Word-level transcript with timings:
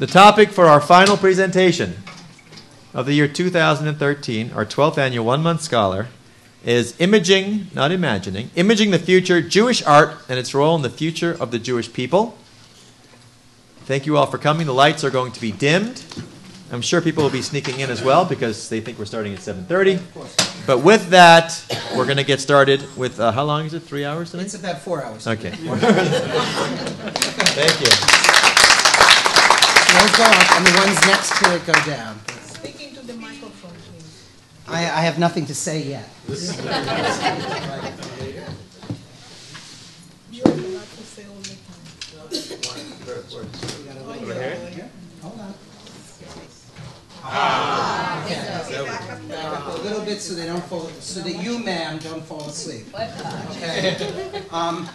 The 0.00 0.06
topic 0.06 0.50
for 0.50 0.66
our 0.66 0.80
final 0.80 1.16
presentation 1.18 1.96
of 2.94 3.04
the 3.04 3.12
year 3.12 3.28
2013, 3.28 4.52
our 4.52 4.64
12th 4.66 4.96
annual 4.98 5.24
one 5.24 5.42
month 5.42 5.62
scholar, 5.62 6.08
is 6.64 6.94
Imaging, 6.98 7.66
not 7.74 7.90
Imagining, 7.90 8.50
Imaging 8.56 8.90
the 8.92 8.98
Future 8.98 9.42
Jewish 9.42 9.82
Art 9.82 10.16
and 10.26 10.38
its 10.38 10.54
Role 10.54 10.76
in 10.76 10.80
the 10.80 10.88
Future 10.88 11.32
of 11.32 11.50
the 11.50 11.58
Jewish 11.58 11.92
People. 11.92 12.36
Thank 13.84 14.04
you 14.04 14.16
all 14.18 14.24
for 14.24 14.38
coming. 14.38 14.66
The 14.66 14.72
lights 14.72 15.02
are 15.02 15.10
going 15.10 15.32
to 15.32 15.40
be 15.40 15.52
dimmed. 15.52 16.02
I'm 16.72 16.82
sure 16.82 17.00
people 17.00 17.22
will 17.22 17.30
be 17.30 17.42
sneaking 17.42 17.80
in 17.80 17.90
as 17.90 18.02
well 18.02 18.24
because 18.24 18.68
they 18.68 18.80
think 18.80 18.98
we're 18.98 19.04
starting 19.04 19.32
at 19.32 19.40
7:30. 19.40 20.66
But 20.66 20.78
with 20.78 21.08
that, 21.08 21.62
we're 21.96 22.04
going 22.04 22.16
to 22.16 22.24
get 22.24 22.40
started 22.40 22.84
with 22.96 23.18
uh, 23.18 23.32
how 23.32 23.44
long 23.44 23.66
is 23.66 23.74
it? 23.74 23.80
Three 23.80 24.04
hours 24.04 24.30
tonight? 24.30 24.44
It's 24.44 24.54
about 24.54 24.80
four 24.80 25.02
hours. 25.04 25.26
Okay. 25.26 25.50
Thank 27.50 27.80
you. 27.80 28.30
Those 29.92 30.16
go 30.16 30.22
up, 30.24 30.52
and 30.56 30.66
the 30.66 30.72
ones 30.78 31.00
next 31.06 31.36
to 31.38 31.54
it 31.54 31.66
go 31.66 31.72
down. 31.84 32.20
Speaking 32.42 32.94
to 32.94 33.02
the 33.06 33.14
microphone, 33.14 33.72
please. 33.72 34.28
I, 34.68 34.78
I 34.82 35.02
have 35.02 35.18
nothing 35.18 35.46
to 35.46 35.54
say 35.54 35.82
yet. 35.82 36.08
You 40.32 40.42
have 40.44 40.58
a 40.58 40.68
lot 40.68 40.86
to 40.86 41.02
say 41.02 41.24
all 41.26 41.34
the 41.42 41.56
time. 41.58 41.80
Hold 45.22 45.40
on. 45.40 45.54
A 49.72 49.78
little 49.82 50.04
bit 50.04 50.20
so 50.20 50.34
they 50.34 50.46
don't 50.46 50.64
fall, 50.64 50.88
so 51.00 51.20
that 51.20 51.42
you, 51.42 51.58
ma'am, 51.58 51.98
don't 51.98 52.24
fall 52.24 52.48
asleep. 52.48 52.86
Okay. 52.94 54.42
Um, 54.50 54.88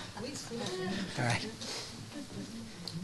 all 1.18 1.26
right. 1.26 1.46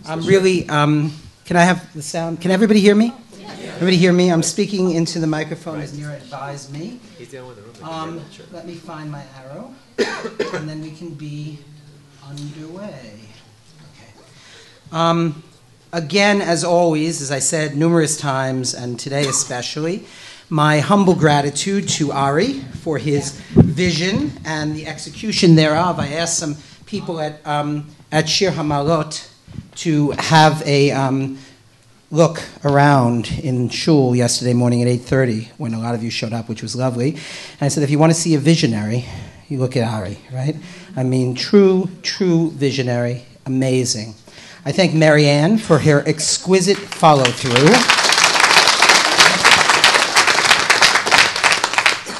I'm 0.07 0.21
really. 0.21 0.67
Um, 0.69 1.13
can 1.45 1.57
I 1.57 1.63
have 1.63 1.93
the 1.93 2.01
sound? 2.01 2.41
Can 2.41 2.51
everybody 2.51 2.79
hear 2.79 2.95
me? 2.95 3.13
Everybody 3.81 3.97
hear 3.97 4.13
me? 4.13 4.31
I'm 4.31 4.43
speaking 4.43 4.91
into 4.91 5.19
the 5.19 5.25
microphone 5.25 5.81
as 5.81 5.97
Nira 5.97 6.15
advised 6.17 6.71
me. 6.71 6.99
Um, 7.81 8.21
let 8.51 8.67
me 8.67 8.75
find 8.75 9.11
my 9.11 9.23
arrow, 9.43 9.73
and 10.53 10.69
then 10.69 10.81
we 10.81 10.91
can 10.91 11.09
be 11.15 11.57
underway. 12.23 13.19
Okay. 13.91 14.25
Um, 14.91 15.43
again, 15.91 16.41
as 16.41 16.63
always, 16.63 17.21
as 17.21 17.31
I 17.31 17.39
said 17.39 17.75
numerous 17.75 18.17
times, 18.17 18.75
and 18.75 18.99
today 18.99 19.27
especially, 19.27 20.05
my 20.49 20.79
humble 20.79 21.15
gratitude 21.15 21.89
to 21.89 22.11
Ari 22.11 22.59
for 22.83 22.97
his 22.99 23.31
vision 23.51 24.33
and 24.45 24.75
the 24.75 24.85
execution 24.85 25.55
thereof. 25.55 25.99
I 25.99 26.09
asked 26.09 26.37
some 26.37 26.55
people 26.85 27.19
at, 27.19 27.45
um, 27.47 27.87
at 28.11 28.29
Shir 28.29 28.51
Hamalot 28.51 29.30
to 29.75 30.11
have 30.11 30.61
a 30.65 30.91
um, 30.91 31.37
look 32.11 32.43
around 32.65 33.31
in 33.41 33.69
shul 33.69 34.15
yesterday 34.15 34.53
morning 34.53 34.81
at 34.81 34.87
8.30 34.87 35.47
when 35.57 35.73
a 35.73 35.79
lot 35.79 35.95
of 35.95 36.03
you 36.03 36.09
showed 36.09 36.33
up, 36.33 36.49
which 36.49 36.61
was 36.61 36.75
lovely. 36.75 37.11
And 37.11 37.61
I 37.61 37.67
said, 37.69 37.83
if 37.83 37.89
you 37.89 37.97
want 37.97 38.11
to 38.11 38.19
see 38.19 38.35
a 38.35 38.39
visionary, 38.39 39.05
you 39.47 39.59
look 39.59 39.77
at 39.77 39.87
Ari, 39.87 40.17
right? 40.31 40.55
I 40.95 41.03
mean, 41.03 41.35
true, 41.35 41.89
true 42.01 42.51
visionary, 42.51 43.23
amazing. 43.45 44.15
I 44.65 44.71
thank 44.71 44.93
Marianne 44.93 45.57
for 45.57 45.79
her 45.79 46.07
exquisite 46.07 46.77
follow 46.77 47.23
through. 47.23 47.51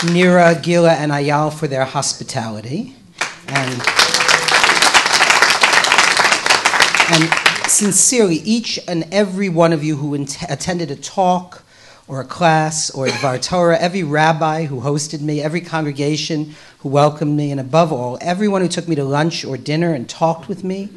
Nira, 0.09 0.61
Gila, 0.63 0.93
and 0.93 1.11
Ayal 1.11 1.53
for 1.53 1.67
their 1.67 1.85
hospitality. 1.85 2.95
And, 3.47 3.81
and 7.13 7.40
sincerely, 7.81 8.35
each 8.45 8.79
and 8.87 9.03
every 9.11 9.49
one 9.49 9.73
of 9.73 9.83
you 9.83 9.95
who 9.95 10.13
attended 10.13 10.91
a 10.91 10.95
talk 10.95 11.63
or 12.07 12.21
a 12.21 12.23
class 12.23 12.91
or 12.91 13.07
a 13.07 13.09
Dvar 13.09 13.41
Torah, 13.41 13.79
every 13.79 14.03
rabbi 14.03 14.65
who 14.65 14.81
hosted 14.81 15.21
me, 15.21 15.41
every 15.41 15.61
congregation 15.61 16.53
who 16.81 16.89
welcomed 16.89 17.35
me, 17.35 17.49
and 17.49 17.59
above 17.59 17.91
all, 17.91 18.19
everyone 18.21 18.61
who 18.61 18.67
took 18.67 18.87
me 18.87 18.93
to 18.93 19.03
lunch 19.03 19.43
or 19.43 19.57
dinner 19.57 19.95
and 19.95 20.07
talked 20.07 20.47
with 20.47 20.63
me, 20.63 20.89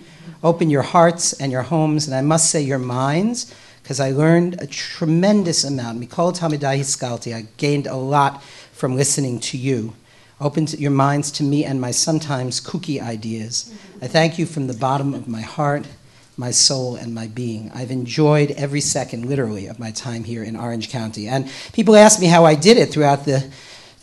open 0.42 0.68
your 0.68 0.82
hearts 0.82 1.32
and 1.32 1.50
your 1.50 1.62
homes, 1.62 2.06
and 2.06 2.14
I 2.14 2.20
must 2.20 2.50
say 2.50 2.60
your 2.60 2.78
minds, 2.78 3.54
because 3.82 3.98
I 3.98 4.10
learned 4.10 4.60
a 4.60 4.66
tremendous 4.66 5.64
amount. 5.64 5.98
Mikol 5.98 6.38
Talmidai 6.38 6.80
Hiskalti, 6.80 7.34
I 7.34 7.46
gained 7.56 7.86
a 7.86 7.96
lot 7.96 8.42
from 8.72 8.94
listening 8.94 9.40
to 9.40 9.56
you. 9.56 9.94
Opened 10.38 10.78
your 10.78 10.90
minds 10.90 11.30
to 11.32 11.44
me 11.44 11.64
and 11.64 11.80
my 11.80 11.92
sometimes 11.92 12.60
kooky 12.60 13.00
ideas. 13.00 13.72
I 14.02 14.06
thank 14.06 14.38
you 14.38 14.44
from 14.44 14.66
the 14.66 14.74
bottom 14.74 15.14
of 15.14 15.26
my 15.26 15.40
heart, 15.40 15.86
my 16.36 16.50
soul, 16.50 16.96
and 16.96 17.14
my 17.14 17.26
being. 17.26 17.70
I've 17.74 17.90
enjoyed 17.90 18.50
every 18.52 18.80
second, 18.80 19.26
literally, 19.26 19.66
of 19.66 19.78
my 19.78 19.90
time 19.90 20.24
here 20.24 20.42
in 20.42 20.56
Orange 20.56 20.90
County. 20.90 21.28
And 21.28 21.50
people 21.72 21.96
ask 21.96 22.20
me 22.20 22.26
how 22.26 22.44
I 22.44 22.54
did 22.54 22.76
it 22.76 22.90
throughout 22.90 23.24
the 23.24 23.50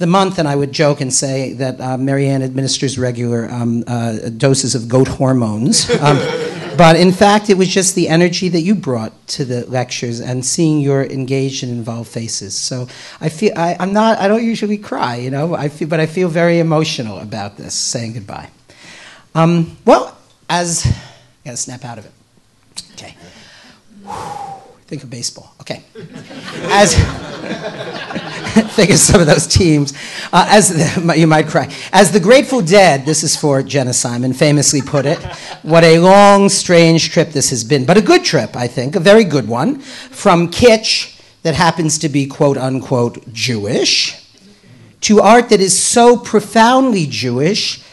the 0.01 0.07
month, 0.07 0.39
and 0.39 0.47
I 0.47 0.55
would 0.55 0.71
joke 0.71 0.99
and 0.99 1.13
say 1.13 1.53
that 1.53 1.79
uh, 1.79 1.95
Marianne 1.95 2.41
administers 2.41 2.97
regular 2.97 3.47
um, 3.49 3.83
uh, 3.85 4.29
doses 4.29 4.75
of 4.75 4.89
goat 4.89 5.07
hormones. 5.07 5.89
Um, 6.01 6.17
but 6.77 6.95
in 6.95 7.11
fact, 7.11 7.51
it 7.51 7.57
was 7.57 7.67
just 7.67 7.93
the 7.93 8.07
energy 8.07 8.49
that 8.49 8.61
you 8.61 8.73
brought 8.73 9.27
to 9.27 9.45
the 9.45 9.67
lectures 9.67 10.19
and 10.19 10.43
seeing 10.43 10.79
your 10.79 11.03
engaged 11.03 11.63
and 11.63 11.71
involved 11.71 12.09
faces. 12.09 12.55
So 12.55 12.87
I 13.19 13.29
feel 13.29 13.53
I, 13.55 13.75
I'm 13.79 13.93
not. 13.93 14.17
I 14.17 14.27
don't 14.27 14.43
usually 14.43 14.79
cry, 14.79 15.17
you 15.17 15.29
know. 15.29 15.53
I 15.53 15.69
feel, 15.69 15.87
but 15.87 15.99
I 15.99 16.07
feel 16.07 16.27
very 16.27 16.57
emotional 16.57 17.19
about 17.19 17.57
this 17.57 17.75
saying 17.75 18.13
goodbye. 18.13 18.49
Um, 19.35 19.77
well, 19.85 20.17
as 20.49 20.85
I 20.85 20.95
gotta 21.45 21.57
snap 21.57 21.85
out 21.85 21.99
of 21.99 22.05
it. 22.05 22.11
Okay. 22.93 23.15
Think 24.87 25.03
of 25.03 25.09
baseball. 25.09 25.53
Okay. 25.61 25.83
As 26.69 26.95
think 28.75 28.89
of 28.89 28.97
some 28.97 29.21
of 29.21 29.27
those 29.27 29.47
teams. 29.47 29.93
Uh, 30.33 30.45
as 30.49 30.69
the, 30.69 31.15
you 31.17 31.27
might 31.27 31.47
cry. 31.47 31.73
As 31.93 32.11
the 32.11 32.19
Grateful 32.19 32.61
Dead, 32.61 33.05
this 33.05 33.23
is 33.23 33.35
for 33.35 33.63
Jenna 33.63 33.93
Simon, 33.93 34.33
famously 34.33 34.81
put 34.81 35.05
it. 35.05 35.19
What 35.63 35.83
a 35.83 35.99
long, 35.99 36.49
strange 36.49 37.11
trip 37.11 37.29
this 37.29 37.49
has 37.51 37.63
been, 37.63 37.85
but 37.85 37.97
a 37.97 38.01
good 38.01 38.25
trip, 38.25 38.55
I 38.55 38.67
think, 38.67 38.95
a 38.95 38.99
very 38.99 39.23
good 39.23 39.47
one. 39.47 39.79
From 39.79 40.49
kitsch 40.49 41.19
that 41.43 41.55
happens 41.55 41.97
to 41.99 42.09
be 42.09 42.27
quote 42.27 42.57
unquote 42.57 43.31
Jewish 43.33 44.17
to 45.01 45.19
art 45.19 45.49
that 45.49 45.59
is 45.59 45.77
so 45.77 46.17
profoundly 46.17 47.07
Jewish 47.07 47.83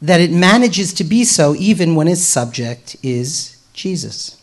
that 0.00 0.20
it 0.20 0.30
manages 0.30 0.92
to 0.94 1.04
be 1.04 1.24
so 1.24 1.54
even 1.56 1.94
when 1.94 2.08
its 2.08 2.22
subject 2.22 2.96
is 3.02 3.51
Jesus. 3.72 4.40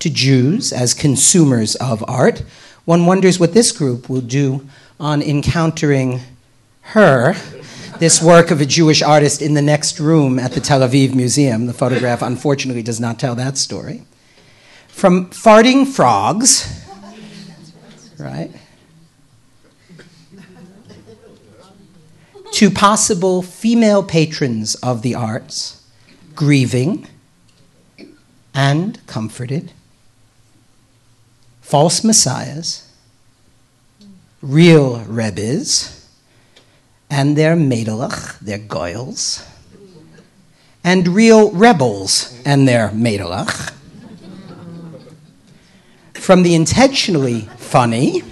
To 0.00 0.10
Jews, 0.10 0.72
as 0.72 0.94
consumers 0.94 1.76
of 1.76 2.04
art, 2.08 2.42
one 2.84 3.06
wonders 3.06 3.38
what 3.38 3.54
this 3.54 3.70
group 3.70 4.08
will 4.08 4.20
do 4.20 4.66
on 4.98 5.22
encountering 5.22 6.20
her, 6.82 7.34
this 7.98 8.20
work 8.20 8.50
of 8.50 8.60
a 8.60 8.66
Jewish 8.66 9.02
artist 9.02 9.40
in 9.40 9.54
the 9.54 9.62
next 9.62 10.00
room 10.00 10.38
at 10.38 10.52
the 10.52 10.60
Tel 10.60 10.80
Aviv 10.80 11.14
Museum. 11.14 11.66
The 11.66 11.72
photograph, 11.72 12.22
unfortunately, 12.22 12.82
does 12.82 12.98
not 12.98 13.20
tell 13.20 13.36
that 13.36 13.56
story. 13.56 14.02
From 14.88 15.30
farting 15.30 15.86
frogs, 15.86 16.84
right, 18.18 18.50
to 22.52 22.70
possible 22.70 23.42
female 23.42 24.02
patrons 24.02 24.74
of 24.76 25.02
the 25.02 25.14
arts, 25.14 25.82
grieving 26.34 27.06
and 28.54 29.04
comforted 29.06 29.72
false 31.72 32.04
messiahs, 32.04 32.86
real 34.42 35.00
rebbes, 35.04 36.06
and 37.08 37.34
their 37.34 37.56
maidalach, 37.56 38.38
their 38.40 38.58
goyles, 38.58 39.48
and 40.84 41.08
real 41.08 41.50
rebels 41.52 42.38
and 42.44 42.68
their 42.68 42.90
maidalach. 42.90 43.72
From 46.14 46.42
the 46.42 46.54
intentionally 46.54 47.42
funny 47.56 48.22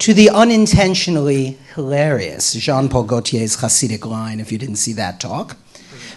to 0.00 0.12
the 0.12 0.28
unintentionally 0.28 1.58
hilarious, 1.74 2.52
Jean 2.52 2.88
Paul 2.88 3.04
Gaultier's 3.04 3.56
Hasidic 3.56 4.04
line, 4.04 4.38
if 4.38 4.52
you 4.52 4.58
didn't 4.58 4.76
see 4.76 4.92
that 4.92 5.18
talk 5.18 5.56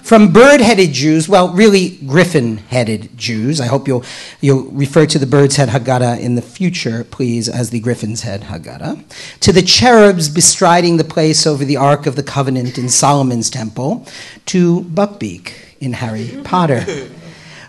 from 0.08 0.32
bird 0.32 0.62
headed 0.62 0.94
Jews, 0.94 1.28
well, 1.28 1.50
really 1.50 1.98
griffin 1.98 2.60
headed 2.60 3.18
Jews. 3.18 3.60
I 3.60 3.66
hope 3.66 3.90
you'll, 3.90 4.06
you'll 4.40 4.64
refer 4.72 5.06
to 5.06 5.20
the 5.20 5.26
bird's 5.26 5.58
head 5.58 5.68
Haggadah 5.68 6.22
in 6.22 6.36
the 6.36 6.42
future, 6.42 7.04
please, 7.04 7.50
as 7.50 7.72
the 7.72 7.82
griffin's 7.82 8.22
head 8.22 8.44
Haggadah. 8.44 9.04
To 9.42 9.52
the 9.52 9.62
cherubs 9.62 10.30
bestriding 10.30 10.96
the 10.96 11.04
place 11.04 11.46
over 11.46 11.66
the 11.66 11.76
Ark 11.76 12.06
of 12.06 12.16
the 12.16 12.24
Covenant 12.24 12.78
in 12.78 12.88
Solomon's 12.88 13.50
temple. 13.50 14.08
To 14.46 14.80
Buckbeak 14.84 15.76
in 15.82 15.92
Harry 15.92 16.40
Potter. 16.42 16.86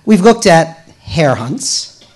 We've 0.07 0.21
looked 0.21 0.47
at 0.47 0.89
hare 1.01 1.35
hunts, 1.35 2.07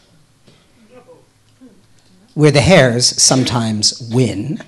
where 2.35 2.53
the 2.53 2.61
hares 2.61 3.21
sometimes 3.21 4.09
win. 4.13 4.63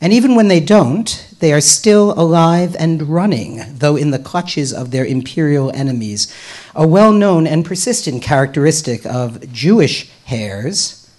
And 0.00 0.12
even 0.12 0.34
when 0.34 0.48
they 0.48 0.58
don't, 0.58 1.31
they 1.42 1.52
are 1.52 1.60
still 1.60 2.12
alive 2.12 2.76
and 2.78 3.02
running, 3.02 3.64
though 3.66 3.96
in 3.96 4.12
the 4.12 4.18
clutches 4.20 4.72
of 4.72 4.92
their 4.92 5.04
imperial 5.04 5.72
enemies. 5.74 6.32
A 6.72 6.86
well 6.86 7.10
known 7.10 7.48
and 7.48 7.64
persistent 7.64 8.22
characteristic 8.22 9.04
of 9.04 9.52
Jewish 9.52 10.08
hares 10.24 11.10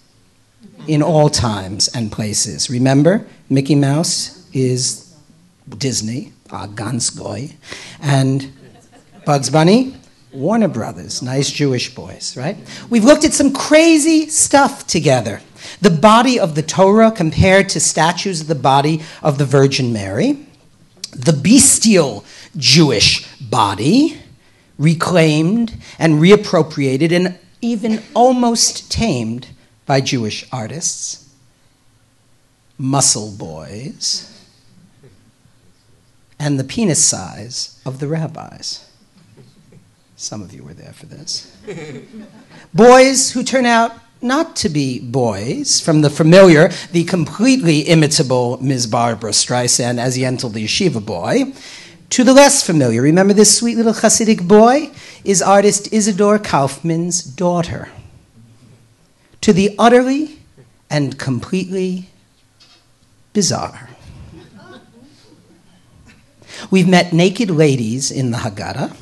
in 0.88 1.04
all 1.04 1.30
times 1.30 1.90
and 1.90 2.10
places. 2.10 2.70
Remember, 2.70 3.28
Mickey 3.50 3.75
Mouse 3.75 4.50
is 4.54 5.14
Disney, 5.78 6.31
a 6.54 6.70
ganz 6.70 7.10
goy, 7.10 7.52
and 8.00 8.50
Bugs 9.25 9.50
Bunny, 9.50 9.94
Warner 10.31 10.70
Brothers, 10.70 11.22
nice 11.22 11.52
Jewish 11.52 11.94
boys, 11.94 12.38
right? 12.38 12.56
We've 12.90 13.04
looked 13.04 13.25
at 13.25 13.34
some 13.34 13.52
crazy 13.52 14.30
stuff 14.30 14.88
together 14.88 15.42
the 15.84 15.90
body 15.90 16.40
of 16.40 16.56
the 16.56 16.62
Torah 16.64 17.12
compared 17.12 17.68
to 17.70 17.80
statues 17.80 18.40
of 18.42 18.48
the 18.48 18.56
body 18.56 19.02
of 19.22 19.38
the 19.38 19.46
Virgin 19.46 19.92
Mary, 19.92 20.48
the 21.12 21.34
bestial 21.34 22.24
Jewish 22.56 23.28
body 23.42 24.18
reclaimed 24.78 25.78
and 26.00 26.22
reappropriated 26.22 27.12
and 27.12 27.38
even 27.60 28.02
almost 28.14 28.90
tamed 28.90 29.48
by 29.86 30.00
Jewish 30.00 30.48
artists, 30.54 31.30
muscle 32.78 33.32
boys, 33.32 34.30
and 36.40 36.58
the 36.58 36.64
penis 36.64 37.04
size 37.04 37.82
of 37.86 38.00
the 38.00 38.08
rabbis. 38.08 38.90
Some 40.16 40.42
of 40.42 40.54
you 40.54 40.64
were 40.64 40.74
there 40.74 40.94
for 40.94 41.08
this. 41.08 41.54
boys 42.74 43.32
who 43.32 43.44
turn 43.44 43.66
out 43.66 43.92
not 44.24 44.56
to 44.58 44.70
be 44.70 45.00
boys, 45.00 45.80
from 45.80 46.02
the 46.02 46.10
familiar, 46.10 46.70
the 46.92 47.04
completely 47.04 47.81
imitable 47.81 48.58
Ms. 48.64 48.88
Barbra 48.88 49.31
Streisand 49.31 50.00
as 50.00 50.18
Yentl 50.18 50.54
the 50.54 50.66
Yeshiva 50.66 51.06
boy, 51.06 51.54
to 52.10 52.24
the 52.24 52.34
less 52.34 52.66
familiar, 52.66 53.02
remember 53.02 53.34
this 53.34 53.58
sweet 53.58 53.75
little 53.75 53.94
Hasidic 53.94 54.48
boy, 54.48 54.92
is 55.24 55.42
artist 55.42 55.92
Isidor 55.92 56.44
Kaufmann's 56.44 57.24
daughter. 57.24 57.90
To 59.42 59.52
the 59.52 59.75
utterly 59.78 60.40
and 60.90 61.18
completely 61.18 62.10
bizarre. 63.34 63.90
We've 66.70 66.88
met 66.88 67.14
naked 67.14 67.50
ladies 67.50 68.12
in 68.12 68.31
the 68.31 68.38
Haggadah 68.38 68.96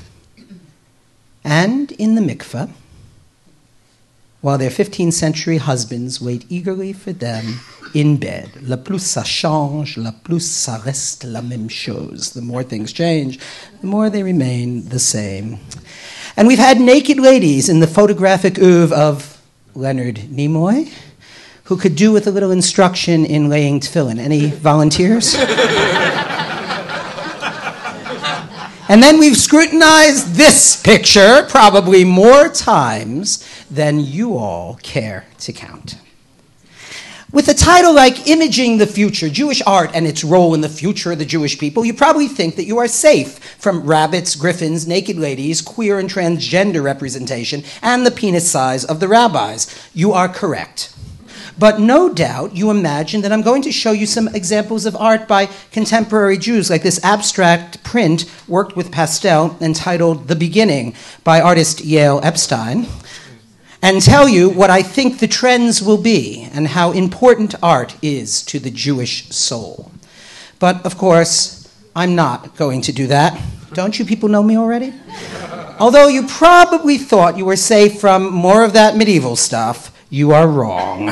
and 1.44 1.92
in 1.92 2.16
the 2.16 2.22
mikveh 2.22 2.72
while 4.42 4.58
their 4.58 4.70
15th 4.70 5.14
century 5.14 5.58
husbands 5.58 6.20
wait 6.20 6.46
eagerly 6.50 6.94
for 6.94 7.14
them 7.14 7.60
in 7.94 8.18
bed. 8.18 8.50
La 8.68 8.78
plus 8.78 9.04
ça 9.04 9.24
change, 9.24 9.98
la 9.98 10.12
plus 10.12 10.46
ça 10.46 10.78
reste 10.84 11.24
la 11.24 11.42
même 11.42 11.70
chose. 11.70 12.32
The 12.32 12.42
more 12.42 12.64
things 12.64 12.92
change, 12.92 13.40
the 13.82 13.88
more 13.88 14.10
they 14.10 14.24
remain 14.24 14.90
the 14.90 15.00
same. 15.00 15.60
And 16.36 16.48
we've 16.48 16.60
had 16.60 16.80
naked 16.80 17.20
ladies 17.20 17.70
in 17.70 17.80
the 17.82 17.88
photographic 17.88 18.58
oeuvre 18.58 18.96
of 18.96 19.42
Leonard 19.76 20.16
Nimoy, 20.32 20.92
who 21.66 21.78
could 21.78 21.96
do 21.96 22.12
with 22.12 22.26
a 22.26 22.32
little 22.32 22.52
instruction 22.52 23.26
in 23.26 23.50
laying 23.50 23.80
tefillin. 23.80 24.20
Any 24.20 24.48
volunteers? 24.48 25.36
And 28.92 29.02
then 29.02 29.20
we've 29.20 29.38
scrutinized 29.38 30.36
this 30.36 30.76
picture 30.76 31.46
probably 31.48 32.04
more 32.04 32.50
times 32.50 33.48
than 33.72 34.02
you 34.02 34.36
all 34.36 34.76
care 34.84 35.28
to 35.40 35.54
count. 35.54 35.96
With 37.32 37.48
a 37.48 37.54
title 37.54 37.96
like 37.96 38.28
Imaging 38.28 38.80
the 38.80 38.86
Future 38.86 39.30
Jewish 39.30 39.62
Art 39.66 39.92
and 39.94 40.06
Its 40.06 40.26
Role 40.26 40.54
in 40.54 40.60
the 40.60 40.68
Future 40.68 41.14
of 41.14 41.20
the 41.20 41.26
Jewish 41.26 41.58
People, 41.58 41.86
you 41.86 41.94
probably 41.94 42.28
think 42.28 42.58
that 42.58 42.66
you 42.66 42.80
are 42.80 42.88
safe 42.90 43.40
from 43.58 43.84
rabbits, 43.84 44.36
griffins, 44.36 44.86
naked 44.86 45.16
ladies, 45.16 45.62
queer 45.62 45.98
and 45.98 46.10
transgender 46.10 46.84
representation, 46.84 47.64
and 47.82 48.06
the 48.06 48.12
penis 48.12 48.52
size 48.52 48.84
of 48.84 49.00
the 49.00 49.08
rabbis. 49.08 49.74
You 49.94 50.12
are 50.12 50.28
correct. 50.28 50.91
But 51.62 51.80
no 51.80 52.12
doubt 52.12 52.56
you 52.56 52.72
imagine 52.72 53.22
that 53.22 53.32
I'm 53.32 53.44
going 53.44 53.62
to 53.62 53.72
show 53.72 53.92
you 53.92 54.08
some 54.08 54.28
examples 54.30 54.88
of 54.88 54.96
art 54.96 55.28
by 55.28 55.46
contemporary 55.72 56.40
Jews, 56.40 56.72
like 56.72 56.82
this 56.82 57.00
abstract 57.04 57.84
print 57.84 58.26
worked 58.48 58.76
with 58.76 58.92
pastel 58.92 59.56
entitled 59.62 60.28
The 60.28 60.36
Beginning 60.36 60.96
by 61.24 61.40
artist 61.40 61.86
Yael 61.86 62.20
Epstein, 62.26 62.88
and 63.80 64.02
tell 64.02 64.28
you 64.28 64.50
what 64.50 64.72
I 64.72 64.82
think 64.82 65.20
the 65.20 65.28
trends 65.28 65.84
will 65.84 66.02
be 66.02 66.50
and 66.52 66.70
how 66.70 66.94
important 66.94 67.54
art 67.62 67.96
is 68.02 68.42
to 68.46 68.58
the 68.58 68.72
Jewish 68.72 69.30
soul. 69.30 69.92
But 70.58 70.84
of 70.84 70.98
course, 70.98 71.72
I'm 71.96 72.16
not 72.16 72.56
going 72.58 72.82
to 72.82 72.92
do 72.92 73.06
that. 73.06 73.40
Don't 73.74 74.00
you 74.00 74.06
people 74.06 74.30
know 74.30 74.42
me 74.42 74.58
already? 74.58 74.96
Although 75.80 76.08
you 76.08 76.26
probably 76.26 76.98
thought 76.98 77.38
you 77.38 77.46
were 77.46 77.56
safe 77.56 78.02
from 78.02 78.34
more 78.34 78.64
of 78.64 78.74
that 78.74 78.98
medieval 78.98 79.36
stuff, 79.36 79.96
you 80.10 80.32
are 80.32 80.48
wrong. 80.48 81.12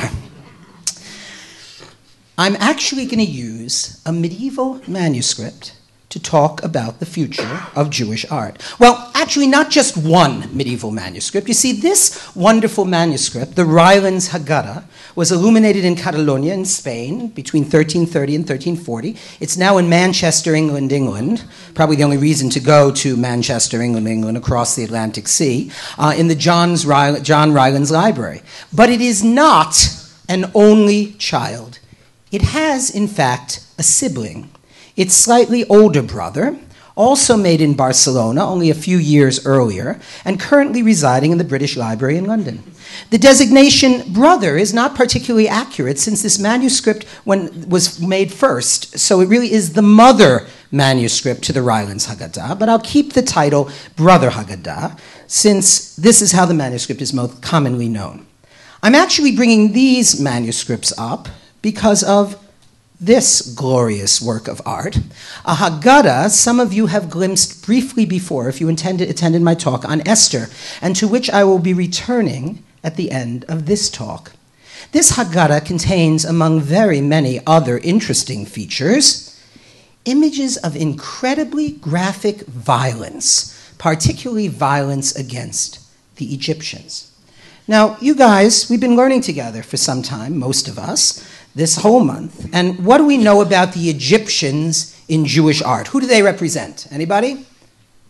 I'm 2.40 2.56
actually 2.56 3.06
going 3.06 3.20
to 3.20 3.30
use 3.30 4.02
a 4.06 4.14
medieval 4.14 4.80
manuscript 4.88 5.76
to 6.08 6.22
talk 6.22 6.64
about 6.64 7.02
the 7.02 7.06
future 7.06 7.64
of 7.76 7.90
Jewish 7.90 8.26
art. 8.32 8.64
Well, 8.80 9.12
actually, 9.14 9.48
not 9.48 9.70
just 9.70 9.98
one 9.98 10.48
medieval 10.56 10.90
manuscript. 10.90 11.50
You 11.50 11.54
see, 11.54 11.74
this 11.74 12.34
wonderful 12.38 12.86
manuscript, 12.86 13.58
the 13.58 13.66
Rylands 13.66 14.30
Haggadah, 14.30 14.86
was 15.16 15.34
illuminated 15.34 15.84
in 15.84 15.98
Catalonia 15.98 16.54
in 16.54 16.64
Spain 16.64 17.28
between 17.28 17.64
1330 17.64 18.36
and 18.36 18.44
1340. 18.44 19.18
It's 19.42 19.58
now 19.58 19.78
in 19.78 19.90
Manchester, 19.90 20.56
England, 20.56 20.94
England. 20.94 21.44
Probably 21.74 21.98
the 21.98 22.06
only 22.06 22.16
reason 22.16 22.50
to 22.52 22.62
go 22.62 22.90
to 22.94 23.18
Manchester, 23.18 23.82
England, 23.82 24.08
England, 24.08 24.38
across 24.38 24.78
the 24.78 24.86
Atlantic 24.86 25.28
Sea, 25.28 25.74
uh, 25.98 26.14
in 26.18 26.30
the 26.30 26.36
John's 26.36 26.86
John 26.86 27.52
Rylands 27.52 27.92
Library. 27.92 28.44
But 28.72 28.90
it 28.90 29.02
is 29.02 29.26
not 29.26 29.94
an 30.30 30.50
only 30.56 31.16
child 31.16 31.79
it 32.32 32.42
has, 32.42 32.90
in 32.90 33.08
fact, 33.08 33.66
a 33.78 33.84
sibling. 33.84 34.50
Its 34.96 35.14
slightly 35.14 35.66
older 35.66 36.02
brother, 36.02 36.58
also 37.00 37.38
made 37.38 37.62
in 37.62 37.74
Barcelona 37.74 38.46
only 38.46 38.70
a 38.70 38.76
few 38.76 38.98
years 38.98 39.46
earlier, 39.46 39.98
and 40.26 40.38
currently 40.38 40.84
residing 40.84 41.32
in 41.32 41.38
the 41.38 41.46
British 41.46 41.78
Library 41.78 42.18
in 42.18 42.26
London. 42.26 42.62
The 43.10 43.18
designation 43.18 44.12
brother 44.12 44.58
is 44.58 44.74
not 44.74 44.96
particularly 44.96 45.48
accurate 45.48 45.98
since 45.98 46.22
this 46.22 46.38
manuscript 46.38 47.06
when, 47.24 47.70
was 47.70 48.02
made 48.02 48.34
first, 48.34 49.00
so 49.00 49.22
it 49.22 49.30
really 49.30 49.54
is 49.54 49.74
the 49.74 49.82
mother 49.82 50.46
manuscript 50.72 51.42
to 51.44 51.54
the 51.54 51.62
Rylands 51.62 52.08
Haggadah, 52.08 52.60
but 52.60 52.68
I'll 52.68 52.80
keep 52.80 53.14
the 53.14 53.22
title 53.22 53.72
Brother 53.96 54.32
Haggadah 54.32 55.00
since 55.26 55.96
this 55.96 56.22
is 56.22 56.34
how 56.34 56.46
the 56.46 56.54
manuscript 56.54 57.02
is 57.02 57.14
most 57.14 57.42
commonly 57.42 57.88
known. 57.88 58.26
I'm 58.84 58.96
actually 58.96 59.36
bringing 59.36 59.72
these 59.72 60.20
manuscripts 60.20 60.92
up 60.98 61.30
because 61.62 62.04
of 62.04 62.38
this 63.00 63.42
glorious 63.56 64.22
work 64.22 64.48
of 64.48 64.62
art. 64.66 64.98
A 65.46 65.56
Haggadah, 65.56 66.30
some 66.30 66.60
of 66.60 66.74
you 66.74 66.88
have 66.88 67.10
glimpsed 67.10 67.66
briefly 67.66 68.06
before 68.06 68.50
if 68.50 68.60
you 68.60 68.68
attended, 68.68 69.10
attended 69.10 69.42
my 69.42 69.56
talk 69.56 69.88
on 69.88 70.06
Esther, 70.06 70.48
and 70.82 70.96
to 70.98 71.08
which 71.08 71.30
I 71.30 71.44
will 71.46 71.60
be 71.60 71.74
returning 71.74 72.64
at 72.84 72.98
the 72.98 73.12
end 73.12 73.46
of 73.46 73.66
this 73.66 73.90
talk. 73.90 74.34
This 74.92 75.14
Haggadah 75.14 75.66
contains, 75.66 76.26
among 76.26 76.62
very 76.62 77.00
many 77.00 77.40
other 77.46 77.78
interesting 77.78 78.46
features, 78.46 79.40
images 80.06 80.58
of 80.58 80.76
incredibly 80.76 81.72
graphic 81.72 82.42
violence, 82.48 83.74
particularly 83.78 84.48
violence 84.48 85.16
against 85.16 85.80
the 86.16 86.34
Egyptians. 86.34 87.06
Now, 87.68 87.98
you 88.02 88.16
guys, 88.16 88.70
we've 88.70 88.80
been 88.80 88.96
learning 88.96 89.22
together 89.22 89.62
for 89.62 89.78
some 89.78 90.02
time, 90.02 90.38
most 90.38 90.68
of 90.68 90.80
us 90.80 91.24
this 91.56 91.78
whole 91.78 92.00
month. 92.00 92.50
And 92.54 92.86
what 92.86 93.00
do 93.00 93.06
we 93.06 93.18
know 93.18 93.42
about 93.42 93.74
the 93.74 93.90
Egyptians 93.90 95.00
in 95.08 95.26
Jewish 95.26 95.62
art? 95.62 95.88
Who 95.88 96.02
do 96.02 96.08
they 96.08 96.22
represent? 96.22 96.88
Anybody? 96.92 97.46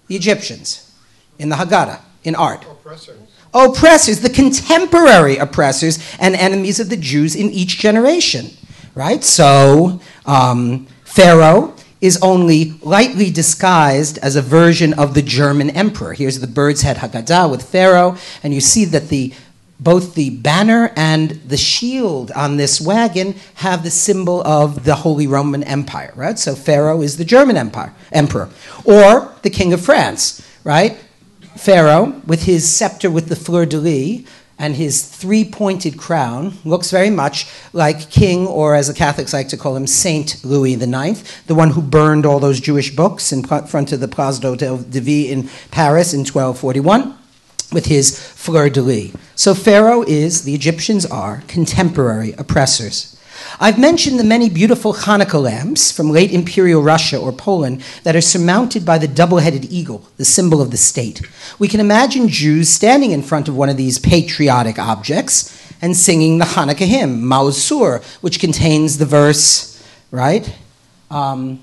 The 0.08 0.16
Egyptians 0.16 0.90
in 1.38 1.50
the 1.50 1.56
Haggadah, 1.56 2.02
in 2.24 2.36
art. 2.36 2.66
Oppressors. 2.70 3.18
Oppressors, 3.54 4.20
the 4.20 4.30
contemporary 4.30 5.38
oppressors 5.38 5.98
and 6.20 6.36
enemies 6.36 6.80
of 6.80 6.90
the 6.90 6.98
Jews 6.98 7.36
in 7.36 7.50
each 7.50 7.80
generation, 7.80 8.52
right? 8.94 9.24
So, 9.24 10.00
um, 10.26 10.86
Pharaoh 11.04 11.74
is 12.02 12.20
only 12.22 12.74
lightly 12.82 13.32
disguised 13.32 14.18
as 14.20 14.36
a 14.36 14.42
version 14.42 14.94
of 14.94 15.16
the 15.16 15.22
German 15.22 15.70
emperor. 15.72 16.14
Here's 16.14 16.40
the 16.40 16.48
bird's 16.48 16.82
head 16.82 16.98
Haggadah 16.98 17.50
with 17.50 17.64
Pharaoh, 17.64 18.16
and 18.44 18.54
you 18.54 18.62
see 18.62 18.86
that 18.86 19.10
the 19.10 19.34
both 19.80 20.16
the 20.16 20.30
banner 20.30 20.92
and 20.96 21.32
the 21.48 21.58
shield 21.58 22.32
on 22.32 22.58
this 22.58 22.82
wagon 22.82 23.36
have 23.56 23.84
the 23.84 23.90
symbol 23.90 24.42
of 24.42 24.84
the 24.84 24.96
Holy 24.96 25.28
Roman 25.28 25.64
Empire, 25.64 26.12
right? 26.16 26.38
So 26.38 26.54
Pharaoh 26.56 27.02
is 27.02 27.18
the 27.18 27.26
German 27.26 27.58
empire, 27.58 27.94
emperor, 28.12 28.50
or 28.84 29.34
the 29.42 29.50
King 29.50 29.72
of 29.74 29.82
France, 29.82 30.46
right? 30.64 30.98
Pharaoh, 31.56 32.22
with 32.28 32.44
his 32.44 32.70
scepter 32.72 33.10
with 33.10 33.30
the 33.30 33.36
fleur 33.36 33.66
de 33.66 33.78
lis, 33.78 34.26
and 34.62 34.76
his 34.76 35.06
three 35.06 35.46
pointed 35.46 35.98
crown 35.98 36.58
looks 36.66 36.92
very 36.92 37.10
much 37.10 37.48
like 37.72 38.10
King, 38.10 38.46
or 38.46 38.76
as 38.76 38.90
the 38.90 38.94
Catholics 38.94 39.32
like 39.32 39.48
to 39.48 39.58
call 39.58 39.78
him, 39.78 39.88
Saint 39.88 40.44
Louis 40.44 40.74
IX, 40.74 41.44
the 41.44 41.56
one 41.56 41.72
who 41.72 41.82
burned 41.82 42.26
all 42.26 42.42
those 42.42 42.60
Jewish 42.60 42.94
books 42.94 43.32
in 43.32 43.44
front 43.44 43.94
of 43.94 44.02
the 44.02 44.08
Place 44.10 44.40
d'Hotel 44.40 44.78
de 44.80 45.00
Ville 45.00 45.32
in 45.32 45.50
Paris 45.72 46.14
in 46.14 46.26
1241 46.26 47.19
with 47.72 47.86
his 47.86 48.20
fleur 48.20 48.70
de 48.70 48.82
lis. 48.82 49.12
So 49.36 49.54
Pharaoh 49.54 50.04
is, 50.04 50.44
the 50.44 50.56
Egyptians 50.56 51.06
are, 51.06 51.44
contemporary 51.48 52.34
oppressors. 52.34 53.16
I've 53.60 53.80
mentioned 53.80 54.20
the 54.20 54.24
many 54.24 54.50
beautiful 54.50 54.94
Hanukkah 54.94 55.42
lamps 55.42 55.92
from 55.92 56.12
late 56.12 56.32
imperial 56.32 56.82
Russia 56.82 57.18
or 57.18 57.32
Poland 57.32 57.84
that 58.04 58.16
are 58.16 58.22
surmounted 58.22 58.86
by 58.86 58.98
the 58.98 59.08
double 59.08 59.38
headed 59.38 59.66
eagle, 59.72 60.06
the 60.18 60.26
symbol 60.26 60.62
of 60.62 60.72
the 60.72 60.78
state. 60.78 61.22
We 61.58 61.68
can 61.68 61.80
imagine 61.80 62.28
Jews 62.28 62.70
standing 62.70 63.12
in 63.12 63.22
front 63.22 63.48
of 63.48 63.56
one 63.56 63.70
of 63.70 63.78
these 63.78 64.00
patriotic 64.00 64.78
objects 64.78 65.56
and 65.82 65.96
singing 65.96 66.38
the 66.38 66.46
Hanukkah 66.46 66.88
hymn, 66.88 67.22
Maoz 67.22 67.58
Tzur, 67.58 68.04
which 68.22 68.40
contains 68.40 68.98
the 68.98 69.06
verse, 69.06 69.82
right? 70.12 70.54
Um, 71.10 71.62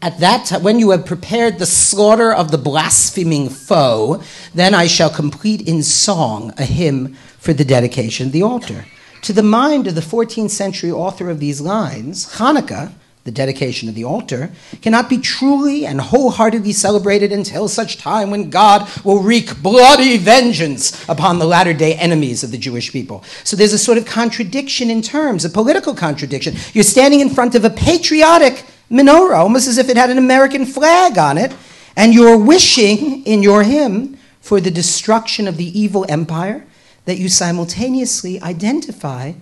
at 0.00 0.20
that 0.20 0.46
time, 0.46 0.62
when 0.62 0.78
you 0.78 0.90
have 0.90 1.04
prepared 1.04 1.58
the 1.58 1.66
slaughter 1.66 2.32
of 2.32 2.50
the 2.50 2.58
blaspheming 2.58 3.48
foe, 3.48 4.22
then 4.54 4.72
I 4.72 4.86
shall 4.86 5.10
complete 5.10 5.66
in 5.66 5.82
song 5.82 6.52
a 6.56 6.64
hymn 6.64 7.14
for 7.38 7.52
the 7.52 7.64
dedication 7.64 8.26
of 8.26 8.32
the 8.32 8.42
altar. 8.42 8.86
To 9.22 9.32
the 9.32 9.42
mind 9.42 9.88
of 9.88 9.96
the 9.96 10.00
14th 10.00 10.50
century 10.50 10.92
author 10.92 11.28
of 11.28 11.40
these 11.40 11.60
lines, 11.60 12.34
Hanukkah, 12.34 12.92
the 13.24 13.32
dedication 13.32 13.88
of 13.88 13.96
the 13.96 14.04
altar, 14.04 14.52
cannot 14.80 15.10
be 15.10 15.18
truly 15.18 15.84
and 15.84 16.00
wholeheartedly 16.00 16.72
celebrated 16.72 17.32
until 17.32 17.66
such 17.68 17.98
time 17.98 18.30
when 18.30 18.50
God 18.50 18.88
will 19.04 19.18
wreak 19.18 19.60
bloody 19.60 20.16
vengeance 20.16 21.06
upon 21.08 21.38
the 21.38 21.44
latter 21.44 21.74
day 21.74 21.94
enemies 21.96 22.44
of 22.44 22.52
the 22.52 22.56
Jewish 22.56 22.92
people. 22.92 23.24
So 23.42 23.56
there's 23.56 23.72
a 23.72 23.78
sort 23.78 23.98
of 23.98 24.06
contradiction 24.06 24.90
in 24.90 25.02
terms, 25.02 25.44
a 25.44 25.50
political 25.50 25.94
contradiction. 25.94 26.54
You're 26.72 26.84
standing 26.84 27.20
in 27.20 27.30
front 27.30 27.56
of 27.56 27.64
a 27.64 27.70
patriotic 27.70 28.64
menorah, 28.90 29.36
almost 29.36 29.68
as 29.68 29.78
if 29.78 29.88
it 29.88 29.96
had 29.96 30.10
an 30.10 30.18
American 30.18 30.64
flag 30.64 31.18
on 31.18 31.38
it, 31.38 31.54
and 31.96 32.14
you're 32.14 32.38
wishing 32.38 33.24
in 33.24 33.42
your 33.42 33.62
hymn 33.62 34.18
for 34.40 34.60
the 34.60 34.70
destruction 34.70 35.48
of 35.48 35.56
the 35.56 35.78
evil 35.78 36.06
empire 36.08 36.64
that 37.04 37.18
you 37.18 37.28
simultaneously 37.28 38.40
identify 38.40 39.32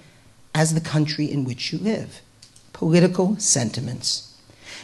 as 0.55 0.75
the 0.75 0.81
country 0.81 1.31
in 1.31 1.45
which 1.45 1.73
you 1.73 1.79
live. 1.79 2.21
Political 2.73 3.39
sentiments. 3.39 4.35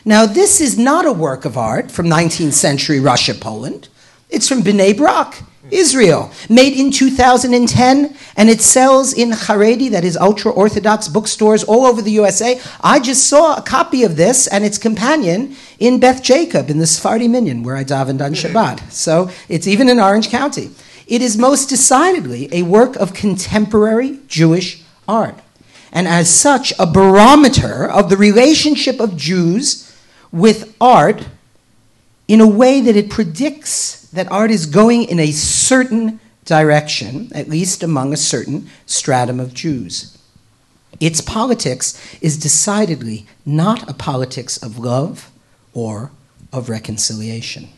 Now, 0.05 0.27
this 0.27 0.61
is 0.61 0.79
not 0.79 1.07
a 1.07 1.13
work 1.13 1.45
of 1.45 1.57
art 1.57 1.91
from 1.91 2.07
19th 2.07 2.53
century 2.55 2.99
Russia, 2.99 3.35
Poland. 3.35 3.89
It's 4.31 4.49
from 4.49 4.63
Bnei 4.63 4.97
Brak, 4.97 5.43
Israel, 5.73 6.31
made 6.49 6.75
in 6.75 6.91
2010, 6.91 8.17
and 8.37 8.51
it 8.51 8.61
sells 8.61 9.13
in 9.13 9.31
Haredi, 9.31 9.91
that 9.91 10.05
is 10.05 10.17
ultra 10.17 10.53
Orthodox 10.53 11.09
bookstores 11.09 11.65
all 11.65 11.87
over 11.87 12.03
the 12.03 12.13
USA. 12.13 12.61
I 12.81 13.01
just 13.01 13.27
saw 13.27 13.57
a 13.57 13.63
copy 13.63 14.05
of 14.05 14.17
this 14.17 14.47
and 14.47 14.65
its 14.65 14.79
companion 14.79 15.57
in 15.79 15.99
Beth 15.99 16.23
Jacob 16.23 16.71
in 16.71 16.79
the 16.79 16.87
Sephardi 16.87 17.29
Minyan, 17.29 17.63
where 17.63 17.77
I 17.77 17.85
davened 17.85 18.21
on 18.21 18.33
hmm. 18.33 18.35
Shabbat. 18.35 18.93
So 18.93 19.31
it's 19.49 19.67
even 19.67 19.89
in 19.89 19.99
Orange 19.99 20.29
County. 20.29 20.71
It 21.07 21.23
is 21.23 21.37
most 21.37 21.69
decidedly 21.69 22.49
a 22.53 22.63
work 22.63 22.97
of 22.97 23.15
contemporary 23.15 24.21
Jewish 24.29 24.83
art, 25.09 25.39
and 25.93 26.07
as 26.09 26.31
such, 26.31 26.73
a 26.79 26.87
barometer 26.87 27.85
of 27.85 28.09
the 28.09 28.17
relationship 28.17 29.01
of 29.01 29.17
Jews 29.17 29.95
with 30.31 30.75
art 30.81 31.27
in 32.29 32.41
a 32.41 32.47
way 32.47 32.81
that 32.81 32.97
it 32.97 33.11
predicts 33.11 34.02
that 34.13 34.31
art 34.31 34.51
is 34.51 34.67
going 34.67 35.05
in 35.05 35.19
a 35.19 35.33
certain 35.33 36.21
direction, 36.45 37.31
at 37.35 37.49
least 37.49 37.83
among 37.83 38.13
a 38.13 38.17
certain 38.17 38.69
stratum 38.87 39.41
of 39.41 39.55
Jews. 39.55 40.19
Its 41.01 41.21
politics 41.21 41.99
is 42.21 42.37
decidedly 42.37 43.27
not 43.47 43.89
a 43.89 43.95
politics 43.95 44.57
of 44.63 44.79
love 44.79 45.31
or 45.73 46.11
of 46.53 46.69
reconciliation. 46.69 47.69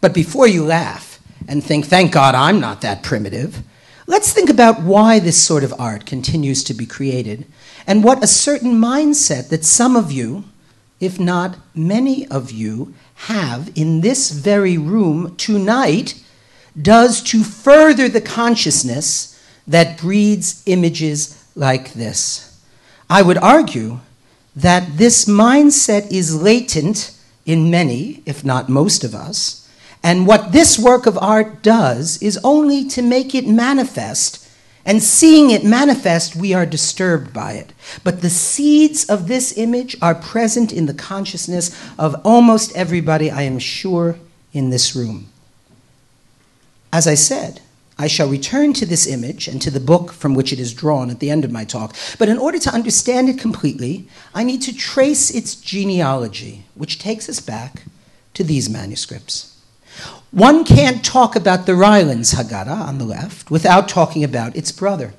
But 0.00 0.14
before 0.14 0.46
you 0.46 0.64
laugh 0.64 1.18
and 1.48 1.62
think, 1.62 1.86
thank 1.86 2.12
God 2.12 2.34
I'm 2.34 2.60
not 2.60 2.80
that 2.82 3.02
primitive, 3.02 3.62
let's 4.06 4.32
think 4.32 4.48
about 4.48 4.82
why 4.82 5.18
this 5.18 5.42
sort 5.42 5.64
of 5.64 5.74
art 5.78 6.06
continues 6.06 6.62
to 6.64 6.74
be 6.74 6.86
created 6.86 7.46
and 7.86 8.04
what 8.04 8.22
a 8.22 8.28
certain 8.28 8.74
mindset 8.74 9.48
that 9.48 9.64
some 9.64 9.96
of 9.96 10.12
you, 10.12 10.44
if 11.00 11.18
not 11.18 11.56
many 11.74 12.26
of 12.28 12.50
you, 12.50 12.94
have 13.14 13.70
in 13.74 14.00
this 14.00 14.30
very 14.30 14.76
room 14.76 15.34
tonight 15.36 16.22
does 16.80 17.22
to 17.22 17.44
further 17.44 18.08
the 18.08 18.20
consciousness 18.20 19.40
that 19.66 19.98
breeds 19.98 20.62
images 20.66 21.42
like 21.54 21.92
this. 21.94 22.60
I 23.08 23.22
would 23.22 23.38
argue 23.38 24.00
that 24.56 24.98
this 24.98 25.24
mindset 25.24 26.10
is 26.10 26.40
latent 26.40 27.16
in 27.46 27.70
many, 27.70 28.22
if 28.26 28.44
not 28.44 28.68
most 28.68 29.04
of 29.04 29.14
us, 29.14 29.68
and 30.02 30.26
what 30.26 30.52
this 30.52 30.78
work 30.78 31.06
of 31.06 31.18
art 31.18 31.62
does 31.62 32.20
is 32.22 32.38
only 32.44 32.84
to 32.88 33.02
make 33.02 33.34
it 33.34 33.46
manifest 33.46 34.43
and 34.86 35.02
seeing 35.02 35.50
it 35.50 35.64
manifest, 35.64 36.36
we 36.36 36.52
are 36.52 36.66
disturbed 36.66 37.32
by 37.32 37.52
it. 37.52 37.72
But 38.02 38.20
the 38.20 38.30
seeds 38.30 39.04
of 39.08 39.28
this 39.28 39.56
image 39.56 39.96
are 40.02 40.14
present 40.14 40.72
in 40.72 40.86
the 40.86 40.94
consciousness 40.94 41.74
of 41.98 42.20
almost 42.24 42.76
everybody, 42.76 43.30
I 43.30 43.42
am 43.42 43.58
sure, 43.58 44.18
in 44.52 44.70
this 44.70 44.94
room. 44.94 45.28
As 46.92 47.06
I 47.06 47.14
said, 47.14 47.60
I 47.98 48.08
shall 48.08 48.28
return 48.28 48.72
to 48.74 48.86
this 48.86 49.06
image 49.06 49.46
and 49.48 49.62
to 49.62 49.70
the 49.70 49.80
book 49.80 50.12
from 50.12 50.34
which 50.34 50.52
it 50.52 50.58
is 50.58 50.74
drawn 50.74 51.10
at 51.10 51.20
the 51.20 51.30
end 51.30 51.44
of 51.44 51.52
my 51.52 51.64
talk. 51.64 51.94
But 52.18 52.28
in 52.28 52.38
order 52.38 52.58
to 52.58 52.70
understand 52.70 53.28
it 53.28 53.38
completely, 53.38 54.08
I 54.34 54.42
need 54.44 54.62
to 54.62 54.76
trace 54.76 55.30
its 55.30 55.54
genealogy, 55.54 56.66
which 56.74 56.98
takes 56.98 57.28
us 57.28 57.40
back 57.40 57.84
to 58.34 58.42
these 58.42 58.68
manuscripts. 58.68 59.53
One 60.30 60.64
can't 60.64 61.04
talk 61.04 61.36
about 61.36 61.66
the 61.66 61.76
Rylands 61.76 62.34
Haggadah 62.34 62.88
on 62.88 62.98
the 62.98 63.04
left 63.04 63.50
without 63.50 63.88
talking 63.88 64.24
about 64.24 64.56
its 64.56 64.72
brother. 64.72 65.14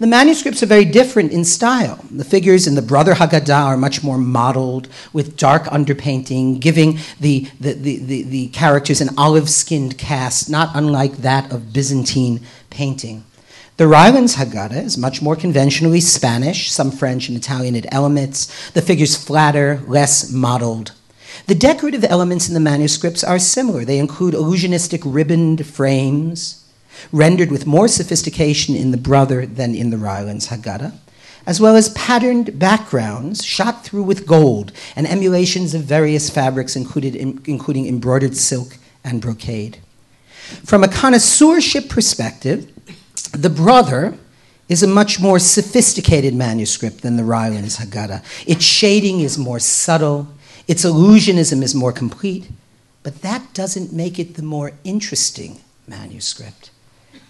The 0.00 0.06
manuscripts 0.06 0.62
are 0.62 0.66
very 0.66 0.84
different 0.84 1.32
in 1.32 1.44
style. 1.44 2.04
The 2.10 2.24
figures 2.24 2.66
in 2.66 2.74
the 2.74 2.82
Brother 2.82 3.14
Haggadah 3.14 3.66
are 3.66 3.76
much 3.76 4.02
more 4.02 4.18
modeled, 4.18 4.88
with 5.12 5.36
dark 5.36 5.64
underpainting, 5.64 6.60
giving 6.60 6.98
the, 7.20 7.48
the, 7.60 7.72
the, 7.72 7.98
the, 7.98 8.22
the 8.22 8.48
characters 8.48 9.00
an 9.00 9.10
olive 9.16 9.48
skinned 9.48 9.98
cast, 9.98 10.50
not 10.50 10.70
unlike 10.74 11.18
that 11.18 11.52
of 11.52 11.72
Byzantine 11.72 12.40
painting. 12.70 13.24
The 13.76 13.86
Rylands 13.86 14.34
Haggadah 14.36 14.84
is 14.84 14.98
much 14.98 15.22
more 15.22 15.36
conventionally 15.36 16.00
Spanish, 16.00 16.72
some 16.72 16.90
French 16.90 17.28
and 17.28 17.36
Italian 17.36 17.76
at 17.76 17.92
elements. 17.92 18.70
The 18.70 18.82
figures 18.82 19.16
flatter, 19.16 19.80
less 19.86 20.32
modeled. 20.32 20.92
The 21.48 21.54
decorative 21.54 22.04
elements 22.04 22.46
in 22.46 22.52
the 22.52 22.60
manuscripts 22.60 23.24
are 23.24 23.38
similar. 23.38 23.82
They 23.82 23.98
include 23.98 24.34
illusionistic 24.34 25.00
ribboned 25.02 25.64
frames, 25.64 26.62
rendered 27.10 27.50
with 27.50 27.66
more 27.66 27.88
sophistication 27.88 28.76
in 28.76 28.90
the 28.90 28.98
Brother 28.98 29.46
than 29.46 29.74
in 29.74 29.88
the 29.88 29.96
Rylands 29.96 30.48
Haggadah, 30.48 30.92
as 31.46 31.58
well 31.58 31.74
as 31.74 31.88
patterned 31.94 32.58
backgrounds 32.58 33.42
shot 33.42 33.82
through 33.82 34.02
with 34.02 34.26
gold 34.26 34.72
and 34.94 35.06
emulations 35.06 35.72
of 35.72 35.84
various 35.84 36.28
fabrics, 36.28 36.76
included, 36.76 37.16
including 37.16 37.88
embroidered 37.88 38.36
silk 38.36 38.76
and 39.02 39.22
brocade. 39.22 39.78
From 40.66 40.84
a 40.84 40.88
connoisseurship 40.88 41.88
perspective, 41.88 42.70
the 43.32 43.48
Brother 43.48 44.18
is 44.68 44.82
a 44.82 44.86
much 44.86 45.18
more 45.18 45.38
sophisticated 45.38 46.34
manuscript 46.34 47.00
than 47.00 47.16
the 47.16 47.24
Rylands 47.24 47.78
Haggadah. 47.78 48.22
Its 48.46 48.66
shading 48.66 49.20
is 49.20 49.38
more 49.38 49.58
subtle 49.58 50.28
its 50.68 50.84
illusionism 50.84 51.62
is 51.62 51.74
more 51.74 51.92
complete, 51.92 52.50
but 53.02 53.22
that 53.22 53.54
doesn't 53.54 53.92
make 53.92 54.18
it 54.18 54.34
the 54.34 54.42
more 54.42 54.72
interesting 54.84 55.60
manuscript. 55.86 56.70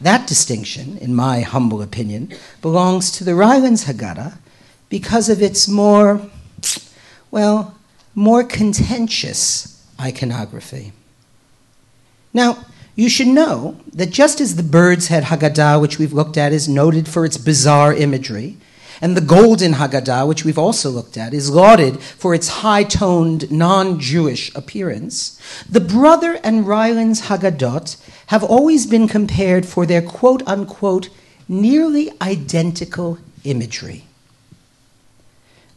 That 0.00 0.26
distinction, 0.26 0.98
in 0.98 1.14
my 1.14 1.40
humble 1.40 1.80
opinion, 1.80 2.34
belongs 2.60 3.10
to 3.12 3.24
the 3.24 3.34
Rylands 3.34 3.84
Haggadah 3.84 4.38
because 4.88 5.28
of 5.28 5.40
its 5.40 5.68
more, 5.68 6.20
well, 7.30 7.78
more 8.14 8.42
contentious 8.42 9.84
iconography. 10.00 10.92
Now, 12.34 12.64
you 12.96 13.08
should 13.08 13.28
know 13.28 13.80
that 13.92 14.10
just 14.10 14.40
as 14.40 14.56
the 14.56 14.62
bird's 14.64 15.06
head 15.06 15.24
Haggadah, 15.24 15.80
which 15.80 15.98
we've 15.98 16.12
looked 16.12 16.36
at, 16.36 16.52
is 16.52 16.68
noted 16.68 17.06
for 17.06 17.24
its 17.24 17.36
bizarre 17.36 17.94
imagery, 17.94 18.56
and 19.00 19.16
the 19.16 19.20
Golden 19.20 19.74
Haggadah, 19.74 20.26
which 20.26 20.44
we've 20.44 20.58
also 20.58 20.90
looked 20.90 21.16
at, 21.16 21.32
is 21.32 21.50
lauded 21.50 22.00
for 22.00 22.34
its 22.34 22.48
high 22.48 22.84
toned, 22.84 23.50
non 23.50 24.00
Jewish 24.00 24.54
appearance. 24.54 25.40
The 25.68 25.80
Brother 25.80 26.38
and 26.42 26.66
Rylands 26.66 27.22
Haggadot 27.22 27.96
have 28.26 28.44
always 28.44 28.86
been 28.86 29.08
compared 29.08 29.66
for 29.66 29.86
their 29.86 30.02
quote 30.02 30.42
unquote 30.46 31.08
nearly 31.48 32.10
identical 32.20 33.18
imagery. 33.44 34.04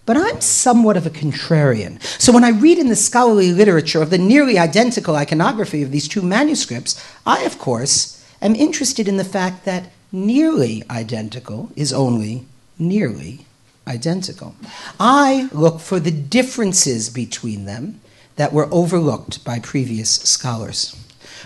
But 0.06 0.18
I'm 0.18 0.42
somewhat 0.42 0.98
of 0.98 1.06
a 1.06 1.12
contrarian. 1.12 2.02
So 2.20 2.34
when 2.34 2.44
I 2.44 2.50
read 2.50 2.80
in 2.80 2.90
the 2.90 2.96
scholarly 2.96 3.54
literature 3.54 4.02
of 4.02 4.10
the 4.10 4.18
nearly 4.18 4.58
identical 4.58 5.16
iconography 5.16 5.84
of 5.84 5.92
these 5.92 6.08
two 6.08 6.24
manuscripts, 6.24 7.02
I, 7.26 7.44
of 7.44 7.60
course, 7.60 8.26
am 8.42 8.56
interested 8.56 9.08
in 9.08 9.18
the 9.18 9.24
fact 9.24 9.64
that 9.66 9.92
nearly 10.12 10.84
identical 10.90 11.72
is 11.76 11.94
only 11.94 12.46
nearly 12.82 13.46
identical. 13.88 14.56
I 15.00 15.50
look 15.52 15.80
for 15.80 16.00
the 16.00 16.12
differences 16.12 17.10
between 17.10 17.66
them 17.66 18.02
that 18.36 18.54
were 18.54 18.68
overlooked 18.72 19.44
by 19.46 19.60
previous 19.60 20.10
scholars. 20.10 20.96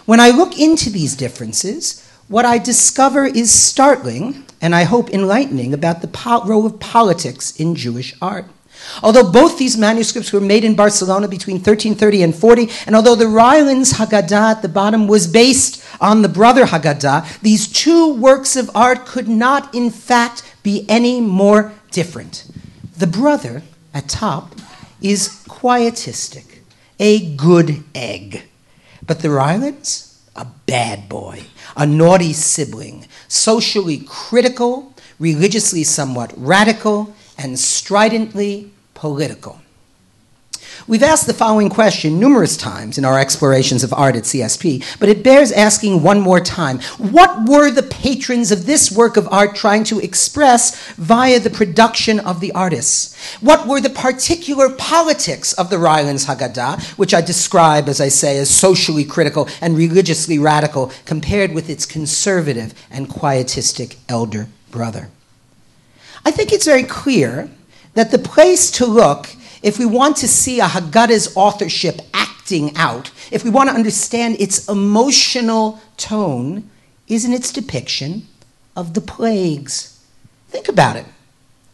When 0.05 0.19
I 0.19 0.29
look 0.29 0.59
into 0.59 0.89
these 0.89 1.15
differences, 1.15 2.07
what 2.27 2.45
I 2.45 2.57
discover 2.57 3.25
is 3.25 3.51
startling 3.51 4.45
and 4.61 4.73
I 4.73 4.83
hope 4.83 5.11
enlightening 5.11 5.73
about 5.73 6.01
the 6.01 6.07
po- 6.07 6.45
role 6.45 6.65
of 6.65 6.79
politics 6.79 7.55
in 7.55 7.75
Jewish 7.75 8.15
art. 8.21 8.45
Although 9.01 9.31
both 9.31 9.57
these 9.57 9.77
manuscripts 9.77 10.31
were 10.31 10.41
made 10.41 10.63
in 10.63 10.75
Barcelona 10.75 11.27
between 11.27 11.57
1330 11.57 12.23
and 12.23 12.35
40, 12.35 12.69
and 12.85 12.95
although 12.95 13.15
the 13.15 13.27
Rylands 13.27 13.93
Haggadah 13.93 14.51
at 14.51 14.61
the 14.61 14.69
bottom 14.69 15.07
was 15.07 15.27
based 15.27 15.83
on 16.01 16.21
the 16.21 16.29
brother 16.29 16.65
Haggadah, 16.65 17.39
these 17.41 17.67
two 17.67 18.13
works 18.13 18.55
of 18.55 18.69
art 18.75 19.05
could 19.05 19.27
not, 19.27 19.73
in 19.73 19.89
fact, 19.89 20.43
be 20.65 20.83
any 20.89 21.21
more 21.21 21.71
different. 21.91 22.51
The 22.97 23.05
brother 23.05 23.61
at 23.93 24.09
top 24.09 24.55
is 24.99 25.45
quietistic, 25.47 26.63
a 26.99 27.35
good 27.35 27.83
egg. 27.93 28.41
But 29.05 29.19
the 29.19 29.27
Rylands, 29.27 30.17
a 30.35 30.47
bad 30.65 31.07
boy, 31.07 31.43
a 31.77 31.85
naughty 31.85 32.33
sibling, 32.33 33.05
socially 33.27 34.01
critical, 34.07 34.93
religiously 35.19 35.83
somewhat 35.83 36.33
radical, 36.35 37.15
and 37.37 37.59
stridently 37.59 38.71
political. 38.95 39.61
We've 40.87 41.03
asked 41.03 41.27
the 41.27 41.33
following 41.33 41.69
question 41.69 42.19
numerous 42.19 42.55
times 42.55 42.97
in 42.97 43.05
our 43.05 43.19
explorations 43.19 43.83
of 43.83 43.93
art 43.93 44.15
at 44.15 44.23
CSP, 44.23 44.99
but 44.99 45.09
it 45.09 45.23
bears 45.23 45.51
asking 45.51 46.03
one 46.03 46.21
more 46.21 46.39
time. 46.39 46.79
What 46.97 47.49
were 47.49 47.71
the 47.71 47.83
patrons 47.83 48.51
of 48.51 48.65
this 48.65 48.91
work 48.91 49.17
of 49.17 49.27
art 49.31 49.55
trying 49.55 49.83
to 49.85 49.99
express 49.99 50.93
via 50.93 51.39
the 51.39 51.49
production 51.49 52.19
of 52.19 52.39
the 52.39 52.51
artists? 52.51 53.15
What 53.41 53.67
were 53.67 53.81
the 53.81 53.89
particular 53.89 54.69
politics 54.69 55.53
of 55.53 55.69
the 55.69 55.77
Rylands 55.77 56.25
Haggadah, 56.25 56.97
which 56.97 57.13
I 57.13 57.21
describe, 57.21 57.89
as 57.89 57.99
I 57.99 58.09
say, 58.09 58.37
as 58.37 58.49
socially 58.49 59.05
critical 59.05 59.49
and 59.61 59.77
religiously 59.77 60.37
radical, 60.37 60.91
compared 61.05 61.53
with 61.53 61.69
its 61.69 61.85
conservative 61.85 62.73
and 62.91 63.09
quietistic 63.09 63.97
elder 64.07 64.47
brother? 64.69 65.09
I 66.23 66.31
think 66.31 66.51
it's 66.51 66.65
very 66.65 66.83
clear 66.83 67.49
that 67.93 68.11
the 68.11 68.19
place 68.19 68.69
to 68.71 68.85
look 68.85 69.34
if 69.65 69.79
we 69.79 69.85
want 69.85 70.15
to 70.17 70.27
see 70.27 70.59
a 70.59 70.65
Haggadah's 70.65 71.35
authorship 71.35 71.99
acting 72.13 72.77
out, 72.77 73.09
if 73.31 73.43
we 73.43 73.49
want 73.49 73.67
to 73.67 73.75
understand 73.75 74.35
its 74.39 74.69
emotional 74.69 75.81
tone, 75.97 76.69
is 77.07 77.25
in 77.25 77.33
its 77.33 77.51
depiction 77.51 78.27
of 78.75 78.93
the 78.93 79.01
plagues. 79.01 79.99
Think 80.49 80.69
about 80.69 80.97
it. 80.97 81.05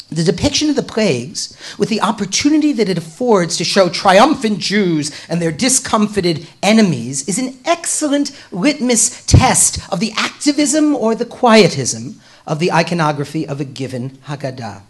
The 0.09 0.23
depiction 0.23 0.69
of 0.69 0.77
the 0.77 0.83
plagues, 0.83 1.57
with 1.77 1.89
the 1.89 1.99
opportunity 1.99 2.71
that 2.73 2.87
it 2.87 2.97
affords 2.97 3.57
to 3.57 3.65
show 3.65 3.89
triumphant 3.89 4.59
Jews 4.59 5.11
and 5.27 5.41
their 5.41 5.51
discomfited 5.51 6.47
enemies, 6.63 7.27
is 7.27 7.39
an 7.39 7.57
excellent 7.65 8.31
litmus 8.53 9.25
test 9.25 9.79
of 9.91 9.99
the 9.99 10.13
activism 10.15 10.95
or 10.95 11.13
the 11.13 11.25
quietism 11.25 12.21
of 12.47 12.59
the 12.59 12.71
iconography 12.71 13.45
of 13.45 13.59
a 13.59 13.65
given 13.65 14.11
Haggadah. 14.27 14.83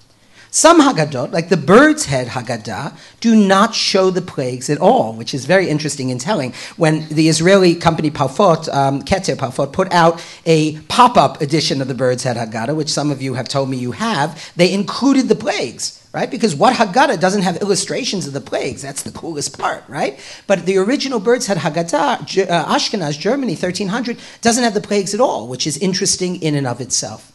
Some 0.54 0.82
Haggadot, 0.82 1.32
like 1.32 1.48
the 1.48 1.56
bird's 1.56 2.08
head 2.08 2.28
Haggadah, 2.28 2.98
do 3.22 3.38
not 3.38 3.74
show 3.74 4.10
the 4.10 4.22
plagues 4.22 4.70
at 4.70 4.80
all, 4.80 5.14
which 5.14 5.34
is 5.34 5.46
very 5.46 5.70
interesting 5.70 6.12
and 6.12 6.20
telling. 6.20 6.54
When 6.76 7.08
the 7.08 7.30
Israeli 7.30 7.74
company 7.74 8.12
Palphot, 8.12 8.68
um, 8.74 9.02
Keter 9.02 9.38
Palphot, 9.38 9.72
put 9.72 9.90
out 9.94 10.22
a 10.46 10.78
pop 10.90 11.16
up 11.16 11.40
edition 11.40 11.82
of 11.82 11.88
the 11.88 11.94
bird's 11.94 12.24
head 12.24 12.36
Haggadah, 12.36 12.76
which 12.76 12.90
some 12.90 13.12
of 13.12 13.22
you 13.22 13.36
have 13.36 13.48
told 13.48 13.70
me 13.70 13.78
you 13.78 13.94
have, 13.94 14.52
they 14.58 14.74
included 14.74 15.30
the 15.30 15.36
plagues 15.36 15.98
right? 16.14 16.30
Because 16.30 16.54
what 16.54 16.74
Haggadah 16.76 17.22
doesn't 17.22 17.44
have 17.44 17.62
illustrations 17.62 18.28
of 18.28 18.34
the 18.34 18.42
plagues. 18.42 18.82
That's 18.82 19.04
the 19.04 19.12
coolest 19.12 19.58
part, 19.58 19.86
right? 19.88 20.20
But 20.46 20.66
the 20.66 20.78
original 20.78 21.22
Bird's 21.22 21.48
Head 21.48 21.56
Haggadah, 21.60 22.50
uh, 22.50 22.66
Ashkenaz, 22.66 23.18
Germany, 23.18 23.54
1300, 23.54 24.18
doesn't 24.42 24.62
have 24.62 24.74
the 24.74 24.82
plagues 24.82 25.14
at 25.14 25.22
all, 25.22 25.48
which 25.48 25.66
is 25.66 25.78
interesting 25.78 26.42
in 26.42 26.56
and 26.56 26.68
of 26.68 26.82
itself. 26.82 27.31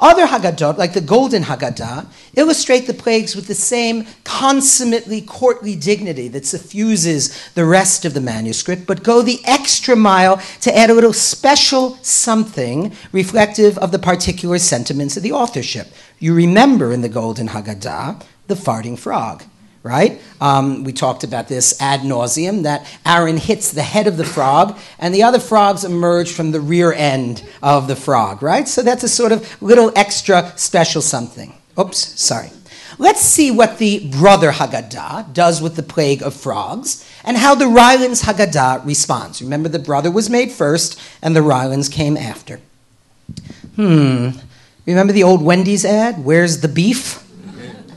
Other 0.00 0.26
Haggadot, 0.26 0.76
like 0.76 0.92
the 0.92 1.00
Golden 1.00 1.44
Haggadah, 1.44 2.06
illustrate 2.34 2.86
the 2.86 2.94
plagues 2.94 3.34
with 3.34 3.46
the 3.46 3.54
same 3.54 4.06
consummately 4.24 5.20
courtly 5.20 5.74
dignity 5.74 6.28
that 6.28 6.46
suffuses 6.46 7.50
the 7.54 7.64
rest 7.64 8.04
of 8.04 8.14
the 8.14 8.20
manuscript, 8.20 8.86
but 8.86 9.02
go 9.02 9.22
the 9.22 9.40
extra 9.44 9.96
mile 9.96 10.40
to 10.60 10.76
add 10.76 10.90
a 10.90 10.94
little 10.94 11.12
special 11.12 11.96
something 12.02 12.92
reflective 13.12 13.76
of 13.78 13.92
the 13.92 13.98
particular 13.98 14.58
sentiments 14.58 15.16
of 15.16 15.22
the 15.22 15.32
authorship. 15.32 15.88
You 16.18 16.34
remember 16.34 16.92
in 16.92 17.02
the 17.02 17.08
Golden 17.08 17.48
Haggadah 17.48 18.22
the 18.46 18.54
farting 18.54 18.98
frog 18.98 19.44
right? 19.82 20.20
Um, 20.40 20.84
we 20.84 20.92
talked 20.92 21.24
about 21.24 21.48
this 21.48 21.80
ad 21.80 22.00
nauseum 22.00 22.62
that 22.64 22.86
Aaron 23.06 23.36
hits 23.36 23.72
the 23.72 23.82
head 23.82 24.06
of 24.06 24.16
the 24.16 24.24
frog, 24.24 24.78
and 24.98 25.14
the 25.14 25.22
other 25.22 25.38
frogs 25.38 25.84
emerge 25.84 26.32
from 26.32 26.52
the 26.52 26.60
rear 26.60 26.92
end 26.92 27.42
of 27.62 27.88
the 27.88 27.96
frog, 27.96 28.42
right? 28.42 28.68
So 28.68 28.82
that's 28.82 29.04
a 29.04 29.08
sort 29.08 29.32
of 29.32 29.60
little 29.62 29.92
extra 29.96 30.52
special 30.56 31.02
something. 31.02 31.54
Oops, 31.78 31.98
sorry. 32.20 32.50
Let's 33.00 33.20
see 33.20 33.52
what 33.52 33.78
the 33.78 34.08
brother 34.08 34.50
Haggadah 34.50 35.32
does 35.32 35.62
with 35.62 35.76
the 35.76 35.84
plague 35.84 36.20
of 36.20 36.34
frogs 36.34 37.08
and 37.24 37.36
how 37.36 37.54
the 37.54 37.68
Rylands 37.68 38.22
Haggadah 38.22 38.84
responds. 38.84 39.40
Remember, 39.40 39.68
the 39.68 39.78
brother 39.78 40.10
was 40.10 40.28
made 40.28 40.50
first 40.50 41.00
and 41.22 41.36
the 41.36 41.42
Rylands 41.42 41.88
came 41.88 42.16
after. 42.16 42.60
Hmm. 43.76 44.30
Remember 44.84 45.12
the 45.12 45.22
old 45.22 45.42
Wendy's 45.42 45.84
ad? 45.84 46.24
Where's 46.24 46.60
the 46.60 46.68
beef? 46.68 47.24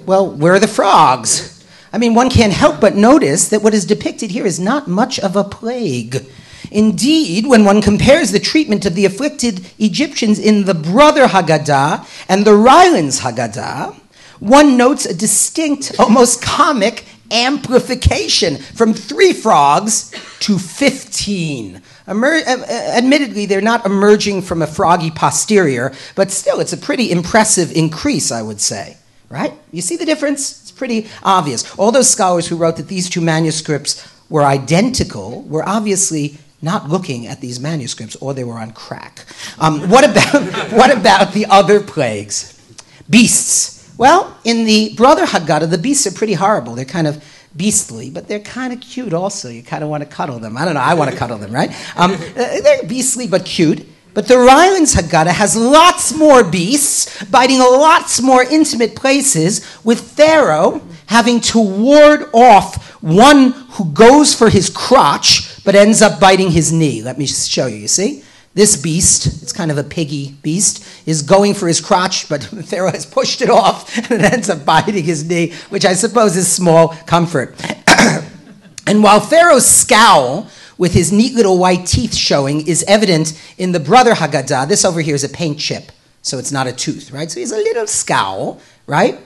Well, 0.05 0.29
where 0.29 0.53
are 0.53 0.59
the 0.59 0.67
frogs? 0.67 1.60
I 1.93 1.97
mean, 1.97 2.13
one 2.13 2.29
can't 2.29 2.53
help 2.53 2.79
but 2.79 2.95
notice 2.95 3.49
that 3.49 3.61
what 3.61 3.73
is 3.73 3.85
depicted 3.85 4.31
here 4.31 4.45
is 4.45 4.59
not 4.59 4.87
much 4.87 5.19
of 5.19 5.35
a 5.35 5.43
plague. 5.43 6.25
Indeed, 6.71 7.47
when 7.47 7.65
one 7.65 7.81
compares 7.81 8.31
the 8.31 8.39
treatment 8.39 8.85
of 8.85 8.95
the 8.95 9.05
afflicted 9.05 9.65
Egyptians 9.77 10.39
in 10.39 10.63
the 10.65 10.73
brother 10.73 11.27
Haggadah 11.27 12.07
and 12.29 12.45
the 12.45 12.55
Rylands 12.55 13.19
Haggadah, 13.21 13.95
one 14.39 14.77
notes 14.77 15.05
a 15.05 15.13
distinct, 15.13 15.99
almost 15.99 16.41
comic 16.41 17.05
amplification 17.29 18.57
from 18.57 18.93
three 18.93 19.33
frogs 19.33 20.11
to 20.39 20.57
15. 20.57 21.81
Emer- 22.07 22.43
uh, 22.47 22.57
uh, 22.57 22.65
admittedly, 22.97 23.45
they're 23.45 23.61
not 23.61 23.85
emerging 23.85 24.41
from 24.41 24.61
a 24.61 24.67
froggy 24.67 25.11
posterior, 25.11 25.93
but 26.15 26.31
still, 26.31 26.59
it's 26.59 26.73
a 26.73 26.77
pretty 26.77 27.11
impressive 27.11 27.71
increase, 27.71 28.31
I 28.31 28.41
would 28.41 28.61
say. 28.61 28.97
Right? 29.29 29.53
You 29.71 29.81
see 29.81 29.95
the 29.95 30.05
difference? 30.05 30.60
Pretty 30.81 31.05
obvious. 31.21 31.77
All 31.77 31.91
those 31.91 32.09
scholars 32.09 32.47
who 32.47 32.55
wrote 32.55 32.77
that 32.77 32.87
these 32.87 33.07
two 33.07 33.21
manuscripts 33.21 34.03
were 34.31 34.43
identical 34.43 35.43
were 35.43 35.63
obviously 35.63 36.39
not 36.59 36.89
looking 36.89 37.27
at 37.27 37.39
these 37.39 37.59
manuscripts 37.59 38.15
or 38.15 38.33
they 38.33 38.43
were 38.43 38.57
on 38.57 38.71
crack. 38.71 39.27
Um, 39.59 39.91
what, 39.91 40.03
about, 40.03 40.41
what 40.71 40.89
about 40.91 41.33
the 41.33 41.45
other 41.45 41.79
plagues? 41.79 42.59
Beasts. 43.07 43.93
Well, 43.95 44.35
in 44.43 44.65
the 44.65 44.95
brother 44.95 45.23
Haggadah, 45.27 45.69
the 45.69 45.77
beasts 45.77 46.07
are 46.07 46.17
pretty 46.17 46.33
horrible. 46.33 46.73
They're 46.73 46.83
kind 46.83 47.05
of 47.05 47.23
beastly, 47.55 48.09
but 48.09 48.27
they're 48.27 48.39
kind 48.39 48.73
of 48.73 48.81
cute 48.81 49.13
also. 49.13 49.49
You 49.49 49.61
kind 49.61 49.83
of 49.83 49.89
want 49.91 50.01
to 50.01 50.09
cuddle 50.09 50.39
them. 50.39 50.57
I 50.57 50.65
don't 50.65 50.73
know, 50.73 50.79
I 50.79 50.95
want 50.95 51.11
to 51.11 51.17
cuddle 51.17 51.37
them, 51.37 51.51
right? 51.51 51.69
Um, 51.95 52.13
uh, 52.13 52.17
they're 52.33 52.87
beastly 52.87 53.27
but 53.27 53.45
cute. 53.45 53.85
But 54.13 54.27
the 54.27 54.35
Rylands 54.35 54.95
Haggadah 54.95 55.31
has 55.31 55.55
lots 55.55 56.13
more 56.13 56.43
beasts, 56.43 57.23
biting 57.25 57.59
lots 57.59 58.21
more 58.21 58.43
intimate 58.43 58.95
places, 58.95 59.65
with 59.83 60.01
Pharaoh 60.01 60.81
having 61.05 61.39
to 61.41 61.59
ward 61.59 62.29
off 62.33 63.01
one 63.01 63.51
who 63.71 63.85
goes 63.93 64.33
for 64.35 64.49
his 64.49 64.69
crotch 64.69 65.63
but 65.63 65.75
ends 65.75 66.01
up 66.01 66.19
biting 66.19 66.51
his 66.51 66.71
knee. 66.71 67.01
Let 67.01 67.17
me 67.17 67.25
show 67.25 67.67
you, 67.67 67.77
you 67.77 67.87
see? 67.87 68.23
This 68.53 68.75
beast, 68.75 69.41
it's 69.41 69.53
kind 69.53 69.71
of 69.71 69.77
a 69.77 69.83
piggy 69.83 70.35
beast, 70.41 70.85
is 71.05 71.21
going 71.21 71.53
for 71.53 71.67
his 71.67 71.79
crotch, 71.79 72.27
but 72.27 72.43
Pharaoh 72.65 72.91
has 72.91 73.05
pushed 73.05 73.41
it 73.41 73.49
off 73.49 73.97
and 74.11 74.11
it 74.11 74.33
ends 74.33 74.49
up 74.49 74.65
biting 74.65 75.03
his 75.03 75.23
knee, 75.23 75.53
which 75.69 75.85
I 75.85 75.93
suppose 75.93 76.35
is 76.35 76.51
small 76.51 76.89
comfort. 76.89 77.55
and 78.87 79.03
while 79.03 79.19
Pharaoh's 79.19 79.65
scowl 79.65 80.49
with 80.81 80.95
his 80.95 81.11
neat 81.11 81.35
little 81.35 81.59
white 81.59 81.85
teeth 81.85 82.15
showing 82.15 82.67
is 82.67 82.83
evident 82.87 83.39
in 83.59 83.71
the 83.71 83.79
brother 83.79 84.15
Haggadah. 84.15 84.67
This 84.67 84.83
over 84.83 84.99
here 84.99 85.13
is 85.13 85.23
a 85.23 85.29
paint 85.29 85.59
chip, 85.59 85.91
so 86.23 86.39
it's 86.39 86.51
not 86.51 86.65
a 86.65 86.71
tooth, 86.71 87.11
right? 87.11 87.29
So 87.29 87.39
he's 87.39 87.51
a 87.51 87.57
little 87.57 87.85
scowl, 87.85 88.59
right? 88.87 89.19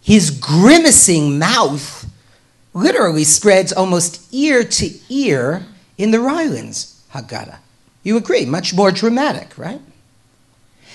His 0.00 0.30
grimacing 0.30 1.38
mouth 1.38 2.10
literally 2.72 3.24
spreads 3.24 3.74
almost 3.74 4.32
ear 4.32 4.64
to 4.64 4.90
ear 5.10 5.66
in 5.98 6.12
the 6.12 6.18
Rylands 6.18 6.98
Haggadah. 7.12 7.58
You 8.02 8.16
agree? 8.16 8.46
Much 8.46 8.72
more 8.72 8.90
dramatic, 8.90 9.58
right? 9.58 9.82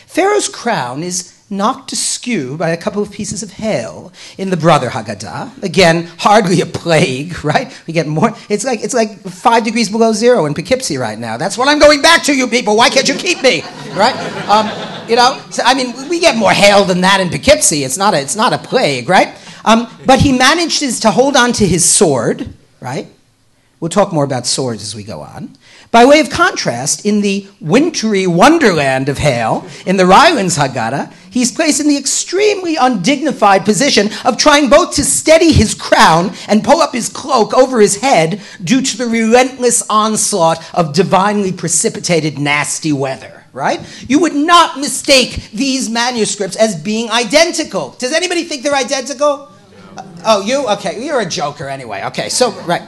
Pharaoh's 0.08 0.50
crown 0.50 1.04
is 1.04 1.35
knocked 1.50 1.92
askew 1.92 2.58
by 2.58 2.70
a 2.70 2.78
couple 2.78 3.04
of 3.04 3.12
pieces 3.12 3.44
of 3.44 3.52
hail 3.52 4.12
in 4.38 4.50
the 4.50 4.58
brother 4.58 4.90
Haggadah. 4.90 5.62
Again, 5.62 6.10
hardly 6.18 6.62
a 6.62 6.66
plague, 6.66 7.44
right? 7.44 7.72
We 7.88 7.94
get 7.94 8.08
more. 8.08 8.32
It's 8.50 8.66
like 8.66 8.84
it's 8.84 8.94
like 8.94 9.20
five 9.22 9.64
degrees 9.64 9.90
below 9.90 10.14
zero 10.14 10.46
in 10.46 10.54
Poughkeepsie 10.54 10.98
right 10.98 11.18
now. 11.18 11.38
That's 11.38 11.58
what 11.58 11.68
I'm 11.68 11.80
going 11.80 12.02
back 12.02 12.24
to, 12.24 12.36
you 12.36 12.48
people. 12.48 12.76
Why 12.76 12.90
can't 12.90 13.08
you 13.08 13.16
keep 13.16 13.42
me, 13.44 13.62
right? 13.94 14.16
Um, 14.50 15.10
you 15.10 15.16
know, 15.16 15.40
so, 15.52 15.62
I 15.64 15.74
mean, 15.76 16.10
we 16.10 16.20
get 16.20 16.36
more 16.36 16.52
hail 16.52 16.84
than 16.84 17.02
that 17.02 17.20
in 17.20 17.30
Poughkeepsie. 17.30 17.84
It's 17.84 17.98
not 17.98 18.14
a, 18.14 18.22
it's 18.22 18.36
not 18.36 18.54
a 18.54 18.58
plague, 18.58 19.08
right? 19.08 19.36
Um, 19.64 19.88
but 20.06 20.20
he 20.20 20.32
manages 20.32 21.00
to 21.02 21.12
hold 21.12 21.36
on 21.36 21.54
to 21.54 21.68
his 21.68 21.86
sword, 21.86 22.54
right? 22.80 23.08
We'll 23.80 23.90
talk 23.90 24.14
more 24.14 24.24
about 24.24 24.48
swords 24.48 24.82
as 24.82 24.96
we 24.96 25.04
go 25.04 25.22
on. 25.22 25.58
By 25.92 26.06
way 26.06 26.20
of 26.20 26.30
contrast, 26.30 27.06
in 27.06 27.22
the 27.22 27.48
wintry 27.62 28.28
wonderland 28.28 29.10
of 29.10 29.18
hail, 29.18 29.68
in 29.86 29.98
the 29.98 30.06
Rylands 30.06 30.58
Haggadah, 30.58 31.14
he's 31.36 31.52
placed 31.52 31.82
in 31.82 31.88
the 31.88 31.98
extremely 31.98 32.78
undignified 32.78 33.66
position 33.66 34.10
of 34.24 34.38
trying 34.38 34.70
both 34.70 34.96
to 34.96 35.04
steady 35.04 35.52
his 35.52 35.76
crown 35.76 36.34
and 36.48 36.64
pull 36.64 36.82
up 36.82 36.94
his 36.94 37.10
cloak 37.10 37.54
over 37.54 37.80
his 37.80 37.98
head 37.98 38.42
due 38.64 38.82
to 38.82 38.98
the 38.98 39.06
relentless 39.06 39.84
onslaught 39.90 40.64
of 40.74 40.94
divinely 40.94 41.52
precipitated 41.52 42.40
nasty 42.40 42.94
weather, 42.94 43.44
right? 43.52 43.82
You 44.08 44.20
would 44.22 44.34
not 44.34 44.80
mistake 44.80 45.52
these 45.52 45.90
manuscripts 45.90 46.56
as 46.56 46.82
being 46.82 47.12
identical. 47.12 47.92
Does 48.00 48.14
anybody 48.14 48.46
think 48.46 48.64
they're 48.64 48.74
identical? 48.74 49.52
Uh, 49.98 50.04
oh, 50.26 50.42
you? 50.42 50.68
Okay, 50.70 51.06
you're 51.06 51.20
a 51.20 51.26
joker 51.26 51.68
anyway. 51.68 52.04
Okay, 52.06 52.30
so, 52.30 52.52
right. 52.62 52.82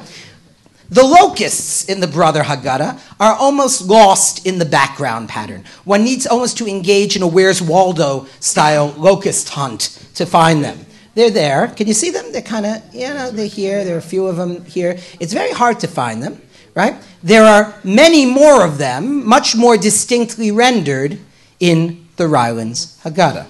The 0.90 1.04
locusts 1.04 1.86
in 1.86 2.00
the 2.00 2.08
Brother 2.08 2.44
Haggadah 2.44 3.00
are 3.20 3.34
almost 3.34 3.82
lost 3.82 4.46
in 4.46 4.58
the 4.58 4.66
background 4.66 5.28
pattern. 5.28 5.66
One 5.84 6.04
needs 6.04 6.26
almost 6.26 6.58
to 6.60 6.68
engage 6.68 7.16
in 7.16 7.22
a 7.22 7.28
Where's 7.28 7.62
Waldo 7.62 8.28
style 8.40 8.94
locust 8.98 9.50
hunt 9.50 10.08
to 10.16 10.26
find 10.26 10.64
them. 10.64 10.86
They're 11.14 11.32
there. 11.32 11.68
Can 11.70 11.88
you 11.88 11.94
see 11.94 12.12
them? 12.12 12.32
They're 12.32 12.42
kind 12.42 12.66
of, 12.66 12.82
you 12.94 13.08
know, 13.08 13.32
they're 13.32 13.48
here. 13.48 13.84
There 13.84 13.96
are 13.96 14.00
a 14.00 14.02
few 14.02 14.28
of 14.28 14.38
them 14.38 14.64
here. 14.64 14.98
It's 15.20 15.34
very 15.34 15.52
hard 15.52 15.80
to 15.82 15.88
find 15.88 16.24
them, 16.24 16.42
right? 16.74 16.96
There 17.24 17.44
are 17.44 17.74
many 17.84 18.26
more 18.26 18.64
of 18.64 18.78
them, 18.78 19.28
much 19.28 19.56
more 19.56 19.78
distinctly 19.78 20.52
rendered 20.52 21.20
in 21.60 22.08
the 22.16 22.28
Rylands 22.28 23.02
Haggadah. 23.04 23.48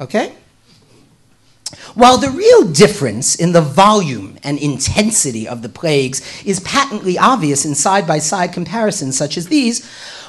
Okay? 0.00 0.32
While 1.98 2.18
the 2.18 2.30
real 2.30 2.62
difference 2.62 3.34
in 3.34 3.50
the 3.50 3.60
volume 3.60 4.38
and 4.44 4.56
intensity 4.56 5.48
of 5.48 5.62
the 5.62 5.68
plagues 5.68 6.22
is 6.44 6.60
patently 6.60 7.18
obvious 7.18 7.64
in 7.64 7.74
side 7.74 8.06
by 8.06 8.20
side 8.20 8.52
comparisons 8.52 9.18
such 9.18 9.36
as 9.36 9.48
these, 9.48 9.84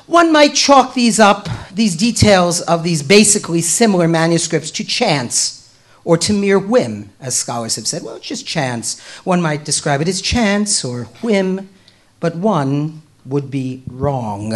one 0.07 0.31
might 0.31 0.55
chalk 0.55 0.95
these 0.95 1.19
up, 1.19 1.47
these 1.71 1.95
details 1.95 2.61
of 2.61 2.81
these 2.81 3.03
basically 3.03 3.61
similar 3.61 4.07
manuscripts, 4.07 4.71
to 4.71 4.83
chance 4.83 5.71
or 6.03 6.17
to 6.17 6.33
mere 6.33 6.57
whim, 6.57 7.11
as 7.19 7.37
scholars 7.37 7.75
have 7.75 7.85
said. 7.85 8.01
Well, 8.01 8.15
it's 8.15 8.25
just 8.25 8.47
chance. 8.47 8.99
One 9.23 9.39
might 9.39 9.63
describe 9.63 10.01
it 10.01 10.07
as 10.07 10.21
chance 10.21 10.83
or 10.83 11.03
whim, 11.21 11.69
but 12.19 12.35
one 12.35 13.03
would 13.27 13.51
be 13.51 13.83
wrong. 13.85 14.55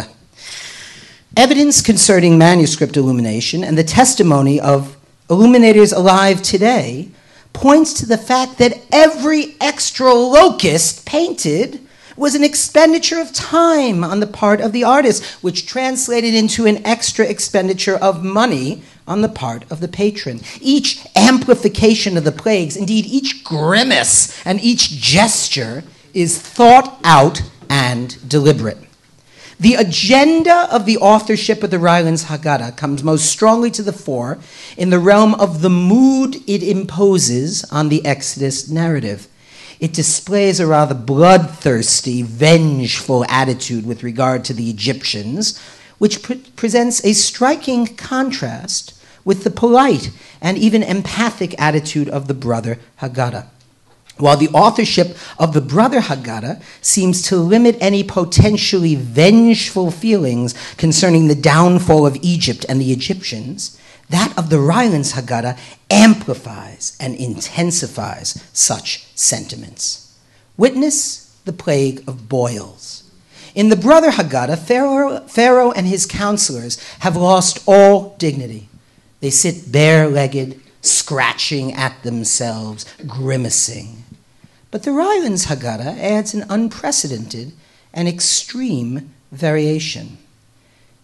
Evidence 1.36 1.80
concerning 1.80 2.38
manuscript 2.38 2.96
illumination 2.96 3.62
and 3.62 3.78
the 3.78 3.84
testimony 3.84 4.58
of 4.58 4.93
illuminators 5.30 5.92
alive 5.92 6.42
today 6.42 7.08
points 7.52 7.94
to 7.94 8.06
the 8.06 8.18
fact 8.18 8.58
that 8.58 8.80
every 8.92 9.56
extra 9.60 10.12
locust 10.12 11.06
painted 11.06 11.80
was 12.16 12.34
an 12.34 12.44
expenditure 12.44 13.20
of 13.20 13.32
time 13.32 14.04
on 14.04 14.20
the 14.20 14.26
part 14.26 14.60
of 14.60 14.72
the 14.72 14.84
artist, 14.84 15.24
which 15.42 15.66
translated 15.66 16.34
into 16.34 16.66
an 16.66 16.84
extra 16.86 17.26
expenditure 17.26 17.96
of 17.96 18.22
money 18.22 18.82
on 19.06 19.20
the 19.20 19.28
part 19.28 19.70
of 19.70 19.80
the 19.80 19.88
patron. 19.88 20.40
Each 20.60 21.04
amplification 21.16 22.16
of 22.16 22.24
the 22.24 22.32
plagues, 22.32 22.76
indeed, 22.76 23.06
each 23.06 23.42
grimace 23.42 24.44
and 24.46 24.60
each 24.60 24.90
gesture, 24.90 25.82
is 26.12 26.40
thought 26.40 27.00
out 27.02 27.42
and 27.68 28.28
deliberate. 28.28 28.78
The 29.58 29.74
agenda 29.74 30.68
of 30.72 30.84
the 30.84 30.98
authorship 30.98 31.62
of 31.62 31.70
the 31.70 31.78
Rylands 31.78 32.24
Haggadah 32.24 32.76
comes 32.76 33.04
most 33.04 33.26
strongly 33.26 33.70
to 33.72 33.82
the 33.82 33.92
fore 33.92 34.38
in 34.76 34.90
the 34.90 34.98
realm 34.98 35.34
of 35.34 35.62
the 35.62 35.70
mood 35.70 36.36
it 36.48 36.62
imposes 36.62 37.64
on 37.70 37.88
the 37.88 38.04
Exodus 38.04 38.68
narrative. 38.68 39.28
It 39.78 39.92
displays 39.92 40.60
a 40.60 40.66
rather 40.66 40.94
bloodthirsty, 40.94 42.22
vengeful 42.22 43.24
attitude 43.28 43.86
with 43.86 44.02
regard 44.02 44.44
to 44.46 44.54
the 44.54 44.70
Egyptians, 44.70 45.60
which 45.98 46.22
pre- 46.22 46.36
presents 46.56 47.04
a 47.04 47.12
striking 47.12 47.86
contrast 47.86 48.94
with 49.24 49.44
the 49.44 49.50
polite 49.50 50.10
and 50.40 50.58
even 50.58 50.82
empathic 50.82 51.54
attitude 51.60 52.08
of 52.08 52.28
the 52.28 52.34
brother 52.34 52.78
Haggadah. 53.00 53.46
While 54.16 54.36
the 54.36 54.48
authorship 54.50 55.16
of 55.38 55.54
the 55.54 55.60
Brother 55.60 56.00
Haggadah 56.00 56.62
seems 56.80 57.22
to 57.22 57.36
limit 57.36 57.76
any 57.80 58.04
potentially 58.04 58.94
vengeful 58.94 59.90
feelings 59.90 60.54
concerning 60.76 61.26
the 61.26 61.34
downfall 61.34 62.06
of 62.06 62.16
Egypt 62.22 62.64
and 62.68 62.80
the 62.80 62.92
Egyptians, 62.92 63.78
that 64.10 64.36
of 64.38 64.50
the 64.50 64.60
Rylands 64.60 65.14
Haggadah 65.14 65.58
amplifies 65.90 66.96
and 67.00 67.16
intensifies 67.16 68.42
such 68.52 69.06
sentiments. 69.16 70.16
Witness 70.56 71.36
the 71.44 71.52
plague 71.52 72.04
of 72.06 72.28
boils. 72.28 73.10
In 73.54 73.68
the 73.68 73.76
Brother 73.76 74.10
Haggadah, 74.10 74.58
Pharaoh, 74.58 75.20
Pharaoh 75.26 75.72
and 75.72 75.86
his 75.86 76.06
counselors 76.06 76.82
have 77.00 77.16
lost 77.16 77.62
all 77.66 78.14
dignity. 78.18 78.68
They 79.20 79.30
sit 79.30 79.72
bare 79.72 80.08
legged, 80.08 80.60
scratching 80.80 81.72
at 81.72 82.02
themselves, 82.02 82.84
grimacing. 83.06 84.03
But 84.74 84.82
the 84.82 84.90
Rylands 84.90 85.46
Haggadah 85.46 86.00
adds 86.00 86.34
an 86.34 86.46
unprecedented 86.48 87.52
and 87.92 88.08
extreme 88.08 89.14
variation. 89.30 90.18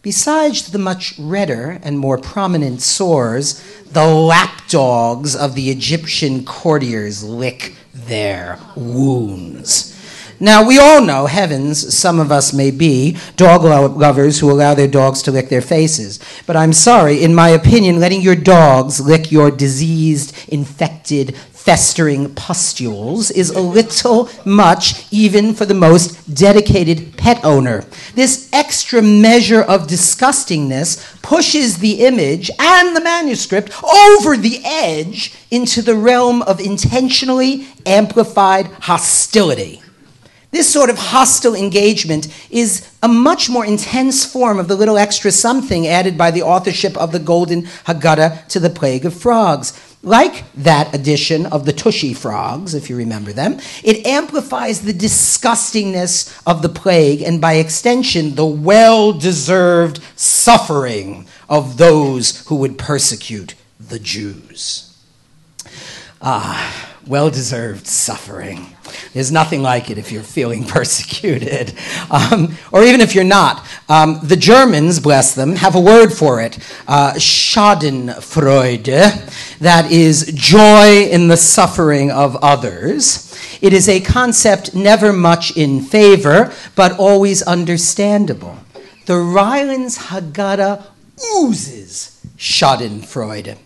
Besides 0.03 0.73
the 0.73 0.79
much 0.81 1.17
redder 1.21 1.79
and 1.85 1.97
more 1.97 2.19
prominent 2.19 2.83
sores, 2.83 3.63
the 3.85 4.07
lapdogs 4.07 5.37
of 5.37 5.55
the 5.55 5.71
Egyptian 5.71 6.45
courtiers 6.45 7.23
lick 7.23 7.77
their 7.95 8.59
wounds. 8.75 9.97
Now, 10.43 10.67
we 10.67 10.79
all 10.79 11.03
know, 11.03 11.27
heavens, 11.27 11.95
some 11.95 12.19
of 12.19 12.33
us 12.33 12.55
may 12.55 12.71
be 12.71 13.19
dog 13.37 13.63
lovers 13.63 14.41
who 14.41 14.51
allow 14.51 14.73
their 14.73 14.89
dogs 14.89 15.21
to 15.23 15.31
lick 15.31 15.51
their 15.51 15.61
faces. 15.61 16.19
But 16.47 16.57
I'm 16.57 16.73
sorry, 16.73 17.23
in 17.23 17.35
my 17.35 17.51
opinion, 17.51 18.01
letting 18.01 18.23
your 18.23 18.37
dogs 18.37 19.03
lick 19.03 19.31
your 19.31 19.51
diseased, 19.51 20.35
infected, 20.49 21.37
festering 21.71 22.35
pustules 22.35 23.31
is 23.31 23.51
a 23.51 23.61
little 23.61 24.29
much 24.45 25.07
even 25.13 25.55
for 25.55 25.65
the 25.65 25.73
most 25.73 26.35
dedicated 26.35 27.17
pet 27.17 27.39
owner. 27.45 27.85
This 28.17 28.51
extra 28.53 29.01
measure 29.01 29.63
of 29.63 29.87
disgustingness 29.87 31.23
pushes 31.23 31.79
the 31.79 32.05
image 32.05 32.51
and 32.59 32.97
the 32.97 33.01
manuscript 33.01 33.71
over 33.85 34.37
the 34.37 34.61
edge 34.65 35.33
into 35.53 35.81
the 35.81 35.95
realm 35.95 36.43
of 36.43 36.59
intentionally 36.59 37.69
amplified 37.87 38.67
hostility. 38.81 39.81
This 40.51 40.73
sort 40.73 40.91
of 40.91 40.99
hostile 40.99 41.55
engagement 41.55 42.27
is 42.51 42.89
a 43.03 43.09
much 43.09 43.49
more 43.49 43.65
intense 43.65 44.25
form 44.25 44.59
of 44.59 44.67
the 44.67 44.75
little 44.75 44.99
extra 44.99 45.31
something 45.31 45.87
added 45.87 46.19
by 46.19 46.33
the 46.33 46.43
authorship 46.43 46.97
of 46.97 47.13
the 47.13 47.21
Golden 47.21 47.63
Haggadah 47.87 48.49
to 48.49 48.59
the 48.59 48.71
Plague 48.71 49.07
of 49.07 49.15
Frogs. 49.15 49.79
Like 50.03 50.51
that 50.55 50.95
edition 50.95 51.47
of 51.47 51.67
the 51.67 51.73
Tushy 51.75 52.15
frogs, 52.15 52.75
if 52.75 52.89
you 52.89 52.97
remember 52.97 53.33
them, 53.33 53.61
it 53.85 54.07
amplifies 54.07 54.81
the 54.81 54.95
disgustingness 54.95 56.43
of 56.47 56.63
the 56.63 56.71
plague 56.71 57.21
and, 57.21 57.39
by 57.41 57.55
extension, 57.55 58.35
the 58.35 58.47
well 58.47 59.13
deserved 59.13 60.01
suffering 60.17 61.27
of 61.51 61.77
those 61.77 62.47
who 62.47 62.57
would 62.57 62.79
persecute 62.79 63.55
the 63.79 63.99
Jews. 63.99 64.97
Ah, 66.23 66.90
well 67.11 67.29
deserved 67.29 67.87
suffering. 67.89 68.65
There's 69.13 69.33
nothing 69.33 69.63
like 69.63 69.91
it 69.91 69.99
if 69.99 70.13
you're 70.13 70.23
feeling 70.23 70.65
persecuted, 70.77 71.75
um, 72.09 72.57
or 72.71 72.85
even 72.85 73.01
if 73.01 73.17
you're 73.17 73.25
not. 73.25 73.67
Um, 73.89 74.21
the 74.23 74.37
Germans, 74.37 75.01
bless 75.01 75.35
them, 75.35 75.57
have 75.57 75.75
a 75.75 75.81
word 75.81 76.13
for 76.13 76.41
it 76.41 76.59
uh, 76.87 77.15
Schadenfreude, 77.15 78.87
that 79.59 79.91
is 79.91 80.31
joy 80.35 81.09
in 81.11 81.27
the 81.27 81.37
suffering 81.37 82.13
of 82.13 82.37
others. 82.37 83.27
It 83.61 83.73
is 83.73 83.89
a 83.89 84.01
concept 84.01 84.75
never 84.75 85.13
much 85.13 85.57
in 85.57 85.81
favor, 85.83 86.53
but 86.77 86.97
always 86.99 87.43
understandable. 87.43 88.57
The 89.07 89.17
Rylands 89.17 89.99
Haggadah 89.99 90.87
oozes 91.35 92.25
Schadenfreude. 92.39 93.59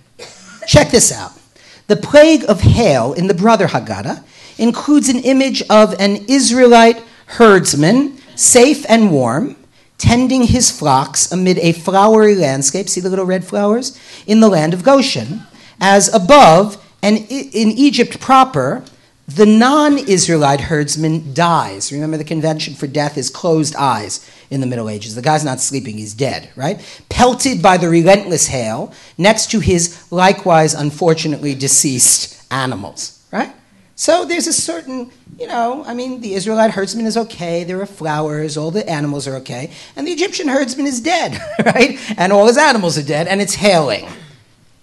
Check 0.67 0.91
this 0.91 1.13
out. 1.13 1.33
The 1.87 1.97
plague 1.97 2.45
of 2.49 2.63
hail 2.63 3.13
in 3.13 3.27
the 3.27 3.35
Brother 3.35 3.69
Haggadah 3.69 4.25
includes 4.59 5.09
an 5.09 5.21
image 5.21 5.63
of 5.69 5.95
an 6.01 6.25
Israelite 6.29 7.03
herdsman, 7.27 8.19
safe 8.35 8.87
and 8.89 9.11
warm, 9.11 9.57
tending 9.99 10.45
his 10.45 10.71
flocks 10.71 11.31
amid 11.31 11.59
a 11.59 11.73
flowery 11.73 12.35
landscape, 12.35 12.89
see 12.89 13.01
the 13.01 13.11
little 13.11 13.27
red 13.27 13.45
flowers, 13.45 13.99
in 14.27 14.41
the 14.41 14.49
land 14.49 14.73
of 14.73 14.83
Goshen, 14.83 15.43
as 15.81 16.13
above 16.13 16.83
and 17.03 17.19
in 17.19 17.71
Egypt 17.71 18.19
proper, 18.21 18.83
the 19.27 19.47
non 19.47 19.97
Israelite 19.97 20.61
herdsman 20.61 21.33
dies. 21.33 21.91
Remember, 21.91 22.17
the 22.17 22.25
convention 22.25 22.75
for 22.75 22.87
death 22.87 23.17
is 23.17 23.31
closed 23.31 23.75
eyes 23.75 24.29
in 24.51 24.61
the 24.61 24.67
Middle 24.67 24.91
Ages. 24.91 25.15
The 25.15 25.23
guy's 25.23 25.45
not 25.45 25.61
sleeping, 25.61 25.97
he's 25.97 26.13
dead, 26.13 26.51
right? 26.57 26.81
Pelted 27.09 27.63
by 27.63 27.79
the 27.79 27.89
relentless 27.89 28.49
hail 28.49 28.93
next 29.17 29.51
to 29.53 29.61
his 29.61 30.11
likewise 30.13 30.75
unfortunately 30.75 31.55
deceased 31.55 32.45
animals, 32.53 33.25
right? 33.33 33.53
So 33.97 34.25
there's 34.27 34.47
a 34.47 34.53
certain, 34.53 35.11
you 35.39 35.47
know, 35.47 35.85
I 35.87 35.95
mean, 35.95 36.21
the 36.21 36.35
Israelite 36.35 36.73
herdsman 36.73 37.07
is 37.07 37.17
okay, 37.17 37.65
there 37.65 37.81
are 37.81 37.87
flowers, 37.87 38.57
all 38.57 38.71
the 38.71 38.89
animals 38.89 39.27
are 39.27 39.37
okay, 39.37 39.71
and 39.97 40.07
the 40.07 40.13
Egyptian 40.13 40.49
herdsman 40.49 40.87
is 40.87 41.01
dead, 41.01 41.41
right? 41.65 41.99
And 42.19 42.33
all 42.33 42.47
his 42.47 42.59
animals 42.59 42.99
are 42.99 43.03
dead, 43.05 43.29
and 43.29 43.41
it's 43.41 43.55
hailing. 43.55 44.07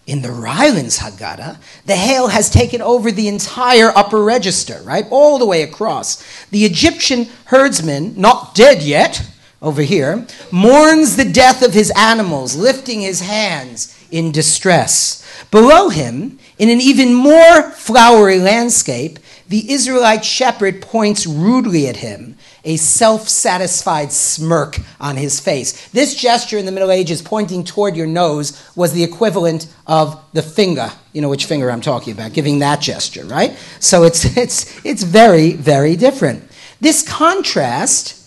In 0.08 0.24
the 0.24 0.32
Rylands 0.32 0.98
Haggadah, 0.98 1.58
the 1.86 1.96
hail 1.96 2.30
has 2.30 2.50
taken 2.50 2.82
over 2.82 3.12
the 3.12 3.28
entire 3.28 3.96
upper 3.96 4.24
register, 4.24 4.82
right? 4.84 5.06
All 5.12 5.38
the 5.38 5.46
way 5.46 5.62
across. 5.62 6.24
The 6.50 6.66
Egyptian 6.66 7.28
herdsman, 7.46 8.20
not 8.20 8.56
dead 8.56 8.82
yet, 8.82 9.24
over 9.62 9.84
here, 9.84 10.26
mourns 10.50 11.18
the 11.18 11.26
death 11.26 11.62
of 11.62 11.76
his 11.76 11.92
animals, 11.96 12.56
lifting 12.56 13.02
his 13.02 13.22
hands 13.22 13.96
in 14.10 14.32
distress. 14.32 15.24
Below 15.52 15.90
him, 15.90 16.40
in 16.58 16.70
an 16.70 16.82
even 16.82 17.14
more 17.14 17.70
flowery 17.72 18.40
landscape, 18.40 19.20
the 19.48 19.72
Israelite 19.72 20.26
shepherd 20.26 20.82
points 20.82 21.28
rudely 21.28 21.88
at 21.88 21.98
him 21.98 22.38
a 22.64 22.78
self 22.78 23.28
satisfied 23.28 24.12
smirk 24.12 24.80
on 25.00 25.18
his 25.18 25.40
face. 25.40 25.90
This 25.90 26.16
gesture 26.16 26.58
in 26.58 26.66
the 26.66 26.72
Middle 26.72 26.92
Ages, 26.92 27.22
pointing 27.22 27.64
toward 27.64 27.96
your 27.96 28.08
nose, 28.08 28.72
was 28.76 28.94
the 28.94 29.04
equivalent 29.04 29.68
of 29.88 30.24
the 30.34 30.42
finger. 30.42 30.92
You 31.14 31.22
know 31.22 31.30
which 31.30 31.46
finger 31.46 31.72
I'm 31.72 31.82
talking 31.82 32.14
about, 32.14 32.34
giving 32.34 32.60
that 32.60 32.82
gesture, 32.82 33.26
right? 33.26 33.58
So 33.80 34.04
it's, 34.04 34.26
it's, 34.38 34.86
it's 34.86 35.04
very, 35.04 35.54
very 35.54 35.96
different. 35.96 36.44
This 36.80 37.08
contrast 37.08 38.18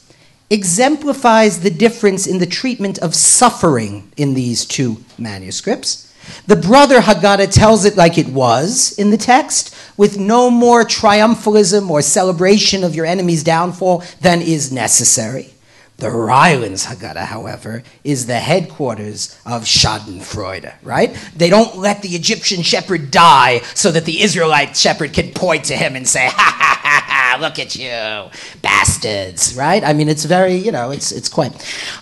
exemplifies 0.50 1.60
the 1.60 1.70
difference 1.70 2.26
in 2.26 2.38
the 2.38 2.46
treatment 2.46 2.98
of 2.98 3.14
suffering 3.14 4.12
in 4.16 4.34
these 4.34 4.64
two 4.64 5.02
manuscripts. 5.18 6.03
The 6.46 6.56
brother 6.56 7.00
Haggadah 7.00 7.50
tells 7.50 7.84
it 7.84 7.96
like 7.96 8.18
it 8.18 8.28
was 8.28 8.98
in 8.98 9.10
the 9.10 9.16
text, 9.16 9.74
with 9.96 10.18
no 10.18 10.50
more 10.50 10.84
triumphalism 10.84 11.88
or 11.90 12.02
celebration 12.02 12.84
of 12.84 12.94
your 12.94 13.06
enemy's 13.06 13.42
downfall 13.42 14.02
than 14.20 14.42
is 14.42 14.72
necessary. 14.72 15.54
The 15.96 16.10
Rylands 16.10 16.86
Haggadah, 16.86 17.26
however, 17.26 17.84
is 18.02 18.26
the 18.26 18.40
headquarters 18.40 19.38
of 19.46 19.62
Schadenfreude, 19.62 20.74
right? 20.82 21.16
They 21.36 21.48
don't 21.48 21.78
let 21.78 22.02
the 22.02 22.10
Egyptian 22.10 22.62
shepherd 22.62 23.12
die 23.12 23.60
so 23.74 23.92
that 23.92 24.04
the 24.04 24.20
Israelite 24.20 24.76
shepherd 24.76 25.12
can 25.12 25.30
point 25.30 25.66
to 25.66 25.76
him 25.76 25.94
and 25.94 26.06
say, 26.06 26.26
ha 26.32 26.56
ha 26.58 26.80
ha 26.82 27.04
ha, 27.06 27.38
look 27.40 27.60
at 27.60 27.76
you, 27.76 28.28
bastards, 28.60 29.54
right? 29.54 29.84
I 29.84 29.92
mean, 29.92 30.08
it's 30.08 30.24
very, 30.24 30.56
you 30.56 30.72
know, 30.72 30.90
it's, 30.90 31.12
it's 31.12 31.28
quite. 31.28 31.52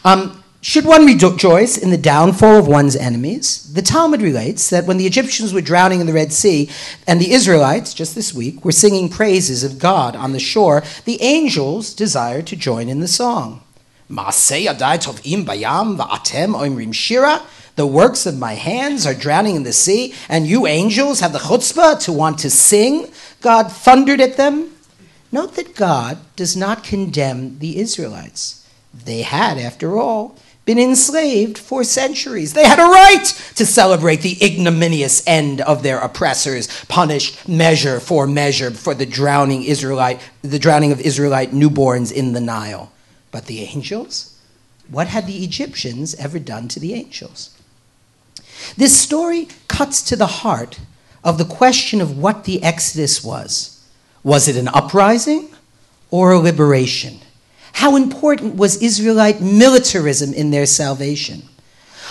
Um, 0.07 0.42
should 0.65 0.85
one 0.85 1.05
rejoice 1.05 1.77
in 1.77 1.91
the 1.91 1.99
downfall 1.99 2.57
of 2.57 2.69
one's 2.69 2.95
enemies? 2.95 3.69
The 3.73 3.83
Talmud 3.83 4.23
relates 4.23 4.71
that 4.71 4.87
when 4.87 4.97
the 4.97 5.07
Egyptians 5.07 5.53
were 5.53 5.61
drowning 5.61 6.01
in 6.01 6.07
the 6.07 6.13
Red 6.13 6.33
Sea 6.33 6.71
and 7.05 7.21
the 7.21 7.33
Israelites, 7.33 7.93
just 7.93 8.15
this 8.15 8.33
week, 8.33 8.65
were 8.65 8.71
singing 8.71 9.09
praises 9.09 9.65
of 9.65 9.81
God 9.81 10.15
on 10.15 10.31
the 10.31 10.39
shore, 10.39 10.85
the 11.05 11.21
angels 11.21 11.93
desired 11.93 12.47
to 12.47 12.55
join 12.55 12.89
in 12.89 13.01
the 13.01 13.09
song. 13.09 13.65
The 17.75 17.87
works 17.87 18.27
of 18.27 18.39
my 18.39 18.55
hands 18.55 19.05
are 19.05 19.15
drowning 19.15 19.57
in 19.57 19.65
the 19.65 19.73
sea, 19.73 20.15
and 20.29 20.47
you 20.47 20.69
angels 20.69 21.19
have 21.19 21.33
the 21.33 21.41
chutzpah 21.41 21.99
to 22.05 22.13
want 22.13 22.39
to 22.39 22.51
sing. 22.51 23.11
God 23.41 23.73
thundered 23.73 24.21
at 24.21 24.37
them. 24.37 24.71
Note 25.33 25.57
that 25.57 25.75
God 25.75 26.19
does 26.37 26.57
not 26.57 26.85
condemn 26.85 27.59
the 27.59 27.81
Israelites. 27.81 28.65
They 28.95 29.23
had, 29.23 29.59
after 29.59 29.99
all, 29.99 30.37
been 30.65 30.79
enslaved 30.79 31.59
for 31.59 31.83
centuries. 31.83 32.53
They 32.53 32.67
had 32.67 32.79
a 32.79 32.85
right 32.85 33.25
to 33.57 33.67
celebrate 33.67 34.23
the 34.23 34.39
ignominious 34.45 35.23
end 35.27 35.61
of 35.61 35.83
their 35.83 35.99
oppressors, 35.99 36.69
punished 36.85 37.49
measure 37.49 37.99
for 37.99 38.27
measure 38.27 38.71
for 38.71 38.95
the 38.95 39.07
drowning 39.07 39.65
Israelite, 39.65 40.21
the 40.43 40.59
drowning 40.59 40.93
of 40.93 41.01
Israelite 41.01 41.51
newborns 41.51 42.13
in 42.13 42.33
the 42.33 42.41
Nile. 42.41 42.93
But 43.33 43.47
the 43.47 43.61
angels? 43.61 44.39
What 44.89 45.09
had 45.09 45.27
the 45.27 45.43
Egyptians 45.43 46.15
ever 46.15 46.39
done 46.39 46.69
to 46.69 46.81
the 46.81 46.95
angels? 46.95 47.57
This 48.77 48.97
story 49.01 49.49
cuts 49.67 50.03
to 50.03 50.17
the 50.17 50.27
heart 50.27 50.79
of 51.25 51.39
the 51.39 51.45
question 51.45 52.01
of 52.01 52.19
what 52.19 52.45
the 52.45 52.63
Exodus 52.63 53.25
was. 53.25 53.85
Was 54.23 54.47
it 54.47 54.57
an 54.57 54.69
uprising 54.69 55.49
or 56.11 56.33
a 56.33 56.39
liberation? 56.39 57.22
How 57.73 57.97
important 57.97 58.57
was 58.57 58.83
Israelite 58.83 59.41
militarism 59.41 60.33
in 60.33 60.51
their 60.51 60.67
salvation? 60.67 61.43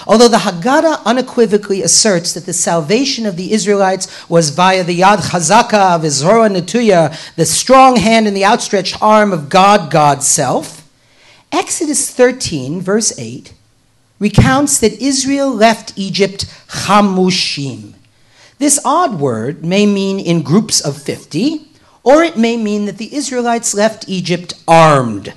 Although 0.07 0.27
the 0.27 0.37
Haggadah 0.37 1.05
unequivocally 1.05 1.83
asserts 1.83 2.33
that 2.33 2.45
the 2.45 2.53
salvation 2.53 3.25
of 3.25 3.37
the 3.37 3.53
Israelites 3.53 4.27
was 4.29 4.49
via 4.49 4.83
the 4.83 4.99
Yad 4.99 5.17
Chazaka 5.17 5.95
of 5.95 6.01
Izhora 6.01 6.49
Netuya, 6.49 7.35
the 7.35 7.45
strong 7.45 7.97
hand 7.97 8.27
and 8.27 8.35
the 8.35 8.45
outstretched 8.45 9.01
arm 9.01 9.31
of 9.31 9.49
God, 9.49 9.91
God's 9.91 10.27
self, 10.27 10.89
Exodus 11.51 12.09
13, 12.09 12.81
verse 12.81 13.17
8, 13.19 13.53
recounts 14.19 14.79
that 14.79 14.93
Israel 15.01 15.53
left 15.53 15.93
Egypt 15.95 16.45
chamushim. 16.67 17.93
This 18.57 18.79
odd 18.85 19.19
word 19.19 19.63
may 19.63 19.85
mean 19.85 20.19
in 20.19 20.41
groups 20.41 20.81
of 20.81 21.01
50, 21.01 21.67
or 22.03 22.23
it 22.23 22.37
may 22.37 22.57
mean 22.57 22.85
that 22.85 22.97
the 22.97 23.13
Israelites 23.13 23.73
left 23.73 24.05
Egypt 24.07 24.53
armed 24.67 25.33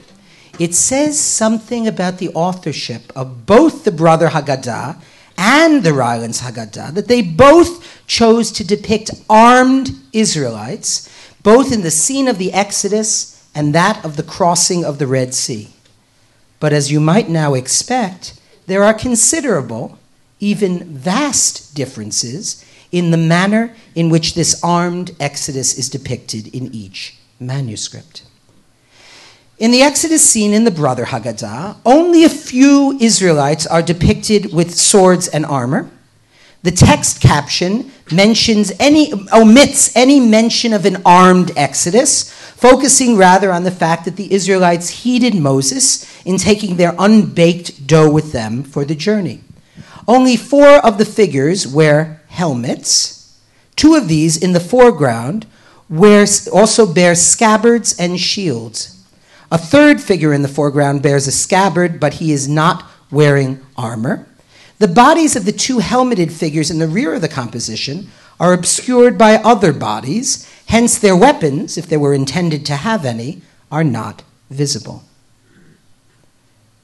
it 0.58 0.74
says 0.74 1.18
something 1.18 1.86
about 1.86 2.18
the 2.18 2.30
authorship 2.30 3.12
of 3.16 3.46
both 3.46 3.84
the 3.84 3.92
brother 3.92 4.28
Haggadah 4.28 5.00
and 5.36 5.82
the 5.82 5.92
Rylands 5.92 6.42
Haggadah 6.42 6.94
that 6.94 7.08
they 7.08 7.22
both 7.22 8.06
chose 8.06 8.52
to 8.52 8.64
depict 8.64 9.10
armed 9.28 9.90
Israelites, 10.12 11.08
both 11.42 11.72
in 11.72 11.82
the 11.82 11.90
scene 11.90 12.28
of 12.28 12.38
the 12.38 12.52
Exodus 12.52 13.48
and 13.54 13.74
that 13.74 14.04
of 14.04 14.16
the 14.16 14.22
crossing 14.22 14.84
of 14.84 14.98
the 14.98 15.06
Red 15.06 15.34
Sea. 15.34 15.70
But 16.60 16.72
as 16.72 16.90
you 16.90 17.00
might 17.00 17.28
now 17.28 17.54
expect, 17.54 18.40
there 18.66 18.84
are 18.84 18.94
considerable, 18.94 19.98
even 20.40 20.84
vast 20.84 21.74
differences 21.74 22.64
in 22.92 23.10
the 23.10 23.16
manner 23.16 23.74
in 23.94 24.08
which 24.08 24.34
this 24.34 24.62
armed 24.62 25.14
Exodus 25.18 25.76
is 25.76 25.90
depicted 25.90 26.46
in 26.54 26.72
each 26.72 27.16
manuscript. 27.40 28.22
In 29.56 29.70
the 29.70 29.82
Exodus 29.82 30.28
scene 30.28 30.52
in 30.52 30.64
the 30.64 30.72
Brother 30.72 31.04
Haggadah, 31.04 31.76
only 31.86 32.24
a 32.24 32.28
few 32.28 32.98
Israelites 33.00 33.68
are 33.68 33.82
depicted 33.82 34.52
with 34.52 34.74
swords 34.74 35.28
and 35.28 35.46
armor. 35.46 35.88
The 36.64 36.72
text 36.72 37.20
caption 37.20 37.92
mentions 38.10 38.72
any, 38.80 39.12
omits 39.32 39.94
any 39.94 40.18
mention 40.18 40.72
of 40.72 40.84
an 40.86 41.00
armed 41.04 41.52
Exodus, 41.56 42.32
focusing 42.32 43.16
rather 43.16 43.52
on 43.52 43.62
the 43.62 43.70
fact 43.70 44.06
that 44.06 44.16
the 44.16 44.32
Israelites 44.32 44.88
heeded 44.88 45.36
Moses 45.36 46.04
in 46.24 46.36
taking 46.36 46.76
their 46.76 46.96
unbaked 46.98 47.86
dough 47.86 48.10
with 48.10 48.32
them 48.32 48.64
for 48.64 48.84
the 48.84 48.96
journey. 48.96 49.40
Only 50.08 50.36
four 50.36 50.84
of 50.84 50.98
the 50.98 51.04
figures 51.04 51.64
wear 51.64 52.22
helmets. 52.26 53.38
Two 53.76 53.94
of 53.94 54.08
these 54.08 54.36
in 54.36 54.52
the 54.52 54.58
foreground 54.58 55.46
wear, 55.88 56.26
also 56.52 56.92
bear 56.92 57.14
scabbards 57.14 57.94
and 58.00 58.18
shields. 58.18 58.93
A 59.54 59.58
third 59.58 60.00
figure 60.00 60.32
in 60.32 60.42
the 60.42 60.48
foreground 60.48 61.00
bears 61.00 61.28
a 61.28 61.30
scabbard, 61.30 62.00
but 62.00 62.14
he 62.14 62.32
is 62.32 62.48
not 62.48 62.90
wearing 63.12 63.64
armor. 63.76 64.26
The 64.80 64.88
bodies 64.88 65.36
of 65.36 65.44
the 65.44 65.52
two 65.52 65.78
helmeted 65.78 66.32
figures 66.32 66.72
in 66.72 66.80
the 66.80 66.88
rear 66.88 67.14
of 67.14 67.20
the 67.20 67.28
composition 67.28 68.08
are 68.40 68.52
obscured 68.52 69.16
by 69.16 69.36
other 69.36 69.72
bodies, 69.72 70.50
hence, 70.66 70.98
their 70.98 71.16
weapons, 71.16 71.78
if 71.78 71.86
they 71.86 71.96
were 71.96 72.14
intended 72.14 72.66
to 72.66 72.74
have 72.74 73.04
any, 73.04 73.42
are 73.70 73.84
not 73.84 74.24
visible. 74.50 75.04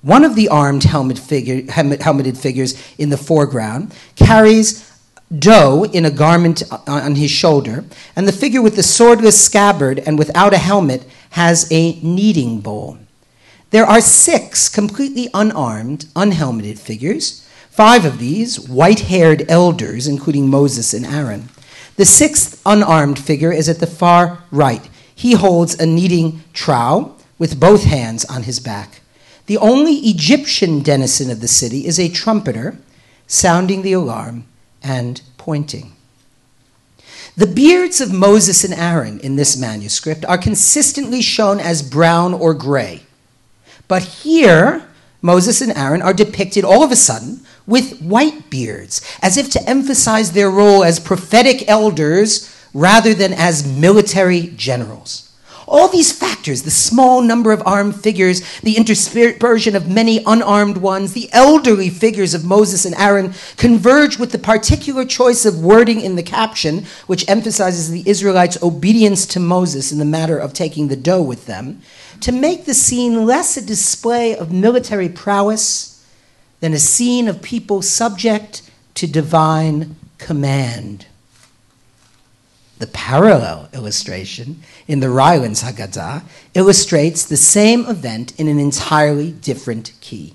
One 0.03 0.23
of 0.23 0.37
the 0.37 0.49
armed 0.49 0.85
helmet 0.85 1.19
figure, 1.19 1.69
helmeted 1.73 2.39
figures 2.39 2.81
in 2.99 3.11
the 3.11 3.17
foreground 3.17 3.93
carries 4.15 4.89
dough 5.37 5.87
in 5.87 6.05
a 6.05 6.11
garment 6.13 6.63
on 6.87 7.17
his 7.17 7.33
shoulder, 7.33 7.85
and 8.15 8.29
the 8.29 8.33
figure 8.33 8.63
with 8.63 8.77
the 8.77 8.83
swordless 8.85 9.45
scabbard 9.45 9.99
and 9.99 10.21
without 10.21 10.55
a 10.55 10.59
helmet 10.59 11.05
has 11.31 11.67
a 11.71 12.01
kneading 12.01 12.61
bowl. 12.61 12.99
There 13.71 13.87
are 13.87 14.01
six 14.01 14.69
completely 14.69 15.29
unarmed, 15.33 16.07
unhelmeted 16.17 16.79
figures, 16.79 17.47
five 17.71 18.05
of 18.05 18.19
these 18.19 18.59
white 18.59 19.01
haired 19.01 19.45
elders, 19.49 20.09
including 20.09 20.49
Moses 20.49 20.93
and 20.93 21.07
Aaron. 21.07 21.49
The 21.97 22.05
sixth 22.05 22.61
unarmed 22.67 23.19
figure 23.19 23.53
is 23.53 23.69
at 23.69 23.79
the 23.79 23.87
far 23.87 24.45
right. 24.51 24.89
He 25.15 25.35
holds 25.35 25.75
a 25.79 25.87
kneading 25.87 26.43
trowel 26.53 27.17
with 27.39 27.61
both 27.61 27.85
hands 27.85 28.25
on 28.25 28.45
his 28.45 28.59
back. 28.59 29.01
The 29.47 29.59
only 29.59 29.95
Egyptian 29.95 30.83
denizen 30.83 31.31
of 31.31 31.41
the 31.41 31.49
city 31.49 31.87
is 31.87 31.99
a 31.99 32.09
trumpeter 32.09 32.79
sounding 33.27 33.83
the 33.83 33.93
alarm 33.93 34.45
and 34.83 35.21
pointing. 35.39 35.93
The 37.41 37.47
beards 37.47 38.03
of 38.03 38.13
Moses 38.13 38.65
and 38.65 38.75
Aaron 38.75 39.19
in 39.21 39.37
this 39.37 39.57
manuscript 39.57 40.27
are 40.27 40.37
consistently 40.37 41.23
shown 41.23 41.59
as 41.59 41.81
brown 41.81 42.35
or 42.35 42.53
gray. 42.53 43.01
But 43.89 44.03
here, 44.03 44.87
Moses 45.23 45.63
and 45.63 45.75
Aaron 45.75 46.03
are 46.03 46.13
depicted 46.13 46.65
all 46.65 46.83
of 46.83 46.93
a 46.93 46.97
sudden 46.97 47.41
with 47.67 47.99
white 48.03 48.51
beards, 48.51 49.01
as 49.23 49.39
if 49.39 49.49
to 49.53 49.67
emphasize 49.67 50.33
their 50.33 50.51
role 50.51 50.85
as 50.85 51.01
prophetic 51.01 51.67
elders 51.67 52.55
rather 52.75 53.15
than 53.15 53.33
as 53.33 53.67
military 53.67 54.49
generals. 54.49 55.30
All 55.71 55.87
these 55.87 56.11
factors, 56.11 56.63
the 56.63 56.71
small 56.71 57.23
number 57.23 57.53
of 57.53 57.63
armed 57.65 57.95
figures, 57.95 58.41
the 58.59 58.75
interspersion 58.75 59.77
of 59.77 59.89
many 59.89 60.21
unarmed 60.27 60.79
ones, 60.79 61.13
the 61.13 61.31
elderly 61.33 61.89
figures 61.89 62.35
of 62.35 62.45
Moses 62.45 62.85
and 62.85 62.95
Aaron, 62.97 63.35
converge 63.57 64.19
with 64.19 64.33
the 64.33 64.39
particular 64.39 65.05
choice 65.05 65.47
of 65.47 65.63
wording 65.63 66.01
in 66.01 66.17
the 66.17 66.25
caption, 66.25 66.87
which 67.07 67.29
emphasizes 67.29 67.89
the 67.89 68.03
Israelites' 68.05 68.61
obedience 68.65 69.25
to 69.27 69.39
Moses 69.39 69.93
in 69.93 69.99
the 70.01 70.05
matter 70.05 70.37
of 70.37 70.53
taking 70.53 70.89
the 70.89 70.97
dough 70.97 71.23
with 71.23 71.47
them, 71.47 71.83
to 72.21 72.33
make 72.33 72.65
the 72.65 72.75
scene 72.75 73.25
less 73.25 73.57
a 73.57 73.65
display 73.65 74.37
of 74.37 74.53
military 74.53 75.09
prowess 75.09 76.05
than 76.59 76.73
a 76.73 76.81
scene 76.81 77.29
of 77.29 77.43
people 77.43 77.81
subject 77.81 78.69
to 78.95 79.07
divine 79.07 79.95
command. 80.19 81.07
The 82.81 82.87
parallel 82.87 83.69
illustration 83.75 84.63
in 84.89 85.01
the 85.01 85.11
Rylands 85.11 85.63
Haggadah 85.63 86.23
illustrates 86.55 87.27
the 87.27 87.37
same 87.37 87.85
event 87.85 88.33
in 88.41 88.49
an 88.49 88.59
entirely 88.59 89.33
different 89.33 89.93
key. 90.01 90.33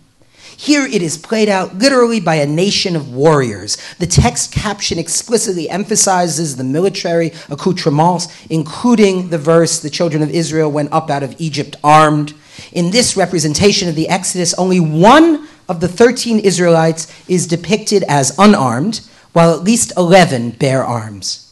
Here 0.55 0.86
it 0.86 1.01
is 1.01 1.17
played 1.17 1.49
out 1.49 1.79
literally 1.79 2.19
by 2.19 2.36
a 2.36 2.45
nation 2.45 2.95
of 2.95 3.12
warriors. 3.12 3.77
The 3.95 4.05
text 4.05 4.51
caption 4.51 4.99
explicitly 4.99 5.67
emphasizes 5.71 6.55
the 6.55 6.63
military 6.63 7.31
accoutrements, 7.49 8.27
including 8.51 9.29
the 9.29 9.39
verse, 9.39 9.79
The 9.79 9.89
children 9.89 10.21
of 10.21 10.29
Israel 10.29 10.71
went 10.71 10.93
up 10.93 11.10
out 11.10 11.23
of 11.23 11.36
Egypt 11.39 11.75
armed. 11.84 12.36
In 12.71 12.91
this 12.91 13.17
representation 13.17 13.89
of 13.89 13.95
the 13.95 14.08
Exodus, 14.08 14.53
only 14.53 14.79
one 14.79 15.47
of 15.67 15.79
the 15.79 15.88
13 15.88 16.38
Israelites 16.41 17.12
is 17.27 17.47
depicted 17.47 18.03
as 18.03 18.38
unarmed, 18.38 19.01
while 19.34 19.51
at 19.51 19.63
least 19.63 19.93
11 19.97 20.51
bear 20.51 20.86
arms. 20.86 21.44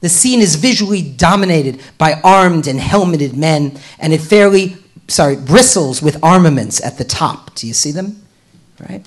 The 0.00 0.08
scene 0.08 0.40
is 0.40 0.54
visually 0.54 1.02
dominated 1.02 1.80
by 1.98 2.20
armed 2.24 2.66
and 2.66 2.80
helmeted 2.80 3.36
men, 3.36 3.78
and 3.98 4.12
it 4.12 4.20
fairly, 4.20 4.76
sorry, 5.08 5.36
bristles 5.36 6.00
with 6.00 6.22
armaments 6.22 6.82
at 6.82 6.98
the 6.98 7.04
top. 7.04 7.54
Do 7.54 7.66
you 7.66 7.74
see 7.74 7.92
them? 7.92 8.22
Right? 8.78 9.06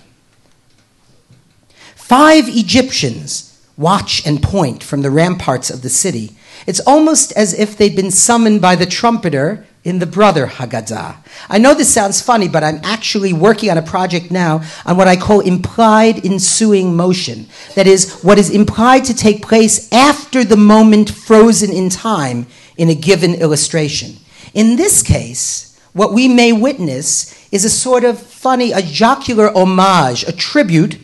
Five 1.96 2.46
Egyptians 2.48 3.50
watch 3.76 4.26
and 4.26 4.44
point 4.44 4.84
from 4.84 5.02
the 5.02 5.10
ramparts 5.10 5.72
of 5.72 5.82
the 5.82 5.90
city. 5.90 6.36
It's 6.68 6.80
almost 6.82 7.32
as 7.32 7.58
if 7.58 7.76
they'd 7.76 7.96
been 7.96 8.12
summoned 8.12 8.62
by 8.62 8.76
the 8.76 8.86
trumpeter 8.86 9.66
in 9.84 10.00
the 10.00 10.06
brother 10.06 10.48
Haggadah. 10.48 11.18
I 11.50 11.58
know 11.58 11.74
this 11.74 11.94
sounds 11.94 12.22
funny, 12.22 12.48
but 12.48 12.64
I'm 12.64 12.80
actually 12.84 13.34
working 13.34 13.70
on 13.70 13.78
a 13.78 13.82
project 13.82 14.32
now 14.32 14.64
on 14.86 14.96
what 14.96 15.08
I 15.08 15.18
call 15.18 15.42
implied 15.42 16.26
ensuing 16.26 16.96
motion. 16.96 17.48
That 17.76 17.88
is, 17.88 18.22
what 18.22 18.40
is 18.40 18.50
implied 18.50 19.04
to 19.06 19.14
take 19.14 19.42
place 19.42 19.92
after 19.92 20.44
the 20.44 20.58
moment 20.58 21.10
frozen 21.10 21.72
in 21.72 21.90
time 21.90 22.48
in 22.78 22.90
a 22.90 22.96
given 22.96 23.34
illustration. 23.34 24.16
In 24.54 24.78
this 24.78 25.04
case, 25.04 25.78
what 25.94 26.14
we 26.14 26.28
may 26.28 26.54
witness 26.54 27.48
is 27.52 27.66
a 27.66 27.70
sort 27.70 28.04
of 28.04 28.20
funny, 28.20 28.72
a 28.72 28.82
jocular 28.82 29.56
homage, 29.56 30.24
a 30.24 30.32
tribute 30.32 30.98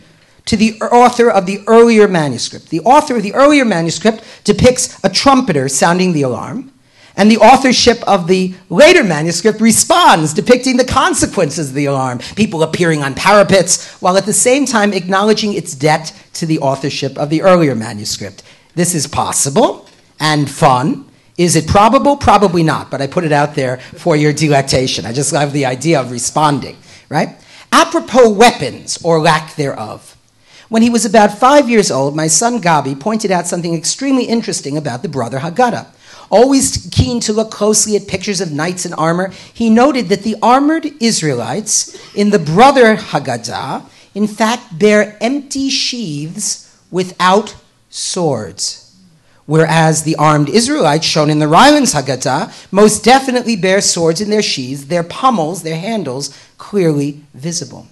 to 0.46 0.56
the 0.56 0.82
author 0.82 1.30
of 1.30 1.46
the 1.46 1.60
earlier 1.68 2.08
manuscript. 2.08 2.70
The 2.70 2.80
author 2.80 3.18
of 3.18 3.24
the 3.24 3.34
earlier 3.34 3.66
manuscript 3.66 4.24
depicts 4.44 5.00
a 5.04 5.10
trumpeter 5.10 5.70
sounding 5.70 6.14
the 6.14 6.24
alarm. 6.24 6.72
And 7.20 7.30
the 7.30 7.38
authorship 7.40 8.02
of 8.08 8.28
the 8.28 8.54
later 8.70 9.04
manuscript 9.04 9.60
responds, 9.60 10.34
depicting 10.34 10.78
the 10.78 10.86
consequences 10.86 11.68
of 11.68 11.76
the 11.76 11.84
alarm, 11.84 12.20
people 12.38 12.64
appearing 12.64 13.04
on 13.04 13.14
parapets, 13.14 13.92
while 14.02 14.16
at 14.16 14.26
the 14.26 14.32
same 14.32 14.66
time 14.66 14.94
acknowledging 14.94 15.54
its 15.54 15.76
debt 15.76 16.14
to 16.36 16.46
the 16.46 16.60
authorship 16.60 17.18
of 17.18 17.30
the 17.30 17.42
earlier 17.42 17.76
manuscript. 17.76 18.42
This 18.74 18.96
is 18.96 19.06
possible 19.06 19.86
and 20.18 20.50
fun. 20.50 21.12
Is 21.38 21.58
it 21.58 21.68
probable? 21.68 22.16
Probably 22.16 22.64
not, 22.64 22.90
but 22.90 23.02
I 23.02 23.08
put 23.08 23.26
it 23.26 23.34
out 23.34 23.54
there 23.54 23.80
for 23.98 24.16
your 24.16 24.32
delectation. 24.32 25.06
I 25.06 25.12
just 25.12 25.34
love 25.34 25.52
the 25.52 25.66
idea 25.66 26.00
of 26.00 26.12
responding, 26.12 26.78
right? 27.10 27.36
Apropos 27.74 28.30
weapons 28.30 28.98
or 29.04 29.20
lack 29.20 29.58
thereof. 29.58 30.16
When 30.70 30.84
he 30.84 30.90
was 30.90 31.04
about 31.04 31.38
five 31.38 31.70
years 31.70 31.92
old, 31.92 32.16
my 32.16 32.28
son 32.28 32.62
Gabi 32.62 32.98
pointed 32.98 33.30
out 33.30 33.46
something 33.46 33.74
extremely 33.74 34.24
interesting 34.24 34.78
about 34.78 35.02
the 35.02 35.10
brother 35.10 35.40
Haggadah. 35.40 35.88
Always 36.30 36.88
keen 36.92 37.20
to 37.22 37.34
look 37.34 37.50
closely 37.50 37.96
at 37.96 38.08
pictures 38.08 38.40
of 38.40 38.52
knights 38.52 38.86
in 38.86 38.94
armor, 38.94 39.32
he 39.54 39.70
noted 39.70 40.10
that 40.10 40.24
the 40.24 40.36
armored 40.42 40.86
Israelites 41.02 41.98
in 42.14 42.30
the 42.30 42.40
brother 42.40 42.96
Haggadah, 42.96 43.84
in 44.14 44.28
fact, 44.28 44.78
bear 44.78 45.18
empty 45.22 45.70
sheaths 45.70 46.78
without 46.92 47.56
swords. 47.90 48.96
Whereas 49.48 50.04
the 50.04 50.16
armed 50.18 50.50
Israelites 50.50 51.08
shown 51.08 51.32
in 51.32 51.40
the 51.40 51.48
Rylands 51.48 51.96
Haggadah 51.96 52.54
most 52.72 53.04
definitely 53.04 53.56
bear 53.56 53.82
swords 53.82 54.22
in 54.22 54.30
their 54.30 54.44
sheaths, 54.44 54.86
their 54.86 55.04
pommels, 55.04 55.64
their 55.64 55.80
handles 55.80 56.38
clearly 56.60 57.24
visible. 57.34 57.88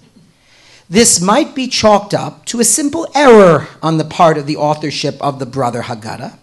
This 0.88 1.20
might 1.20 1.56
be 1.56 1.66
chalked 1.66 2.14
up 2.14 2.44
to 2.46 2.60
a 2.60 2.64
simple 2.64 3.08
error 3.14 3.66
on 3.82 3.98
the 3.98 4.04
part 4.04 4.38
of 4.38 4.46
the 4.46 4.56
authorship 4.56 5.20
of 5.20 5.40
the 5.40 5.46
brother 5.46 5.82
Haggadah 5.82 6.38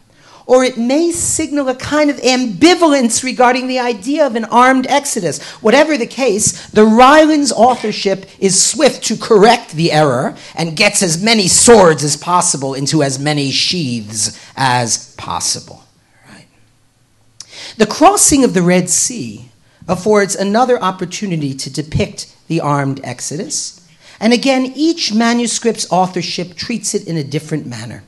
or 0.45 0.63
it 0.63 0.77
may 0.77 1.11
signal 1.11 1.69
a 1.69 1.75
kind 1.75 2.09
of 2.09 2.17
ambivalence 2.17 3.23
regarding 3.23 3.67
the 3.67 3.79
idea 3.79 4.25
of 4.25 4.35
an 4.35 4.45
armed 4.45 4.85
exodus. 4.87 5.41
Whatever 5.61 5.97
the 5.97 6.05
case, 6.05 6.69
the 6.69 6.85
Rylands 6.85 7.51
authorship 7.51 8.25
is 8.39 8.61
swift 8.61 9.03
to 9.05 9.17
correct 9.17 9.71
the 9.71 9.91
error 9.91 10.35
and 10.55 10.77
gets 10.77 11.01
as 11.01 11.21
many 11.21 11.47
swords 11.47 12.03
as 12.03 12.15
possible 12.15 12.73
into 12.73 13.01
as 13.01 13.17
many 13.17 13.49
sheaths 13.51 14.39
as 14.55 15.15
possible. 15.15 15.83
Right. 16.29 16.47
The 17.77 17.87
crossing 17.87 18.43
of 18.43 18.53
the 18.53 18.61
Red 18.61 18.89
Sea 18.89 19.49
affords 19.87 20.35
another 20.35 20.81
opportunity 20.81 21.53
to 21.53 21.69
depict 21.71 22.35
the 22.47 22.61
armed 22.61 23.01
exodus. 23.03 23.81
And 24.19 24.31
again, 24.31 24.71
each 24.75 25.13
manuscript's 25.13 25.91
authorship 25.91 26.55
treats 26.55 26.93
it 26.93 27.07
in 27.07 27.17
a 27.17 27.23
different 27.23 27.65
manner. 27.65 28.03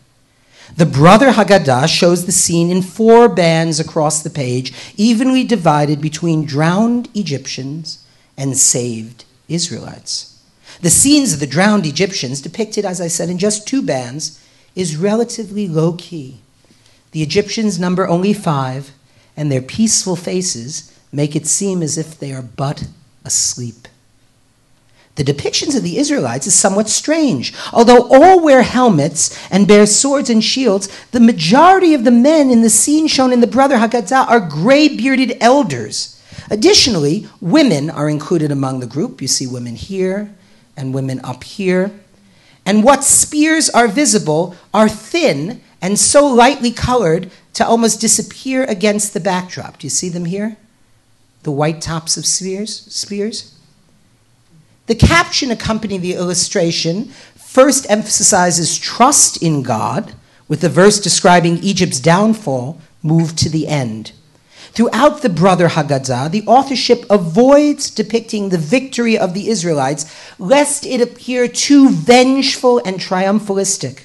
The 0.76 0.86
brother 0.86 1.32
Haggadah 1.32 1.88
shows 1.88 2.26
the 2.26 2.32
scene 2.32 2.70
in 2.70 2.82
four 2.82 3.30
bands 3.30 3.80
across 3.80 4.22
the 4.22 4.30
page, 4.30 4.74
evenly 4.98 5.44
divided 5.44 6.02
between 6.02 6.46
drowned 6.46 7.10
Egyptians 7.14 8.06
and 8.38 8.58
saved 8.58 9.24
Israelites. 9.48 10.40
The 10.82 10.90
scenes 10.90 11.34
of 11.34 11.40
the 11.40 11.48
drowned 11.48 11.86
Egyptians, 11.86 12.42
depicted, 12.42 12.86
as 12.86 13.02
I 13.02 13.08
said, 13.08 13.30
in 13.30 13.38
just 13.38 13.68
two 13.68 13.82
bands, 13.82 14.44
is 14.76 14.98
relatively 14.98 15.68
low 15.68 15.94
key. 15.94 16.40
The 17.12 17.24
Egyptians 17.24 17.80
number 17.80 18.08
only 18.08 18.34
five, 18.34 18.92
and 19.36 19.52
their 19.52 19.62
peaceful 19.62 20.16
faces 20.16 20.94
make 21.12 21.36
it 21.36 21.48
seem 21.48 21.82
as 21.82 21.98
if 21.98 22.20
they 22.20 22.34
are 22.34 22.44
but 22.44 22.88
asleep. 23.24 23.88
The 25.18 25.24
depictions 25.24 25.76
of 25.76 25.82
the 25.82 25.98
Israelites 25.98 26.46
is 26.46 26.54
somewhat 26.54 26.90
strange. 26.90 27.52
Although 27.74 28.08
all 28.08 28.40
wear 28.40 28.62
helmets 28.62 29.36
and 29.50 29.68
bear 29.68 29.88
swords 29.88 30.30
and 30.30 30.44
shields, 30.44 30.88
the 31.10 31.20
majority 31.20 31.96
of 31.96 32.04
the 32.04 32.12
men 32.12 32.52
in 32.52 32.62
the 32.62 32.70
scene 32.70 33.08
shown 33.08 33.34
in 33.34 33.42
the 33.42 33.48
Brother 33.48 33.78
Haggadah 33.78 34.30
are 34.30 34.40
gray 34.40 34.88
bearded 34.88 35.36
elders. 35.42 36.22
Additionally, 36.52 37.28
women 37.42 37.90
are 37.90 38.08
included 38.08 38.52
among 38.52 38.80
the 38.80 38.86
group. 38.86 39.20
You 39.20 39.28
see 39.28 39.48
women 39.48 39.76
here 39.76 40.34
and 40.78 40.94
women 40.94 41.20
up 41.24 41.44
here. 41.44 41.92
And 42.64 42.84
what 42.84 43.04
spears 43.04 43.72
are 43.72 43.88
visible 43.88 44.56
are 44.72 44.88
thin 44.88 45.62
and 45.82 45.98
so 45.98 46.28
lightly 46.28 46.72
colored 46.72 47.32
to 47.54 47.66
almost 47.66 48.00
disappear 48.00 48.66
against 48.66 49.16
the 49.16 49.20
backdrop. 49.20 49.80
Do 49.80 49.88
you 49.88 49.92
see 49.92 50.10
them 50.10 50.26
here? 50.26 50.58
The 51.42 51.52
white 51.52 51.82
tops 51.82 52.18
of 52.18 52.26
spears? 52.28 52.86
Spears? 52.94 53.57
The 54.88 54.96
caption 54.96 55.52
accompanying 55.52 56.02
the 56.02 56.14
illustration 56.14 57.06
first 57.36 57.86
emphasizes 57.90 58.78
trust 58.78 59.42
in 59.44 59.62
God, 59.62 60.14
with 60.48 60.62
the 60.62 60.70
verse 60.70 61.00
describing 61.00 61.58
Egypt's 61.58 62.00
downfall 62.00 62.80
moved 63.04 63.38
to 63.40 63.50
the 63.50 63.68
end. 63.68 64.14
Throughout 64.72 65.24
the 65.24 65.30
Brother 65.30 65.70
Haggadah, 65.70 66.32
the 66.32 66.46
authorship 66.46 67.06
avoids 67.10 67.90
depicting 67.90 68.50
the 68.50 68.58
victory 68.58 69.18
of 69.18 69.34
the 69.34 69.50
Israelites, 69.50 70.06
lest 70.40 70.86
it 70.86 71.02
appear 71.02 71.48
too 71.48 71.90
vengeful 71.90 72.80
and 72.86 72.98
triumphalistic. 72.98 74.04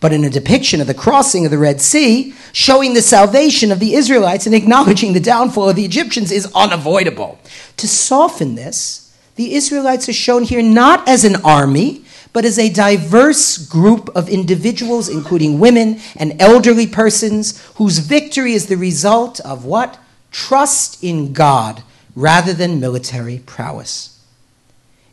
But 0.00 0.12
in 0.12 0.24
a 0.24 0.30
depiction 0.30 0.80
of 0.80 0.86
the 0.86 0.94
crossing 0.94 1.44
of 1.44 1.50
the 1.50 1.58
Red 1.58 1.80
Sea, 1.80 2.34
showing 2.52 2.94
the 2.94 3.02
salvation 3.02 3.70
of 3.70 3.78
the 3.78 3.94
Israelites 3.94 4.46
and 4.46 4.54
acknowledging 4.54 5.12
the 5.12 5.20
downfall 5.20 5.68
of 5.68 5.76
the 5.76 5.84
Egyptians 5.84 6.32
is 6.32 6.50
unavoidable. 6.54 7.38
To 7.76 7.86
soften 7.86 8.54
this, 8.54 9.05
the 9.36 9.54
Israelites 9.54 10.08
are 10.08 10.14
shown 10.14 10.42
here 10.42 10.62
not 10.62 11.06
as 11.08 11.24
an 11.24 11.36
army, 11.36 12.04
but 12.32 12.44
as 12.44 12.58
a 12.58 12.72
diverse 12.72 13.56
group 13.56 14.10
of 14.14 14.28
individuals, 14.28 15.08
including 15.08 15.58
women 15.58 16.00
and 16.16 16.40
elderly 16.40 16.86
persons, 16.86 17.62
whose 17.76 17.98
victory 17.98 18.52
is 18.52 18.66
the 18.66 18.76
result 18.76 19.40
of 19.40 19.64
what? 19.64 19.98
Trust 20.30 21.02
in 21.02 21.32
God 21.32 21.82
rather 22.14 22.52
than 22.52 22.80
military 22.80 23.38
prowess. 23.38 24.22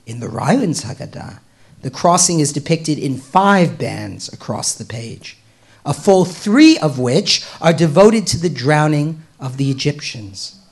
In 0.05 0.19
the 0.19 0.27
Rylands 0.27 0.83
Haggadah, 0.83 1.39
the 1.81 1.91
crossing 1.91 2.39
is 2.39 2.53
depicted 2.53 2.97
in 2.97 3.17
five 3.17 3.77
bands 3.77 4.31
across 4.31 4.73
the 4.73 4.85
page, 4.85 5.37
a 5.85 5.93
full 5.93 6.23
three 6.23 6.77
of 6.77 6.97
which 6.97 7.45
are 7.61 7.73
devoted 7.73 8.25
to 8.27 8.37
the 8.37 8.49
drowning 8.49 9.21
of 9.39 9.57
the 9.57 9.69
Egyptians. 9.69 10.62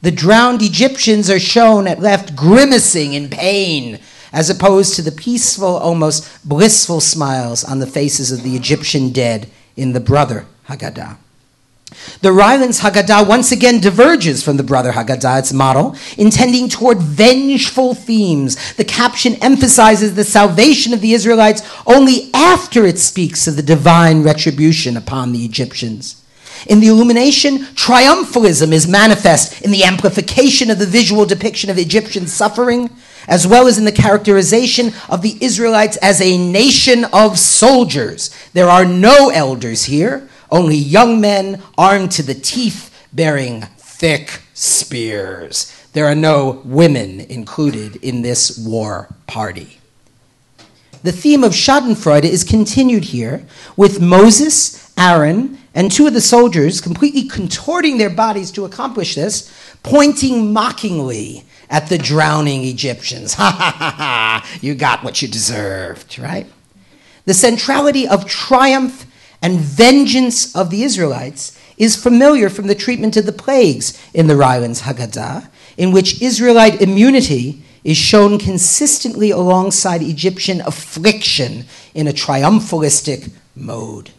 The 0.00 0.10
drowned 0.12 0.62
Egyptians 0.62 1.28
are 1.28 1.40
shown 1.40 1.88
at 1.88 2.00
left 2.00 2.36
grimacing 2.36 3.14
in 3.14 3.28
pain, 3.28 3.98
as 4.32 4.48
opposed 4.48 4.94
to 4.94 5.02
the 5.02 5.10
peaceful, 5.10 5.76
almost 5.76 6.48
blissful 6.48 7.00
smiles 7.00 7.64
on 7.64 7.80
the 7.80 7.86
faces 7.86 8.30
of 8.30 8.42
the 8.42 8.54
Egyptian 8.54 9.10
dead 9.10 9.50
in 9.76 9.92
the 9.92 10.00
brother 10.00 10.46
Haggadah. 10.68 11.16
The 12.20 12.32
Rylands 12.32 12.80
Haggadah 12.80 13.26
once 13.26 13.50
again 13.50 13.80
diverges 13.80 14.42
from 14.42 14.56
the 14.56 14.62
Brother 14.62 14.92
Haggadah, 14.92 15.38
its 15.38 15.52
model, 15.52 15.96
intending 16.16 16.68
toward 16.68 16.98
vengeful 16.98 17.94
themes. 17.94 18.74
The 18.74 18.84
caption 18.84 19.36
emphasizes 19.36 20.14
the 20.14 20.24
salvation 20.24 20.92
of 20.92 21.00
the 21.00 21.14
Israelites 21.14 21.62
only 21.86 22.30
after 22.34 22.84
it 22.84 22.98
speaks 22.98 23.48
of 23.48 23.56
the 23.56 23.62
divine 23.62 24.22
retribution 24.22 24.96
upon 24.96 25.32
the 25.32 25.44
Egyptians. 25.44 26.22
In 26.66 26.80
the 26.80 26.88
illumination, 26.88 27.58
triumphalism 27.74 28.72
is 28.72 28.88
manifest 28.88 29.62
in 29.62 29.70
the 29.70 29.84
amplification 29.84 30.70
of 30.70 30.78
the 30.78 30.86
visual 30.86 31.24
depiction 31.24 31.70
of 31.70 31.78
Egyptian 31.78 32.26
suffering, 32.26 32.90
as 33.26 33.46
well 33.46 33.66
as 33.66 33.78
in 33.78 33.84
the 33.84 33.92
characterization 33.92 34.92
of 35.08 35.22
the 35.22 35.36
Israelites 35.40 35.96
as 35.98 36.20
a 36.20 36.38
nation 36.38 37.04
of 37.12 37.38
soldiers. 37.38 38.34
There 38.52 38.68
are 38.68 38.84
no 38.84 39.30
elders 39.30 39.84
here, 39.84 40.28
only 40.50 40.76
young 40.76 41.20
men 41.20 41.62
armed 41.76 42.10
to 42.12 42.22
the 42.22 42.34
teeth 42.34 42.94
bearing 43.12 43.62
thick 43.76 44.42
spears. 44.54 45.74
There 45.92 46.06
are 46.06 46.14
no 46.14 46.62
women 46.64 47.20
included 47.20 47.96
in 47.96 48.22
this 48.22 48.58
war 48.58 49.08
party. 49.26 49.78
The 51.02 51.12
theme 51.12 51.44
of 51.44 51.52
Schadenfreude 51.52 52.24
is 52.24 52.44
continued 52.44 53.04
here 53.04 53.44
with 53.76 54.00
Moses, 54.00 54.92
Aaron, 54.96 55.57
and 55.78 55.92
two 55.92 56.08
of 56.08 56.12
the 56.12 56.20
soldiers, 56.20 56.80
completely 56.80 57.22
contorting 57.28 57.98
their 57.98 58.10
bodies 58.10 58.50
to 58.50 58.64
accomplish 58.64 59.14
this, 59.14 59.48
pointing 59.84 60.52
mockingly 60.52 61.44
at 61.70 61.88
the 61.88 61.96
drowning 61.96 62.64
Egyptians. 62.64 63.34
Ha 63.38 63.48
ha 63.48 63.70
ha 63.78 63.90
ha, 63.96 64.58
you 64.60 64.74
got 64.74 65.04
what 65.04 65.22
you 65.22 65.28
deserved, 65.28 66.18
right? 66.18 66.48
The 67.26 67.34
centrality 67.34 68.08
of 68.08 68.26
triumph 68.26 69.06
and 69.40 69.60
vengeance 69.60 70.52
of 70.56 70.70
the 70.70 70.82
Israelites 70.82 71.56
is 71.76 71.94
familiar 71.94 72.50
from 72.50 72.66
the 72.66 72.74
treatment 72.74 73.16
of 73.16 73.24
the 73.24 73.30
plagues 73.30 73.96
in 74.12 74.26
the 74.26 74.34
Rylands 74.34 74.82
Haggadah, 74.82 75.48
in 75.76 75.92
which 75.92 76.20
Israelite 76.20 76.82
immunity 76.82 77.62
is 77.84 77.96
shown 77.96 78.40
consistently 78.40 79.30
alongside 79.30 80.02
Egyptian 80.02 80.60
affliction 80.62 81.66
in 81.94 82.08
a 82.08 82.12
triumphalistic 82.12 83.30
mode. 83.54 84.10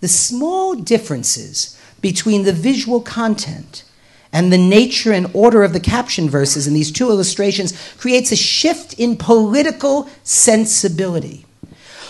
The 0.00 0.08
small 0.08 0.74
differences 0.74 1.78
between 2.00 2.44
the 2.44 2.52
visual 2.52 3.00
content 3.00 3.84
and 4.32 4.52
the 4.52 4.58
nature 4.58 5.12
and 5.12 5.30
order 5.32 5.62
of 5.62 5.72
the 5.72 5.80
caption 5.80 6.28
verses 6.28 6.66
in 6.66 6.74
these 6.74 6.92
two 6.92 7.08
illustrations 7.08 7.72
creates 7.96 8.30
a 8.30 8.36
shift 8.36 8.94
in 8.94 9.16
political 9.16 10.08
sensibility. 10.22 11.46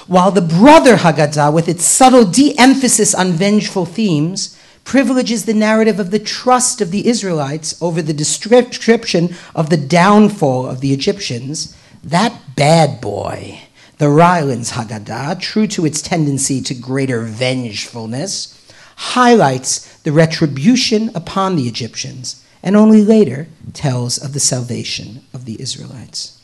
While 0.07 0.31
the 0.31 0.41
brother 0.41 0.97
Haggadah, 0.97 1.53
with 1.53 1.69
its 1.69 1.85
subtle 1.85 2.25
de 2.25 2.59
emphasis 2.59 3.15
on 3.15 3.33
vengeful 3.33 3.87
themes, 3.87 4.59
privileges 4.85 5.45
the 5.45 5.55
narrative 5.55 6.01
of 6.01 6.11
the 6.11 6.19
trust 6.19 6.81
of 6.81 6.91
the 6.91 7.07
Israelites 7.07 7.81
over 7.83 8.01
the 8.01 8.15
description 8.15 9.35
of 9.55 9.69
the 9.69 9.77
downfall 9.77 10.67
of 10.67 10.81
the 10.81 10.95
Egyptians, 10.95 11.77
that 12.03 12.57
bad 12.57 13.01
boy, 13.01 13.61
the 13.99 14.09
Rylands 14.09 14.73
Haggadah, 14.73 15.41
true 15.41 15.67
to 15.69 15.85
its 15.85 16.01
tendency 16.01 16.61
to 16.63 16.75
greater 16.75 17.23
vengefulness, 17.23 18.55
highlights 18.97 19.97
the 19.99 20.13
retribution 20.13 21.11
upon 21.15 21.57
the 21.57 21.69
Egyptians 21.69 22.45
and 22.63 22.77
only 22.77 23.05
later 23.05 23.49
tells 23.73 24.19
of 24.19 24.33
the 24.33 24.41
salvation 24.41 25.23
of 25.33 25.45
the 25.45 25.61
Israelites. 25.61 26.41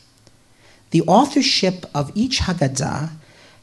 The 0.91 1.01
authorship 1.03 1.85
of 1.93 2.11
each 2.15 2.39
Haggadah 2.39 3.11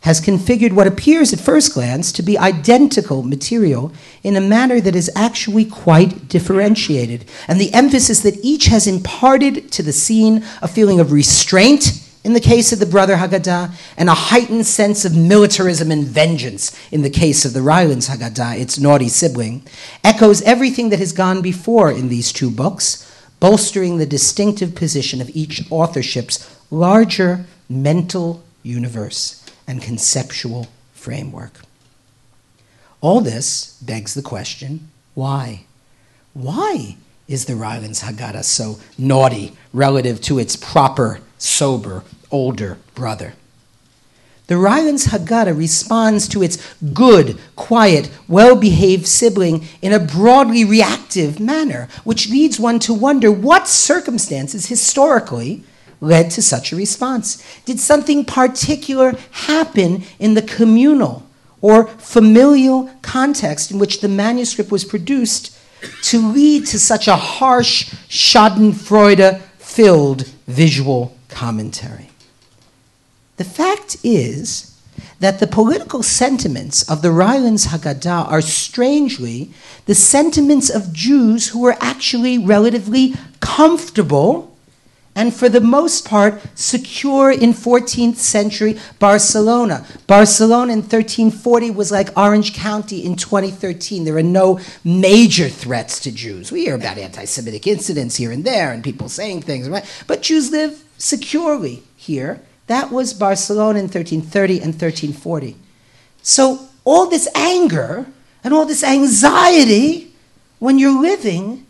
has 0.02 0.20
configured 0.20 0.72
what 0.72 0.86
appears 0.86 1.32
at 1.32 1.40
first 1.40 1.72
glance 1.72 2.10
to 2.12 2.22
be 2.22 2.36
identical 2.36 3.22
material 3.22 3.92
in 4.22 4.36
a 4.36 4.40
manner 4.40 4.80
that 4.80 4.96
is 4.96 5.10
actually 5.14 5.64
quite 5.64 6.28
differentiated. 6.28 7.24
And 7.46 7.60
the 7.60 7.72
emphasis 7.72 8.20
that 8.20 8.38
each 8.42 8.66
has 8.66 8.86
imparted 8.86 9.70
to 9.72 9.82
the 9.82 9.92
scene 9.92 10.44
a 10.60 10.66
feeling 10.66 10.98
of 10.98 11.12
restraint 11.12 12.01
in 12.24 12.34
the 12.34 12.40
case 12.40 12.72
of 12.72 12.78
the 12.78 12.86
brother 12.86 13.16
Haggadah, 13.16 13.72
and 13.96 14.08
a 14.08 14.14
heightened 14.14 14.66
sense 14.66 15.04
of 15.04 15.16
militarism 15.16 15.90
and 15.90 16.04
vengeance 16.04 16.76
in 16.90 17.02
the 17.02 17.10
case 17.10 17.44
of 17.44 17.52
the 17.52 17.62
Rylands 17.62 18.08
Haggadah, 18.08 18.58
its 18.58 18.78
naughty 18.78 19.08
sibling, 19.08 19.66
echoes 20.04 20.42
everything 20.42 20.90
that 20.90 21.00
has 21.00 21.12
gone 21.12 21.42
before 21.42 21.90
in 21.90 22.08
these 22.08 22.32
two 22.32 22.50
books, 22.50 23.08
bolstering 23.40 23.98
the 23.98 24.06
distinctive 24.06 24.74
position 24.74 25.20
of 25.20 25.30
each 25.30 25.70
authorship's 25.70 26.48
larger 26.70 27.44
mental 27.68 28.42
universe 28.62 29.44
and 29.66 29.82
conceptual 29.82 30.68
framework. 30.92 31.60
All 33.00 33.20
this 33.20 33.78
begs 33.82 34.14
the 34.14 34.22
question 34.22 34.88
why? 35.14 35.64
Why 36.32 36.96
is 37.28 37.44
the 37.44 37.54
Rylands 37.54 38.02
Haggadah 38.02 38.44
so 38.44 38.78
naughty 38.96 39.52
relative 39.72 40.20
to 40.22 40.38
its 40.38 40.56
proper, 40.56 41.20
sober, 41.42 42.04
older 42.30 42.78
brother? 42.94 43.34
The 44.48 44.58
Rylands 44.58 45.06
Haggadah 45.06 45.56
responds 45.56 46.28
to 46.28 46.42
its 46.42 46.58
good, 46.92 47.38
quiet, 47.56 48.10
well 48.28 48.56
behaved 48.56 49.06
sibling 49.06 49.64
in 49.80 49.92
a 49.92 49.98
broadly 49.98 50.64
reactive 50.64 51.40
manner, 51.40 51.88
which 52.04 52.28
leads 52.28 52.60
one 52.60 52.78
to 52.80 52.92
wonder 52.92 53.30
what 53.30 53.68
circumstances 53.68 54.66
historically 54.66 55.62
led 56.00 56.30
to 56.32 56.42
such 56.42 56.72
a 56.72 56.76
response? 56.76 57.42
Did 57.64 57.80
something 57.80 58.24
particular 58.24 59.14
happen 59.30 60.02
in 60.18 60.34
the 60.34 60.42
communal 60.42 61.24
or 61.60 61.86
familial 61.86 62.90
context 63.00 63.70
in 63.70 63.78
which 63.78 64.00
the 64.00 64.08
manuscript 64.08 64.70
was 64.70 64.84
produced 64.84 65.56
to 66.02 66.30
lead 66.30 66.66
to 66.66 66.78
such 66.78 67.08
a 67.08 67.16
harsh, 67.16 67.94
Schadenfreude 68.08 69.40
filled 69.58 70.26
visual 70.46 71.16
commentary? 71.32 72.10
The 73.36 73.44
fact 73.44 73.96
is 74.04 74.72
that 75.20 75.40
the 75.40 75.46
political 75.46 76.02
sentiments 76.02 76.88
of 76.90 77.02
the 77.02 77.10
Rylands 77.10 77.68
Haggadah 77.68 78.30
are 78.30 78.40
strangely 78.40 79.50
the 79.86 79.94
sentiments 79.94 80.68
of 80.68 80.92
Jews 80.92 81.48
who 81.48 81.60
were 81.60 81.76
actually 81.80 82.38
relatively 82.38 83.14
comfortable 83.40 84.52
and 85.14 85.34
for 85.34 85.48
the 85.48 85.60
most 85.60 86.08
part 86.08 86.40
secure 86.54 87.30
in 87.30 87.52
14th 87.52 88.16
century 88.16 88.78
Barcelona. 88.98 89.86
Barcelona 90.06 90.72
in 90.72 90.78
1340 90.80 91.70
was 91.70 91.92
like 91.92 92.16
Orange 92.16 92.54
County 92.54 93.04
in 93.04 93.16
2013. 93.16 94.04
There 94.04 94.16
are 94.16 94.22
no 94.22 94.58
major 94.84 95.48
threats 95.48 96.00
to 96.00 96.12
Jews. 96.12 96.50
We 96.50 96.64
hear 96.64 96.74
about 96.74 96.96
anti 96.96 97.26
Semitic 97.26 97.66
incidents 97.66 98.16
here 98.16 98.32
and 98.32 98.44
there 98.44 98.72
and 98.72 98.82
people 98.82 99.08
saying 99.08 99.42
things, 99.42 99.68
right? 99.68 99.84
But 100.06 100.22
Jews 100.22 100.50
live 100.50 100.82
securely 101.02 101.82
here. 101.96 102.40
That 102.68 102.92
was 102.92 103.12
Barcelona 103.12 103.80
in 103.80 103.86
1330 103.86 104.54
and 104.60 104.72
1340. 104.72 105.56
So 106.22 106.68
all 106.84 107.10
this 107.10 107.28
anger 107.34 108.06
and 108.44 108.54
all 108.54 108.64
this 108.64 108.84
anxiety 108.84 110.12
when 110.60 110.78
you're 110.78 111.02
living 111.02 111.66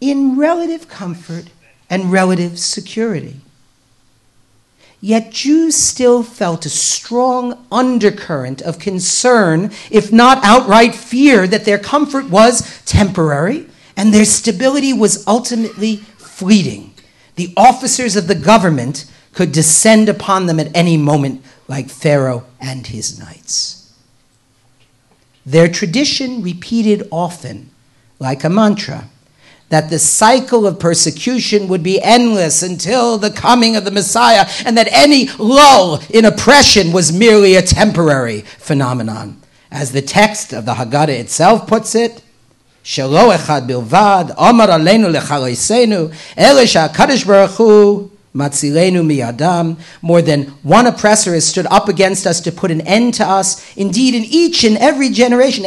in 0.00 0.38
relative 0.38 0.88
comfort 0.88 1.50
and 1.90 2.10
relative 2.10 2.58
security. 2.58 3.36
Yet 5.00 5.30
Jews 5.30 5.76
still 5.76 6.22
felt 6.22 6.64
a 6.64 6.70
strong 6.70 7.66
undercurrent 7.70 8.62
of 8.62 8.78
concern, 8.78 9.70
if 9.90 10.10
not 10.10 10.42
outright 10.42 10.94
fear, 10.94 11.46
that 11.46 11.66
their 11.66 11.78
comfort 11.78 12.30
was 12.30 12.82
temporary 12.86 13.66
and 13.94 14.12
their 14.12 14.24
stability 14.24 14.94
was 14.94 15.26
ultimately 15.26 15.96
fleeting. 15.96 16.87
The 17.38 17.54
officers 17.56 18.16
of 18.16 18.26
the 18.26 18.34
government 18.34 19.04
could 19.32 19.52
descend 19.52 20.08
upon 20.08 20.46
them 20.46 20.58
at 20.58 20.76
any 20.76 20.96
moment, 20.96 21.44
like 21.68 21.88
Pharaoh 21.88 22.44
and 22.60 22.84
his 22.84 23.16
knights. 23.16 23.94
Their 25.46 25.68
tradition 25.68 26.42
repeated 26.42 27.06
often, 27.12 27.70
like 28.18 28.42
a 28.42 28.48
mantra, 28.48 29.08
that 29.68 29.88
the 29.88 30.00
cycle 30.00 30.66
of 30.66 30.80
persecution 30.80 31.68
would 31.68 31.84
be 31.84 32.02
endless 32.02 32.60
until 32.60 33.18
the 33.18 33.30
coming 33.30 33.76
of 33.76 33.84
the 33.84 33.92
Messiah, 33.92 34.44
and 34.66 34.76
that 34.76 34.88
any 34.90 35.28
lull 35.38 36.02
in 36.10 36.24
oppression 36.24 36.90
was 36.90 37.12
merely 37.12 37.54
a 37.54 37.62
temporary 37.62 38.40
phenomenon. 38.40 39.40
As 39.70 39.92
the 39.92 40.02
text 40.02 40.52
of 40.52 40.64
the 40.64 40.74
Haggadah 40.74 41.20
itself 41.20 41.68
puts 41.68 41.94
it, 41.94 42.20
Aleinu 44.70 45.10
lechaloisenu, 45.12 46.10
ele 46.36 46.66
sha'akadosh 46.66 47.26
baruch 47.26 47.56
hu, 47.56 48.10
matzilenu 48.34 49.04
miyadam. 49.04 49.76
More 50.00 50.22
than 50.22 50.44
one 50.62 50.86
oppressor 50.86 51.34
has 51.34 51.46
stood 51.46 51.66
up 51.66 51.88
against 51.88 52.26
us 52.26 52.40
to 52.40 52.50
put 52.50 52.70
an 52.70 52.80
end 52.82 53.14
to 53.14 53.26
us. 53.26 53.76
Indeed, 53.76 54.14
in 54.14 54.24
each 54.24 54.64
and 54.64 54.78
every 54.78 55.10
generation. 55.10 55.66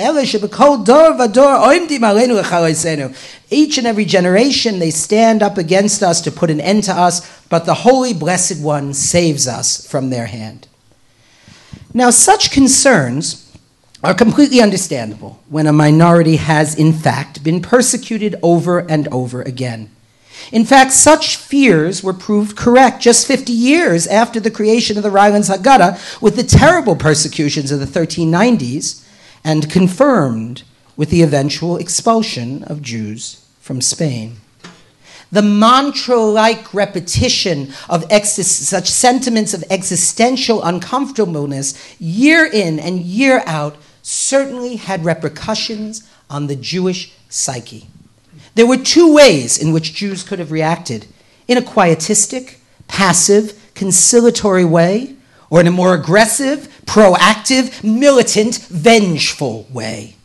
Each 3.53 3.77
and 3.77 3.87
every 3.87 4.05
generation, 4.05 4.79
they 4.79 4.91
stand 4.91 5.43
up 5.43 5.57
against 5.57 6.01
us 6.01 6.21
to 6.21 6.31
put 6.31 6.49
an 6.49 6.61
end 6.61 6.83
to 6.85 6.93
us, 6.93 7.21
but 7.49 7.65
the 7.65 7.73
Holy 7.75 8.13
Blessed 8.13 8.61
One 8.61 8.93
saves 8.93 9.47
us 9.47 9.85
from 9.85 10.09
their 10.09 10.25
hand. 10.27 10.67
Now, 11.93 12.09
such 12.09 12.51
concerns 12.51 13.50
are 14.03 14.13
completely 14.13 14.61
understandable 14.61 15.39
when 15.47 15.67
a 15.67 15.73
minority 15.73 16.37
has, 16.37 16.75
in 16.75 16.91
fact, 16.91 17.43
been 17.43 17.61
persecuted 17.61 18.35
over 18.41 18.79
and 18.79 19.07
over 19.09 19.41
again. 19.41 19.89
In 20.51 20.65
fact, 20.65 20.91
such 20.91 21.37
fears 21.37 22.03
were 22.03 22.13
proved 22.13 22.57
correct 22.57 23.01
just 23.01 23.27
50 23.27 23.53
years 23.53 24.07
after 24.07 24.39
the 24.39 24.49
creation 24.49 24.97
of 24.97 25.03
the 25.03 25.11
Rylands 25.11 25.49
Haggadah 25.49 26.21
with 26.21 26.35
the 26.35 26.43
terrible 26.43 26.95
persecutions 26.95 27.71
of 27.71 27.79
the 27.79 27.85
1390s 27.85 29.05
and 29.43 29.69
confirmed 29.69 30.63
with 30.97 31.09
the 31.09 31.21
eventual 31.21 31.77
expulsion 31.77 32.63
of 32.63 32.81
Jews 32.81 33.45
from 33.59 33.81
Spain. 33.81 34.37
The 35.31 35.41
mantra 35.41 36.17
like 36.17 36.73
repetition 36.73 37.71
of 37.87 38.11
such 38.11 38.87
sentiments 38.87 39.53
of 39.53 39.63
existential 39.69 40.61
uncomfortableness 40.61 41.95
year 42.01 42.45
in 42.45 42.79
and 42.79 42.99
year 42.99 43.41
out 43.45 43.77
certainly 44.01 44.77
had 44.77 45.05
repercussions 45.05 46.07
on 46.29 46.47
the 46.47 46.55
Jewish 46.55 47.13
psyche. 47.29 47.87
There 48.55 48.67
were 48.67 48.77
two 48.77 49.13
ways 49.13 49.57
in 49.57 49.71
which 49.71 49.93
Jews 49.93 50.23
could 50.23 50.39
have 50.39 50.51
reacted 50.51 51.07
in 51.47 51.57
a 51.57 51.61
quietistic, 51.61 52.59
passive, 52.87 53.57
conciliatory 53.75 54.65
way, 54.65 55.15
or 55.49 55.59
in 55.61 55.67
a 55.67 55.71
more 55.71 55.93
aggressive, 55.93 56.67
proactive, 56.85 57.83
militant, 57.83 58.57
vengeful 58.69 59.67
way. 59.71 60.15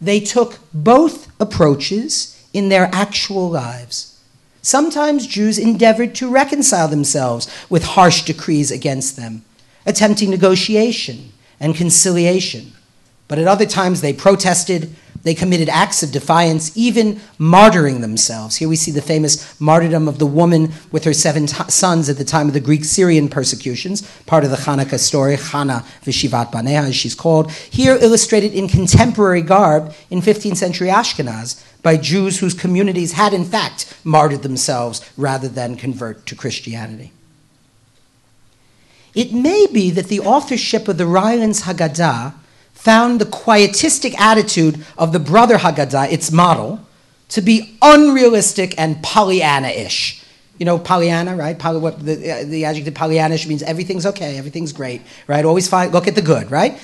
They 0.00 0.20
took 0.20 0.58
both 0.72 1.28
approaches 1.40 2.42
in 2.52 2.68
their 2.68 2.88
actual 2.92 3.50
lives. 3.50 4.18
Sometimes 4.62 5.26
Jews 5.26 5.58
endeavored 5.58 6.14
to 6.16 6.30
reconcile 6.30 6.88
themselves 6.88 7.48
with 7.68 7.84
harsh 7.84 8.22
decrees 8.22 8.70
against 8.70 9.16
them, 9.16 9.44
attempting 9.84 10.30
negotiation 10.30 11.32
and 11.60 11.74
conciliation. 11.74 12.72
But 13.28 13.38
at 13.38 13.46
other 13.46 13.66
times 13.66 14.00
they 14.00 14.12
protested, 14.12 14.94
they 15.22 15.34
committed 15.34 15.70
acts 15.70 16.02
of 16.02 16.12
defiance, 16.12 16.76
even 16.76 17.16
martyring 17.38 18.02
themselves. 18.02 18.56
Here 18.56 18.68
we 18.68 18.76
see 18.76 18.90
the 18.90 19.00
famous 19.00 19.58
martyrdom 19.58 20.06
of 20.06 20.18
the 20.18 20.26
woman 20.26 20.72
with 20.92 21.04
her 21.04 21.14
seven 21.14 21.46
t- 21.46 21.64
sons 21.68 22.10
at 22.10 22.18
the 22.18 22.24
time 22.24 22.46
of 22.46 22.52
the 22.52 22.60
Greek 22.60 22.84
Syrian 22.84 23.30
persecutions, 23.30 24.02
part 24.26 24.44
of 24.44 24.50
the 24.50 24.58
Hanukkah 24.58 24.98
story, 24.98 25.36
Chana 25.36 25.82
Vishivat 26.04 26.52
Baneha, 26.52 26.88
as 26.88 26.96
she's 26.96 27.14
called, 27.14 27.50
here 27.50 27.96
illustrated 27.98 28.52
in 28.52 28.68
contemporary 28.68 29.40
garb 29.40 29.94
in 30.10 30.20
15th 30.20 30.58
century 30.58 30.88
Ashkenaz 30.88 31.64
by 31.82 31.96
Jews 31.96 32.40
whose 32.40 32.52
communities 32.52 33.12
had 33.12 33.32
in 33.32 33.44
fact 33.44 33.96
martyred 34.04 34.42
themselves 34.42 35.00
rather 35.16 35.48
than 35.48 35.76
convert 35.76 36.26
to 36.26 36.36
Christianity. 36.36 37.12
It 39.14 39.32
may 39.32 39.66
be 39.72 39.90
that 39.90 40.08
the 40.08 40.20
authorship 40.20 40.88
of 40.88 40.98
the 40.98 41.06
Rylands 41.06 41.62
Haggadah 41.62 42.34
found 42.84 43.18
the 43.18 43.24
quietistic 43.24 44.14
attitude 44.20 44.84
of 44.98 45.12
the 45.14 45.18
brother 45.18 45.56
Haggadah, 45.56 46.12
its 46.12 46.30
model, 46.30 46.80
to 47.30 47.40
be 47.40 47.78
unrealistic 47.80 48.74
and 48.78 49.02
Pollyanna-ish. 49.02 50.22
You 50.58 50.66
know, 50.66 50.78
Pollyanna, 50.78 51.34
right? 51.34 51.58
Poly, 51.58 51.80
what, 51.80 52.04
the, 52.04 52.30
uh, 52.30 52.44
the 52.44 52.66
adjective 52.66 52.92
Pollyannish 52.92 53.46
means 53.46 53.62
everything's 53.62 54.04
okay, 54.04 54.36
everything's 54.36 54.74
great, 54.74 55.00
right? 55.26 55.46
Always 55.46 55.66
find, 55.66 55.94
look 55.94 56.06
at 56.06 56.14
the 56.14 56.22
good, 56.22 56.50
right? 56.50 56.78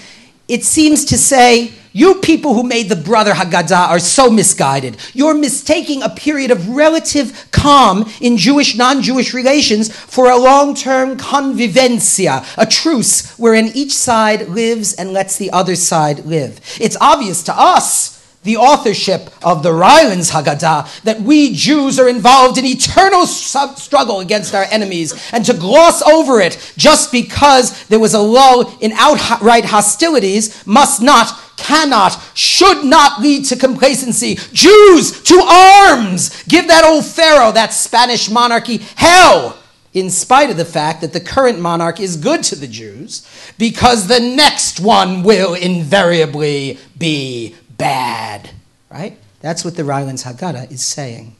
It 0.51 0.65
seems 0.65 1.05
to 1.05 1.17
say, 1.17 1.71
you 1.93 2.17
people 2.17 2.55
who 2.55 2.65
made 2.65 2.89
the 2.89 2.97
brother 2.97 3.35
Haggadah 3.35 3.89
are 3.89 4.01
so 4.01 4.29
misguided. 4.29 4.97
You're 5.15 5.35
mistaking 5.35 6.03
a 6.03 6.09
period 6.09 6.51
of 6.51 6.69
relative 6.71 7.49
calm 7.53 8.11
in 8.21 8.37
Jewish 8.37 8.75
non 8.77 9.01
Jewish 9.01 9.33
relations 9.33 9.95
for 9.95 10.29
a 10.29 10.37
long 10.37 10.75
term 10.75 11.17
convivencia, 11.17 12.45
a 12.59 12.67
truce 12.67 13.31
wherein 13.39 13.71
each 13.75 13.93
side 13.93 14.49
lives 14.49 14.93
and 14.93 15.13
lets 15.13 15.37
the 15.37 15.53
other 15.53 15.77
side 15.77 16.27
live. 16.27 16.61
It's 16.81 16.97
obvious 17.01 17.45
to 17.45 17.57
us 17.57 18.20
the 18.43 18.57
authorship 18.57 19.31
of 19.45 19.63
the 19.63 19.73
Rylands 19.73 20.31
Haggadah 20.31 21.03
that 21.03 21.21
we 21.21 21.53
Jews 21.55 21.99
are 21.99 22.09
involved 22.09 22.57
in 22.57 22.65
eternal 22.65 23.27
struggle 23.27 24.21
against 24.21 24.55
our 24.55 24.65
enemies, 24.65 25.31
and 25.33 25.45
to 25.45 25.53
gloss 25.53 26.01
over 26.03 26.41
it 26.41 26.73
just 26.77 27.13
because 27.13 27.85
there 27.87 28.01
was 28.01 28.15
a 28.15 28.21
lull 28.21 28.75
in 28.81 28.93
outright 28.93 29.67
hostilities 29.67 30.67
must 30.67 31.03
not, 31.03 31.39
cannot, 31.59 32.19
should 32.35 32.83
not 32.85 33.21
lead 33.21 33.45
to 33.45 33.57
complacency. 33.57 34.37
Jews 34.53 35.23
to 35.25 35.35
arms! 35.35 36.43
Give 36.45 36.67
that 36.69 36.85
old 36.85 37.05
Pharaoh, 37.05 37.53
that 37.53 37.75
Spanish 37.75 38.31
monarchy, 38.31 38.79
hell! 38.97 39.57
in 39.93 40.09
spite 40.09 40.51
of 40.51 40.57
the 40.57 40.65
fact 40.65 41.01
that 41.01 41.13
the 41.13 41.21
current 41.21 41.59
monarch 41.59 41.99
is 41.99 42.17
good 42.17 42.45
to 42.45 42.55
the 42.55 42.69
Jews, 42.69 43.27
because 43.59 44.07
the 44.07 44.21
next 44.21 44.79
one 44.79 45.25
will 45.25 45.55
invariably 45.55 46.79
be 46.97 47.57
bad, 47.81 48.51
right? 48.91 49.17
That's 49.41 49.65
what 49.65 49.77
the 49.77 49.85
Rylands 49.85 50.25
Haggadah 50.25 50.71
is 50.71 50.85
saying. 50.85 51.35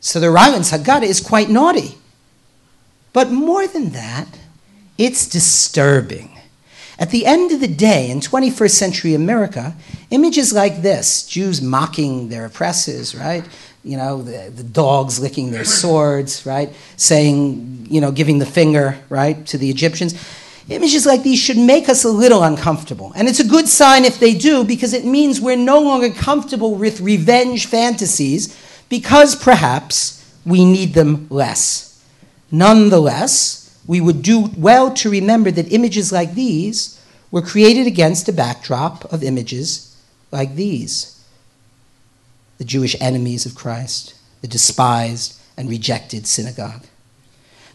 So 0.00 0.20
the 0.20 0.30
Rylands 0.30 0.70
Haggadah 0.70 1.04
is 1.04 1.20
quite 1.20 1.48
naughty. 1.48 1.96
But 3.12 3.30
more 3.30 3.66
than 3.66 3.90
that, 3.90 4.28
it's 4.98 5.26
disturbing. 5.26 6.30
At 6.98 7.10
the 7.10 7.26
end 7.26 7.50
of 7.50 7.60
the 7.60 7.68
day, 7.68 8.10
in 8.10 8.20
21st 8.20 8.70
century 8.70 9.14
America, 9.14 9.74
images 10.10 10.52
like 10.52 10.82
this 10.82 11.26
Jews 11.26 11.60
mocking 11.60 12.28
their 12.28 12.44
oppressors, 12.44 13.14
right? 13.14 13.44
You 13.82 13.96
know, 13.96 14.22
the, 14.22 14.50
the 14.54 14.62
dogs 14.62 15.18
licking 15.18 15.50
their 15.50 15.64
swords, 15.64 16.46
right? 16.46 16.70
Saying, 16.96 17.86
you 17.90 18.00
know, 18.00 18.12
giving 18.12 18.38
the 18.38 18.46
finger, 18.46 18.98
right, 19.08 19.44
to 19.46 19.58
the 19.58 19.70
Egyptians 19.70 20.14
Images 20.68 21.04
like 21.04 21.22
these 21.22 21.38
should 21.38 21.58
make 21.58 21.88
us 21.88 22.04
a 22.04 22.08
little 22.08 22.42
uncomfortable. 22.42 23.12
And 23.14 23.28
it's 23.28 23.40
a 23.40 23.46
good 23.46 23.68
sign 23.68 24.04
if 24.04 24.18
they 24.18 24.34
do, 24.34 24.64
because 24.64 24.94
it 24.94 25.04
means 25.04 25.40
we're 25.40 25.56
no 25.56 25.80
longer 25.80 26.10
comfortable 26.10 26.74
with 26.74 27.00
revenge 27.00 27.66
fantasies, 27.66 28.58
because 28.88 29.36
perhaps 29.36 30.24
we 30.46 30.64
need 30.64 30.94
them 30.94 31.26
less. 31.28 32.02
Nonetheless, 32.50 33.78
we 33.86 34.00
would 34.00 34.22
do 34.22 34.50
well 34.56 34.92
to 34.94 35.10
remember 35.10 35.50
that 35.50 35.72
images 35.72 36.12
like 36.12 36.34
these 36.34 37.00
were 37.30 37.42
created 37.42 37.86
against 37.86 38.28
a 38.28 38.32
backdrop 38.32 39.04
of 39.12 39.22
images 39.22 39.96
like 40.30 40.54
these 40.54 41.10
the 42.58 42.64
Jewish 42.64 42.94
enemies 43.00 43.46
of 43.46 43.54
Christ, 43.54 44.14
the 44.40 44.46
despised 44.46 45.38
and 45.56 45.68
rejected 45.68 46.26
synagogue. 46.26 46.84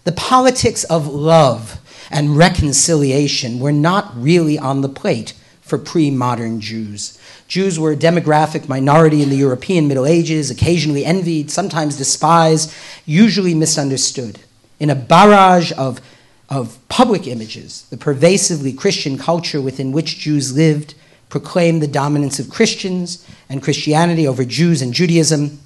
The 0.05 0.13
politics 0.13 0.85
of 0.85 1.05
love 1.05 1.78
and 2.09 2.37
reconciliation 2.37 3.59
were 3.59 3.71
not 3.71 4.11
really 4.15 4.57
on 4.57 4.81
the 4.81 4.89
plate 4.89 5.33
for 5.61 5.77
pre 5.77 6.09
modern 6.09 6.59
Jews. 6.59 7.17
Jews 7.47 7.79
were 7.79 7.91
a 7.91 7.97
demographic 7.97 8.67
minority 8.67 9.23
in 9.23 9.29
the 9.29 9.35
European 9.35 9.87
Middle 9.87 10.05
Ages, 10.05 10.51
occasionally 10.51 11.05
envied, 11.05 11.49
sometimes 11.49 11.97
despised, 11.97 12.73
usually 13.05 13.53
misunderstood. 13.53 14.39
In 14.79 14.89
a 14.89 14.95
barrage 14.95 15.71
of, 15.77 15.99
of 16.47 16.77
public 16.89 17.27
images, 17.27 17.83
the 17.89 17.97
pervasively 17.97 18.71
Christian 18.73 19.17
culture 19.17 19.61
within 19.61 19.91
which 19.91 20.19
Jews 20.19 20.55
lived 20.55 20.95
proclaimed 21.29 21.81
the 21.81 21.87
dominance 21.87 22.39
of 22.39 22.49
Christians 22.49 23.25
and 23.49 23.63
Christianity 23.63 24.27
over 24.27 24.43
Jews 24.45 24.81
and 24.81 24.93
Judaism 24.93 25.59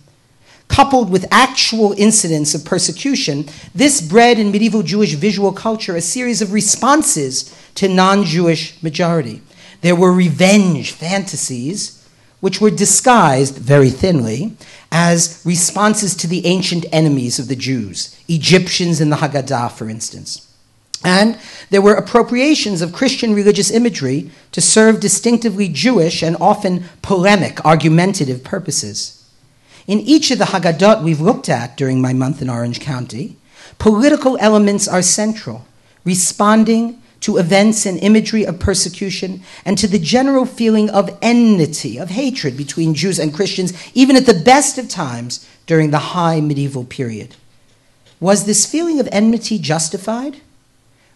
coupled 0.67 1.09
with 1.09 1.25
actual 1.31 1.93
incidents 1.93 2.55
of 2.55 2.65
persecution, 2.65 3.45
this 3.75 4.01
bred 4.01 4.39
in 4.39 4.51
medieval 4.51 4.83
Jewish 4.83 5.13
visual 5.13 5.51
culture 5.51 5.95
a 5.95 6.01
series 6.01 6.41
of 6.41 6.53
responses 6.53 7.55
to 7.75 7.87
non 7.87 8.23
Jewish 8.23 8.81
majority. 8.81 9.41
There 9.81 9.95
were 9.95 10.13
revenge 10.13 10.91
fantasies, 10.91 12.07
which 12.39 12.59
were 12.59 12.71
disguised 12.71 13.57
very 13.57 13.89
thinly 13.89 14.57
as 14.91 15.41
responses 15.45 16.15
to 16.15 16.27
the 16.27 16.45
ancient 16.45 16.85
enemies 16.91 17.39
of 17.39 17.47
the 17.47 17.55
Jews, 17.55 18.17
Egyptians 18.27 18.99
in 18.99 19.09
the 19.09 19.17
Haggadah, 19.17 19.71
for 19.71 19.89
instance. 19.89 20.49
And 21.03 21.37
there 21.69 21.81
were 21.81 21.95
appropriations 21.95 22.81
of 22.81 22.93
Christian 22.93 23.33
religious 23.33 23.71
imagery 23.71 24.31
to 24.51 24.61
serve 24.61 24.99
distinctively 24.99 25.67
Jewish 25.67 26.21
and 26.23 26.37
often 26.39 26.85
polemic, 27.01 27.63
argumentative 27.65 28.43
purposes. 28.43 29.22
In 29.87 29.99
each 29.99 30.31
of 30.31 30.39
the 30.39 30.45
Haggadot 30.45 31.03
we've 31.03 31.21
looked 31.21 31.49
at 31.49 31.75
during 31.75 32.01
my 32.01 32.13
month 32.13 32.41
in 32.41 32.49
Orange 32.49 32.79
County, 32.79 33.35
political 33.79 34.37
elements 34.39 34.87
are 34.87 35.01
central, 35.01 35.65
responding 36.05 37.01
to 37.21 37.37
events 37.37 37.85
and 37.85 37.97
imagery 37.99 38.45
of 38.45 38.59
persecution 38.59 39.41
and 39.63 39.77
to 39.77 39.87
the 39.87 39.99
general 39.99 40.45
feeling 40.45 40.89
of 40.89 41.17
enmity, 41.21 41.97
of 41.97 42.09
hatred 42.09 42.57
between 42.57 42.93
Jews 42.93 43.17
and 43.17 43.33
Christians, 43.33 43.73
even 43.93 44.15
at 44.15 44.25
the 44.25 44.33
best 44.33 44.77
of 44.77 44.89
times 44.89 45.47
during 45.65 45.91
the 45.91 45.99
high 45.99 46.41
medieval 46.41 46.83
period. 46.83 47.35
Was 48.19 48.45
this 48.45 48.65
feeling 48.65 48.99
of 48.99 49.07
enmity 49.11 49.57
justified? 49.57 50.37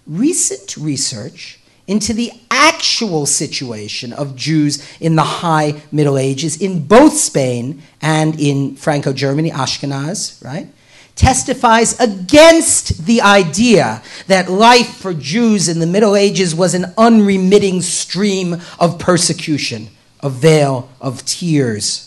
Recent 0.06 0.78
research 0.78 1.57
into 1.88 2.14
the 2.14 2.32
actual 2.52 3.26
situation 3.26 4.12
of 4.14 4.36
Jews 4.36 4.86
in 5.00 5.16
the 5.16 5.24
high 5.24 5.82
Middle 5.92 6.18
Ages 6.18 6.62
in 6.62 6.86
both 6.86 7.14
Spain 7.14 7.82
and 8.02 8.40
in 8.40 8.76
Franco 8.76 9.14
Germany, 9.14 9.52
Ashkenaz, 9.52 10.44
right? 10.44 10.68
Testifies 11.16 12.00
against 12.00 13.06
the 13.06 13.22
idea 13.22 14.04
that 14.28 14.52
life 14.52 14.98
for 14.98 15.14
Jews 15.14 15.68
in 15.68 15.80
the 15.80 15.88
Middle 15.88 16.16
Ages 16.16 16.54
was 16.54 16.76
an 16.76 16.94
unremitting 16.98 17.82
stream 17.82 18.62
of 18.80 19.00
persecution, 19.00 19.88
a 20.20 20.30
vale 20.30 20.90
of 21.02 21.26
tears. 21.26 22.07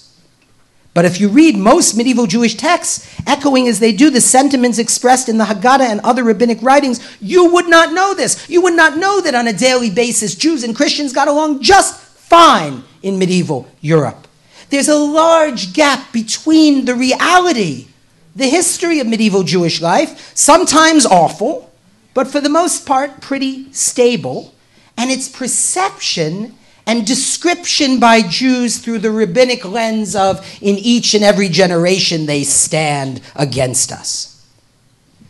But 0.93 1.05
if 1.05 1.21
you 1.21 1.29
read 1.29 1.57
most 1.57 1.97
medieval 1.97 2.27
Jewish 2.27 2.57
texts, 2.57 3.09
echoing 3.27 3.69
as 3.69 3.79
they 3.79 3.93
do 3.93 4.11
the 4.11 4.21
sentiments 4.21 4.79
expressed 4.79 5.29
in 5.29 5.39
the 5.39 5.45
Haggadah 5.45 5.89
and 5.89 6.01
other 6.01 6.25
rabbinic 6.25 6.61
writings, 6.63 7.01
you 7.21 7.53
would 7.53 7.69
not 7.69 7.93
know 7.93 8.13
this. 8.13 8.49
You 8.51 8.61
would 8.63 8.75
not 8.75 8.97
know 8.97 9.21
that 9.21 9.35
on 9.35 9.47
a 9.47 9.53
daily 9.53 9.91
basis 9.91 10.35
Jews 10.35 10.65
and 10.65 10.75
Christians 10.75 11.13
got 11.13 11.29
along 11.29 11.63
just 11.63 12.01
fine 12.01 12.83
in 13.03 13.19
medieval 13.19 13.69
Europe. 13.81 14.27
There's 14.71 14.89
a 14.89 14.97
large 14.97 15.73
gap 15.73 16.13
between 16.13 16.85
the 16.85 16.95
reality, 16.95 17.89
the 18.35 18.49
history 18.49 19.01
of 19.01 19.07
medieval 19.07 19.43
Jewish 19.43 19.81
life, 19.81 20.33
sometimes 20.37 21.07
awful, 21.07 21.73
but 22.15 22.27
for 22.27 22.41
the 22.41 22.49
most 22.49 22.87
part 22.87 23.21
pretty 23.21 23.73
stable, 23.73 24.55
and 24.97 25.11
its 25.11 25.29
perception 25.29 26.57
and 26.91 27.07
description 27.07 28.01
by 28.01 28.21
Jews 28.21 28.79
through 28.79 28.99
the 28.99 29.13
rabbinic 29.13 29.65
lens 29.65 30.17
of 30.17 30.45
in 30.61 30.75
each 30.77 31.15
and 31.15 31.23
every 31.23 31.49
generation 31.49 32.27
they 32.27 32.43
stand 32.43 33.21
against 33.37 33.93
us. 33.93 34.45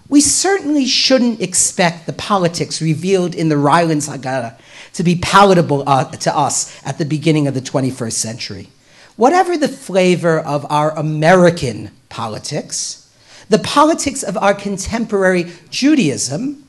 We 0.09 0.23
certainly 0.23 0.87
shouldn't 0.87 1.43
expect 1.43 2.07
the 2.07 2.15
politics 2.15 2.81
revealed 2.81 3.35
in 3.35 3.51
the 3.51 3.59
Rylands 3.59 4.09
Haggadah 4.09 4.59
to 4.95 5.03
be 5.03 5.17
palatable 5.17 5.85
uh, 5.87 6.05
to 6.05 6.35
us 6.35 6.83
at 6.83 6.97
the 6.97 7.05
beginning 7.05 7.47
of 7.47 7.53
the 7.53 7.61
21st 7.61 8.13
century. 8.13 8.69
Whatever 9.17 9.59
the 9.59 9.69
flavor 9.69 10.41
of 10.41 10.65
our 10.71 10.93
American 10.93 11.91
politics, 12.09 13.13
the 13.51 13.59
politics 13.59 14.23
of 14.23 14.39
our 14.39 14.55
contemporary 14.55 15.53
Judaism, 15.69 16.65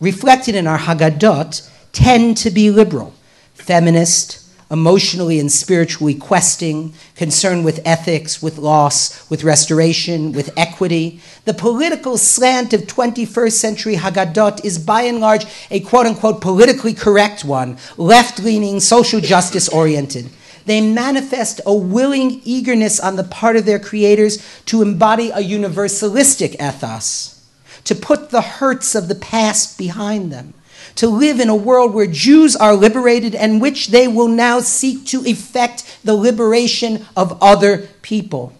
reflected 0.00 0.56
in 0.56 0.66
our 0.66 0.78
Haggadot, 0.78 1.70
tend 1.92 2.36
to 2.38 2.50
be 2.50 2.72
liberal 2.72 3.14
feminist, 3.62 4.42
emotionally 4.72 5.38
and 5.38 5.52
spiritually 5.52 6.14
questing, 6.14 6.94
concerned 7.14 7.62
with 7.64 7.78
ethics, 7.84 8.42
with 8.42 8.56
loss, 8.56 9.28
with 9.28 9.44
restoration, 9.44 10.32
with 10.32 10.50
equity. 10.56 11.20
The 11.44 11.52
political 11.52 12.16
slant 12.16 12.72
of 12.72 12.82
21st 12.82 13.52
century 13.52 13.96
Haggadot 13.96 14.64
is 14.64 14.78
by 14.78 15.02
and 15.02 15.20
large 15.20 15.44
a 15.70 15.80
quote 15.80 16.06
unquote 16.06 16.40
politically 16.40 16.94
correct 16.94 17.44
one, 17.44 17.76
left 17.98 18.40
leaning, 18.40 18.80
social 18.80 19.20
justice 19.20 19.68
oriented. 19.68 20.30
They 20.64 20.80
manifest 20.80 21.60
a 21.66 21.74
willing 21.74 22.40
eagerness 22.44 22.98
on 22.98 23.16
the 23.16 23.24
part 23.24 23.56
of 23.56 23.66
their 23.66 23.80
creators 23.80 24.38
to 24.66 24.80
embody 24.80 25.30
a 25.30 25.38
universalistic 25.38 26.54
ethos, 26.54 27.46
to 27.84 27.94
put 27.94 28.30
the 28.30 28.42
hurts 28.42 28.94
of 28.94 29.08
the 29.08 29.16
past 29.16 29.76
behind 29.76 30.32
them 30.32 30.54
to 30.96 31.08
live 31.08 31.40
in 31.40 31.48
a 31.48 31.56
world 31.56 31.94
where 31.94 32.06
Jews 32.06 32.54
are 32.56 32.74
liberated 32.74 33.34
and 33.34 33.60
which 33.60 33.88
they 33.88 34.08
will 34.08 34.28
now 34.28 34.60
seek 34.60 35.06
to 35.06 35.24
effect 35.24 36.00
the 36.04 36.14
liberation 36.14 37.06
of 37.16 37.38
other 37.42 37.88
people. 38.02 38.52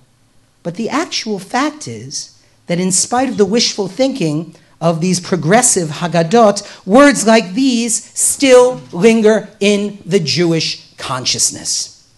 But 0.63 0.77
the 0.77 0.89
actual 0.89 1.39
fact 1.39 1.89
is 1.89 2.41
that, 2.67 2.79
in 2.81 2.93
spite 2.93 3.29
of 3.29 3.37
the 3.37 3.45
wishful 3.45 3.89
thinking 3.89 4.55
of 4.81 5.01
these 5.01 5.21
progressive 5.21 5.89
Haggadot, 5.89 6.87
words 6.87 7.27
like 7.27 7.55
these 7.55 8.05
still 8.19 8.81
linger 8.93 9.49
in 9.61 9.99
the 10.05 10.21
Jewish 10.21 10.95
consciousness. 10.97 12.09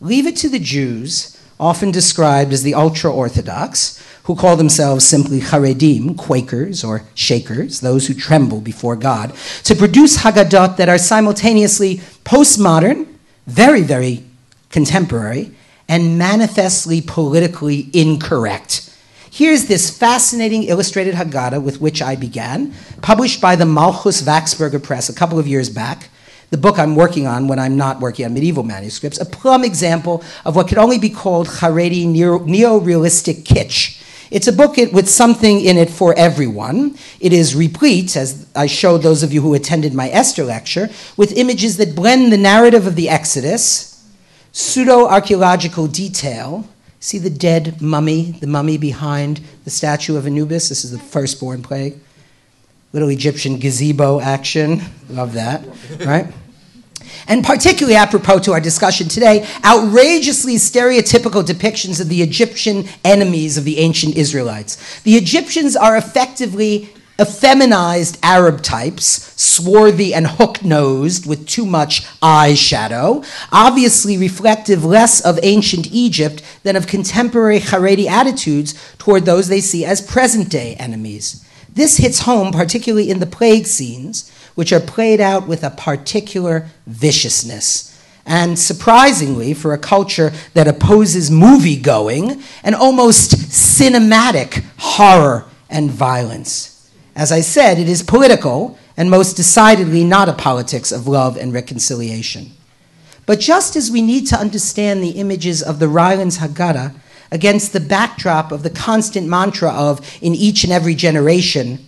Leave 0.00 0.26
it 0.26 0.36
to 0.36 0.48
the 0.48 0.58
Jews, 0.58 1.38
often 1.58 1.90
described 1.90 2.52
as 2.52 2.62
the 2.62 2.74
ultra 2.74 3.12
Orthodox, 3.12 3.99
who 4.30 4.40
call 4.40 4.56
themselves 4.56 5.04
simply 5.04 5.40
Haredim, 5.40 6.16
Quakers 6.16 6.84
or 6.84 7.02
Shakers, 7.16 7.80
those 7.80 8.06
who 8.06 8.14
tremble 8.14 8.60
before 8.60 8.94
God, 8.94 9.34
to 9.64 9.74
produce 9.74 10.18
Haggadot 10.18 10.76
that 10.76 10.88
are 10.88 10.98
simultaneously 10.98 11.96
postmodern, 12.24 13.08
very, 13.48 13.82
very 13.82 14.22
contemporary, 14.70 15.50
and 15.88 16.16
manifestly 16.16 17.00
politically 17.00 17.88
incorrect. 17.92 18.96
Here's 19.32 19.66
this 19.66 19.90
fascinating 19.90 20.62
illustrated 20.62 21.16
Haggadah 21.16 21.60
with 21.60 21.80
which 21.80 22.00
I 22.00 22.14
began, 22.14 22.72
published 23.02 23.40
by 23.40 23.56
the 23.56 23.66
Malchus 23.66 24.22
Wachsberger 24.22 24.80
Press 24.80 25.08
a 25.08 25.14
couple 25.14 25.40
of 25.40 25.48
years 25.48 25.68
back. 25.68 26.08
The 26.50 26.56
book 26.56 26.78
I'm 26.78 26.94
working 26.94 27.26
on 27.26 27.48
when 27.48 27.58
I'm 27.58 27.76
not 27.76 27.98
working 27.98 28.26
on 28.26 28.34
medieval 28.34 28.62
manuscripts, 28.62 29.20
a 29.20 29.24
plum 29.24 29.64
example 29.64 30.22
of 30.44 30.54
what 30.54 30.68
could 30.68 30.78
only 30.78 30.98
be 30.98 31.10
called 31.10 31.48
Haredi 31.48 32.06
neo 32.06 32.78
realistic 32.78 33.38
kitsch 33.38 34.00
it's 34.30 34.46
a 34.46 34.52
book 34.52 34.76
with 34.76 35.08
something 35.08 35.60
in 35.60 35.76
it 35.76 35.90
for 35.90 36.14
everyone. 36.16 36.96
It 37.18 37.32
is 37.32 37.54
replete, 37.54 38.16
as 38.16 38.46
I 38.54 38.66
showed 38.66 38.98
those 38.98 39.22
of 39.22 39.32
you 39.32 39.42
who 39.42 39.54
attended 39.54 39.92
my 39.92 40.08
Esther 40.08 40.44
lecture, 40.44 40.88
with 41.16 41.36
images 41.36 41.76
that 41.78 41.96
blend 41.96 42.32
the 42.32 42.36
narrative 42.36 42.86
of 42.86 42.94
the 42.94 43.08
Exodus, 43.08 44.08
pseudo 44.52 45.06
archaeological 45.08 45.86
detail. 45.86 46.68
See 47.00 47.18
the 47.18 47.30
dead 47.30 47.80
mummy, 47.80 48.32
the 48.40 48.46
mummy 48.46 48.76
behind 48.76 49.40
the 49.64 49.70
statue 49.70 50.16
of 50.16 50.26
Anubis? 50.26 50.68
This 50.68 50.84
is 50.84 50.90
the 50.90 50.98
firstborn 50.98 51.62
plague. 51.62 51.98
Little 52.92 53.08
Egyptian 53.08 53.58
gazebo 53.58 54.20
action. 54.20 54.82
Love 55.08 55.32
that, 55.34 55.64
right? 56.04 56.26
And 57.30 57.44
particularly 57.44 57.96
apropos 57.96 58.40
to 58.40 58.52
our 58.52 58.60
discussion 58.60 59.08
today, 59.08 59.46
outrageously 59.64 60.56
stereotypical 60.56 61.44
depictions 61.44 62.00
of 62.00 62.08
the 62.08 62.20
Egyptian 62.20 62.86
enemies 63.04 63.56
of 63.56 63.64
the 63.64 63.78
ancient 63.78 64.16
Israelites. 64.16 65.00
The 65.02 65.14
Egyptians 65.14 65.76
are 65.76 65.96
effectively 65.96 66.92
effeminized 67.20 68.18
Arab 68.22 68.62
types, 68.62 69.32
swarthy 69.40 70.12
and 70.12 70.26
hook 70.26 70.64
nosed 70.64 71.26
with 71.26 71.46
too 71.46 71.66
much 71.66 72.02
eyeshadow, 72.20 73.24
obviously 73.52 74.16
reflective 74.16 74.84
less 74.84 75.20
of 75.20 75.38
ancient 75.42 75.86
Egypt 75.92 76.42
than 76.64 76.74
of 76.74 76.88
contemporary 76.88 77.60
Haredi 77.60 78.06
attitudes 78.06 78.74
toward 78.98 79.24
those 79.24 79.48
they 79.48 79.60
see 79.60 79.84
as 79.84 80.00
present 80.00 80.48
day 80.48 80.74
enemies. 80.76 81.46
This 81.72 81.98
hits 81.98 82.20
home, 82.20 82.50
particularly 82.52 83.10
in 83.10 83.20
the 83.20 83.26
plague 83.26 83.66
scenes, 83.66 84.32
which 84.60 84.74
are 84.74 84.78
played 84.78 85.22
out 85.22 85.48
with 85.48 85.64
a 85.64 85.70
particular 85.70 86.68
viciousness. 86.86 87.98
And 88.26 88.58
surprisingly, 88.58 89.54
for 89.54 89.72
a 89.72 89.78
culture 89.78 90.34
that 90.52 90.68
opposes 90.68 91.30
movie 91.30 91.80
going, 91.80 92.42
an 92.62 92.74
almost 92.74 93.30
cinematic 93.48 94.62
horror 94.76 95.46
and 95.70 95.90
violence. 95.90 96.90
As 97.16 97.32
I 97.32 97.40
said, 97.40 97.78
it 97.78 97.88
is 97.88 98.02
political 98.02 98.78
and 98.98 99.10
most 99.10 99.34
decidedly 99.34 100.04
not 100.04 100.28
a 100.28 100.34
politics 100.34 100.92
of 100.92 101.08
love 101.08 101.38
and 101.38 101.54
reconciliation. 101.54 102.50
But 103.24 103.40
just 103.40 103.76
as 103.76 103.90
we 103.90 104.02
need 104.02 104.26
to 104.26 104.36
understand 104.36 105.02
the 105.02 105.12
images 105.12 105.62
of 105.62 105.78
the 105.78 105.88
Rylands 105.88 106.36
Haggadah 106.36 106.94
against 107.32 107.72
the 107.72 107.80
backdrop 107.80 108.52
of 108.52 108.62
the 108.62 108.68
constant 108.68 109.26
mantra 109.26 109.70
of, 109.70 110.18
in 110.20 110.34
each 110.34 110.64
and 110.64 110.72
every 110.72 110.94
generation, 110.94 111.78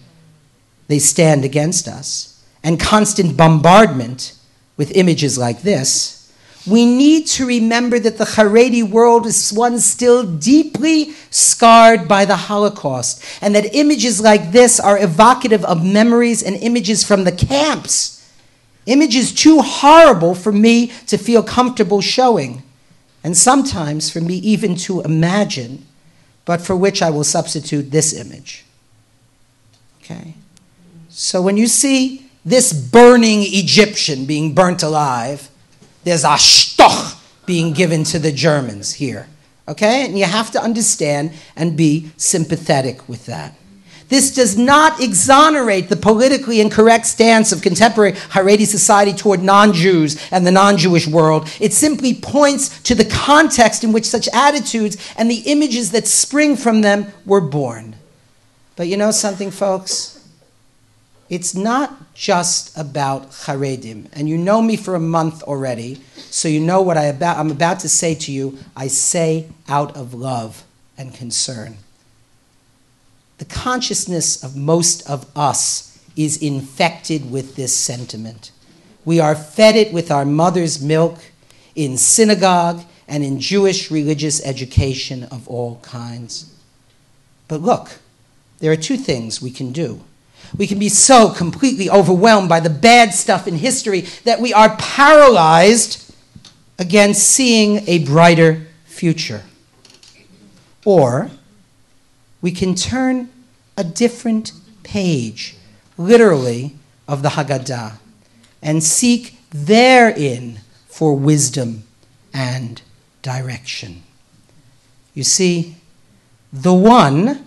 they 0.89 0.99
stand 0.99 1.45
against 1.45 1.87
us, 1.87 2.32
and 2.65 2.79
constant 2.79 3.37
bombardment 3.37 4.35
with 4.77 4.97
images 4.97 5.37
like 5.37 5.63
this, 5.63 6.19
we 6.67 6.87
need 6.87 7.27
to 7.27 7.45
remember 7.45 7.99
that 7.99 8.19
the 8.19 8.25
Haredi 8.25 8.89
world 8.89 9.27
is 9.27 9.53
one 9.53 9.81
still 9.81 10.25
deeply 10.25 11.13
scarred 11.31 12.07
by 12.07 12.25
the 12.25 12.37
Holocaust, 12.37 13.25
and 13.41 13.55
that 13.57 13.75
images 13.75 14.21
like 14.21 14.53
this 14.53 14.79
are 14.79 14.97
evocative 14.97 15.65
of 15.65 15.85
memories 15.85 16.43
and 16.43 16.57
images 16.57 17.03
from 17.03 17.25
the 17.25 17.33
camps. 17.33 18.31
Images 18.87 19.35
too 19.35 19.61
horrible 19.61 20.35
for 20.35 20.53
me 20.53 20.89
to 21.07 21.19
feel 21.19 21.43
comfortable 21.43 22.01
showing, 22.01 22.63
and 23.25 23.37
sometimes 23.37 24.11
for 24.11 24.21
me 24.21 24.37
even 24.37 24.77
to 24.77 25.01
imagine, 25.03 25.85
but 26.45 26.61
for 26.61 26.77
which 26.77 27.03
I 27.03 27.11
will 27.11 27.25
substitute 27.25 27.91
this 27.91 28.13
image. 28.13 28.65
Okay? 30.01 30.35
So 31.09 31.43
when 31.43 31.57
you 31.57 31.67
see 31.67 32.22
this 32.45 32.73
burning 32.73 33.43
Egyptian 33.43 34.27
being 34.27 34.55
burnt 34.55 34.83
alive, 34.83 35.49
there's 36.05 36.25
a 36.25 36.37
shtoch 36.37 37.19
being 37.47 37.73
given 37.73 38.05
to 38.05 38.19
the 38.19 38.33
Germans 38.33 38.95
here. 38.95 39.29
Okay? 39.69 40.05
And 40.05 40.19
you 40.19 40.25
have 40.25 40.51
to 40.53 40.63
understand 40.63 41.33
and 41.57 41.77
be 41.77 42.11
sympathetic 42.17 43.09
with 43.09 43.27
that. 43.27 43.55
This 44.09 44.35
does 44.35 44.59
not 44.59 45.01
exonerate 45.01 45.89
the 45.89 45.97
politically 45.97 46.61
incorrect 46.61 47.07
stance 47.07 47.51
of 47.51 47.63
contemporary 47.63 48.13
Haredi 48.13 48.67
society 48.67 49.15
toward 49.15 49.43
non 49.43 49.73
Jews 49.73 50.23
and 50.31 50.47
the 50.47 50.51
non 50.51 50.77
Jewish 50.77 51.07
world. 51.07 51.49
It 51.59 51.73
simply 51.73 52.13
points 52.13 52.83
to 52.83 52.95
the 52.95 53.07
context 53.07 53.85
in 53.85 53.93
which 53.93 54.05
such 54.05 54.29
attitudes 54.35 54.99
and 55.17 55.31
the 55.31 55.43
images 55.47 55.93
that 55.93 56.07
spring 56.07 56.57
from 56.57 56.83
them 56.83 57.07
were 57.25 57.41
born. 57.41 57.97
But 58.77 58.89
you 58.89 58.99
know 58.99 59.13
something, 59.13 59.51
folks? 59.51 60.22
It's 61.33 61.55
not 61.55 62.13
just 62.13 62.77
about 62.77 63.31
Haredim. 63.31 64.07
And 64.13 64.29
you 64.29 64.37
know 64.37 64.61
me 64.61 64.77
for 64.77 64.95
a 64.95 65.01
month 65.01 65.43
already, 65.45 66.03
so 66.15 66.47
you 66.47 66.61
know 66.61 66.83
what 66.83 66.99
I 66.99 67.05
about, 67.05 67.39
I'm 67.39 67.51
about 67.51 67.81
to 67.81 67.89
say 67.89 68.15
to 68.17 68.31
you. 68.31 68.59
I 68.77 68.89
say 68.89 69.47
out 69.67 69.97
of 69.97 70.13
love 70.13 70.65
and 70.99 71.15
concern. 71.15 71.79
The 73.39 73.47
consciousness 73.47 74.45
of 74.45 74.59
most 74.59 75.09
of 75.09 75.27
us 75.35 75.99
is 76.17 76.37
infected 76.37 77.31
with 77.31 77.57
this 77.57 77.75
sentiment. 77.75 78.51
We 79.07 79.19
are 79.19 79.35
fed 79.35 79.75
it 79.75 79.91
with 79.91 80.11
our 80.11 80.27
mother's 80.27 80.83
milk 80.83 81.17
in 81.75 81.97
synagogue 81.97 82.83
and 83.09 83.25
in 83.25 83.41
Jewish 83.41 83.91
religious 83.91 84.45
education 84.45 85.25
of 85.25 85.49
all 85.49 85.77
kinds. 85.77 86.55
But 87.49 87.63
look, 87.63 88.01
there 88.59 88.71
are 88.71 88.77
two 88.77 88.99
things 88.99 89.41
we 89.41 89.51
can 89.51 89.73
do 89.73 90.03
we 90.57 90.67
can 90.67 90.79
be 90.79 90.89
so 90.89 91.31
completely 91.31 91.89
overwhelmed 91.89 92.49
by 92.49 92.61
the 92.61 92.71
bad 92.71 93.15
stuff 93.15 93.47
in 93.47 93.57
history 93.57 94.03
that 94.25 94.41
we 94.41 94.53
are 94.53 94.77
paralyzed 94.77 96.15
against 96.79 97.23
seeing 97.23 97.89
a 97.89 98.05
brighter 98.05 98.67
future. 98.85 99.43
Or 100.85 101.31
we 102.41 102.51
can 102.51 102.75
turn 102.75 103.31
a 103.77 103.85
different 103.85 104.53
page, 104.83 105.57
literally, 105.97 106.75
of 107.09 107.23
the 107.23 107.31
Haggadah, 107.31 107.95
and 108.61 108.83
seek 108.83 109.39
therein 109.51 110.61
for 110.87 111.15
wisdom 111.15 111.85
and 112.35 112.83
direction. 113.23 114.03
You 115.15 115.25
see, 115.25 115.77
the 116.53 116.75
one 116.75 117.47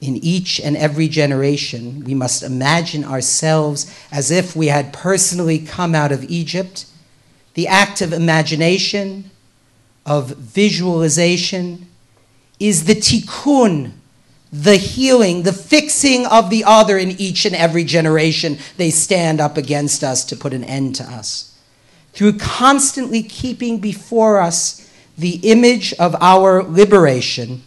in 0.00 0.16
each 0.16 0.58
and 0.60 0.76
every 0.76 1.08
generation, 1.08 2.02
we 2.04 2.14
must 2.14 2.42
imagine 2.42 3.04
ourselves 3.04 3.94
as 4.10 4.30
if 4.30 4.56
we 4.56 4.68
had 4.68 4.92
personally 4.92 5.58
come 5.58 5.94
out 5.94 6.10
of 6.10 6.24
Egypt. 6.24 6.86
The 7.54 7.68
act 7.68 8.00
of 8.00 8.12
imagination, 8.12 9.30
of 10.06 10.28
visualization, 10.30 11.86
is 12.58 12.84
the 12.84 12.94
tikkun, 12.94 13.92
the 14.50 14.76
healing, 14.76 15.42
the 15.42 15.52
fixing 15.52 16.26
of 16.26 16.48
the 16.48 16.64
other 16.64 16.96
in 16.96 17.10
each 17.20 17.44
and 17.44 17.54
every 17.54 17.84
generation. 17.84 18.58
They 18.78 18.90
stand 18.90 19.38
up 19.40 19.58
against 19.58 20.02
us 20.02 20.24
to 20.26 20.36
put 20.36 20.54
an 20.54 20.64
end 20.64 20.94
to 20.96 21.04
us. 21.04 21.58
Through 22.14 22.38
constantly 22.38 23.22
keeping 23.22 23.78
before 23.78 24.40
us 24.40 24.90
the 25.18 25.36
image 25.42 25.92
of 25.94 26.16
our 26.20 26.62
liberation 26.62 27.62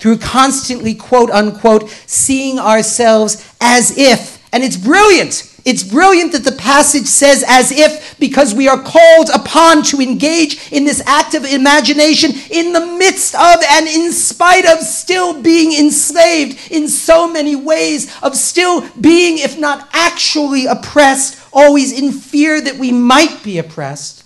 through 0.00 0.18
constantly, 0.18 0.94
quote 0.94 1.30
unquote, 1.30 1.88
seeing 2.06 2.58
ourselves 2.58 3.46
as 3.60 3.96
if. 3.96 4.42
And 4.52 4.64
it's 4.64 4.76
brilliant. 4.76 5.46
It's 5.64 5.82
brilliant 5.82 6.32
that 6.32 6.44
the 6.44 6.52
passage 6.52 7.06
says 7.06 7.44
as 7.46 7.70
if 7.70 8.18
because 8.18 8.54
we 8.54 8.66
are 8.66 8.82
called 8.82 9.28
upon 9.34 9.82
to 9.84 10.00
engage 10.00 10.72
in 10.72 10.84
this 10.84 11.02
act 11.06 11.34
of 11.34 11.44
imagination 11.44 12.32
in 12.50 12.72
the 12.72 12.86
midst 12.86 13.34
of 13.34 13.56
and 13.70 13.86
in 13.86 14.10
spite 14.12 14.64
of 14.64 14.78
still 14.78 15.42
being 15.42 15.78
enslaved 15.78 16.72
in 16.72 16.88
so 16.88 17.30
many 17.30 17.54
ways, 17.56 18.10
of 18.22 18.34
still 18.34 18.88
being, 19.00 19.38
if 19.38 19.58
not 19.58 19.88
actually 19.92 20.64
oppressed, 20.66 21.38
always 21.52 21.92
in 21.92 22.10
fear 22.12 22.60
that 22.60 22.78
we 22.78 22.90
might 22.90 23.42
be 23.42 23.58
oppressed. 23.58 24.19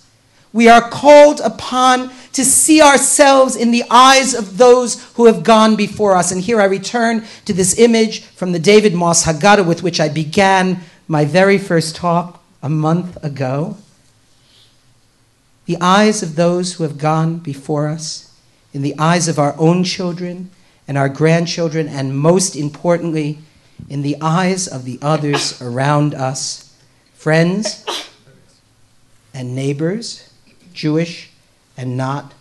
We 0.55 0.69
are 0.69 0.89
called 0.89 1.41
upon 1.41 2.11
to 2.31 2.45
see 2.45 2.81
ourselves 2.81 3.57
in 3.57 3.71
the 3.71 3.83
eyes 3.91 4.33
of 4.33 4.57
those 4.57 5.03
who 5.15 5.25
have 5.25 5.43
gone 5.43 5.75
before 5.75 6.15
us. 6.15 6.31
And 6.31 6.39
here 6.39 6.61
I 6.61 6.63
return 6.63 7.25
to 7.43 7.51
this 7.51 7.77
image 7.77 8.21
from 8.21 8.53
the 8.53 8.59
David 8.59 8.93
Moss 8.93 9.25
Haggadah 9.25 9.67
with 9.67 9.83
which 9.83 9.99
I 9.99 10.07
began 10.07 10.79
my 11.09 11.25
very 11.25 11.57
first 11.57 11.97
talk 11.97 12.41
a 12.63 12.69
month 12.69 13.21
ago. 13.21 13.75
The 15.65 15.75
eyes 15.81 16.23
of 16.23 16.37
those 16.37 16.75
who 16.75 16.83
have 16.83 16.97
gone 16.97 17.39
before 17.39 17.89
us, 17.89 18.33
in 18.73 18.81
the 18.81 18.97
eyes 18.97 19.27
of 19.27 19.37
our 19.37 19.55
own 19.57 19.83
children 19.83 20.51
and 20.87 20.97
our 20.97 21.09
grandchildren, 21.09 21.89
and 21.89 22.17
most 22.17 22.55
importantly, 22.55 23.39
in 23.89 24.03
the 24.03 24.15
eyes 24.21 24.69
of 24.69 24.85
the 24.85 24.99
others 25.01 25.61
around 25.61 26.15
us, 26.15 26.73
friends 27.13 27.85
and 29.33 29.53
neighbors, 29.53 30.31
Jewish 30.75 31.29
and 31.77 31.97
not 31.97 32.33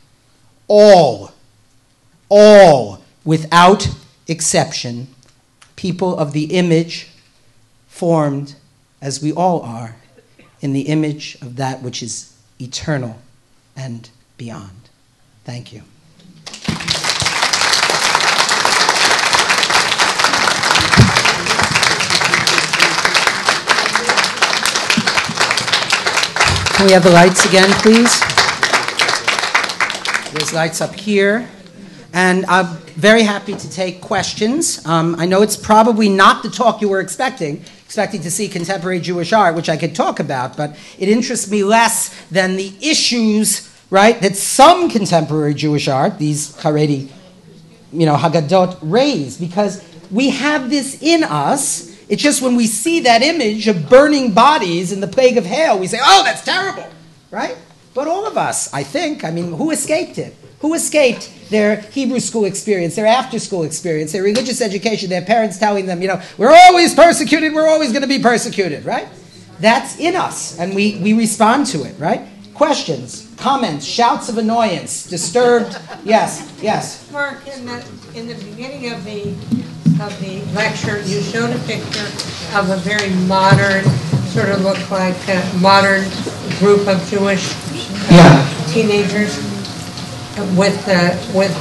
all, 0.68 1.32
all, 2.28 3.02
without 3.24 3.88
exception, 4.28 5.08
people 5.76 6.16
of 6.16 6.32
the 6.32 6.44
image 6.56 7.08
formed, 7.88 8.56
as 9.00 9.22
we 9.22 9.32
all 9.32 9.62
are, 9.62 9.96
in 10.60 10.72
the 10.72 10.82
image 10.82 11.36
of 11.42 11.56
that 11.56 11.82
which 11.82 12.02
is 12.02 12.36
eternal 12.60 13.18
and 13.76 14.08
beyond. 14.36 14.88
Thank 15.44 15.72
you. 15.72 15.82
Can 26.84 26.90
we 26.90 26.92
have 26.92 27.04
the 27.04 27.10
lights 27.12 27.46
again, 27.46 27.70
please? 27.80 28.20
There's 30.34 30.52
lights 30.52 30.82
up 30.82 30.94
here. 30.94 31.48
And 32.12 32.44
I'm 32.44 32.76
very 32.88 33.22
happy 33.22 33.54
to 33.54 33.70
take 33.70 34.02
questions. 34.02 34.84
Um, 34.84 35.16
I 35.18 35.24
know 35.24 35.40
it's 35.40 35.56
probably 35.56 36.10
not 36.10 36.42
the 36.42 36.50
talk 36.50 36.82
you 36.82 36.90
were 36.90 37.00
expecting, 37.00 37.64
expecting 37.86 38.20
to 38.20 38.30
see 38.30 38.48
contemporary 38.48 39.00
Jewish 39.00 39.32
art, 39.32 39.54
which 39.54 39.70
I 39.70 39.78
could 39.78 39.94
talk 39.94 40.20
about, 40.20 40.58
but 40.58 40.76
it 40.98 41.08
interests 41.08 41.50
me 41.50 41.64
less 41.64 42.14
than 42.30 42.56
the 42.56 42.74
issues, 42.82 43.74
right, 43.88 44.20
that 44.20 44.36
some 44.36 44.90
contemporary 44.90 45.54
Jewish 45.54 45.88
art, 45.88 46.18
these 46.18 46.54
Haredi, 46.58 47.08
you 47.94 48.04
know, 48.04 48.14
Haggadot, 48.14 48.76
raise, 48.82 49.38
because 49.38 49.82
we 50.10 50.28
have 50.28 50.68
this 50.68 51.02
in 51.02 51.24
us. 51.24 51.93
It's 52.08 52.22
just 52.22 52.42
when 52.42 52.56
we 52.56 52.66
see 52.66 53.00
that 53.00 53.22
image 53.22 53.66
of 53.66 53.88
burning 53.88 54.32
bodies 54.32 54.92
in 54.92 55.00
the 55.00 55.08
plague 55.08 55.38
of 55.38 55.46
hail, 55.46 55.78
we 55.78 55.86
say, 55.86 55.98
oh, 56.02 56.22
that's 56.24 56.44
terrible, 56.44 56.86
right? 57.30 57.56
But 57.94 58.08
all 58.08 58.26
of 58.26 58.36
us, 58.36 58.72
I 58.74 58.82
think, 58.82 59.24
I 59.24 59.30
mean, 59.30 59.52
who 59.52 59.70
escaped 59.70 60.18
it? 60.18 60.34
Who 60.60 60.74
escaped 60.74 61.30
their 61.50 61.76
Hebrew 61.76 62.20
school 62.20 62.44
experience, 62.44 62.96
their 62.96 63.06
after 63.06 63.38
school 63.38 63.64
experience, 63.64 64.12
their 64.12 64.22
religious 64.22 64.60
education, 64.60 65.10
their 65.10 65.22
parents 65.22 65.58
telling 65.58 65.86
them, 65.86 66.02
you 66.02 66.08
know, 66.08 66.20
we're 66.38 66.54
always 66.54 66.94
persecuted, 66.94 67.54
we're 67.54 67.68
always 67.68 67.90
going 67.90 68.02
to 68.02 68.08
be 68.08 68.18
persecuted, 68.18 68.84
right? 68.84 69.08
That's 69.60 69.98
in 69.98 70.16
us, 70.16 70.58
and 70.58 70.74
we, 70.74 70.98
we 70.98 71.12
respond 71.12 71.66
to 71.66 71.84
it, 71.84 71.94
right? 71.98 72.26
Questions, 72.54 73.32
comments, 73.36 73.84
shouts 73.84 74.28
of 74.28 74.38
annoyance, 74.38 75.06
disturbed. 75.06 75.78
Yes, 76.04 76.52
yes. 76.60 77.10
Mark, 77.10 77.46
in 77.48 77.64
the, 77.64 77.82
in 78.14 78.28
the 78.28 78.34
beginning 78.34 78.92
of 78.92 79.02
the, 79.04 79.34
of 80.00 80.18
the 80.20 80.42
lecture, 80.54 81.00
you 81.02 81.20
showed 81.22 81.50
a 81.54 81.58
picture 81.60 82.06
of 82.56 82.70
a 82.70 82.76
very 82.78 83.10
modern, 83.26 83.84
sort 84.26 84.48
of 84.48 84.62
look 84.62 84.78
like 84.90 85.16
a 85.28 85.42
modern 85.60 86.02
group 86.58 86.86
of 86.88 86.98
Jewish 87.08 87.54
Yeah. 88.10 88.46
teenagers 88.72 89.36
with, 90.56 90.88
uh, 90.88 91.14
with 91.32 91.54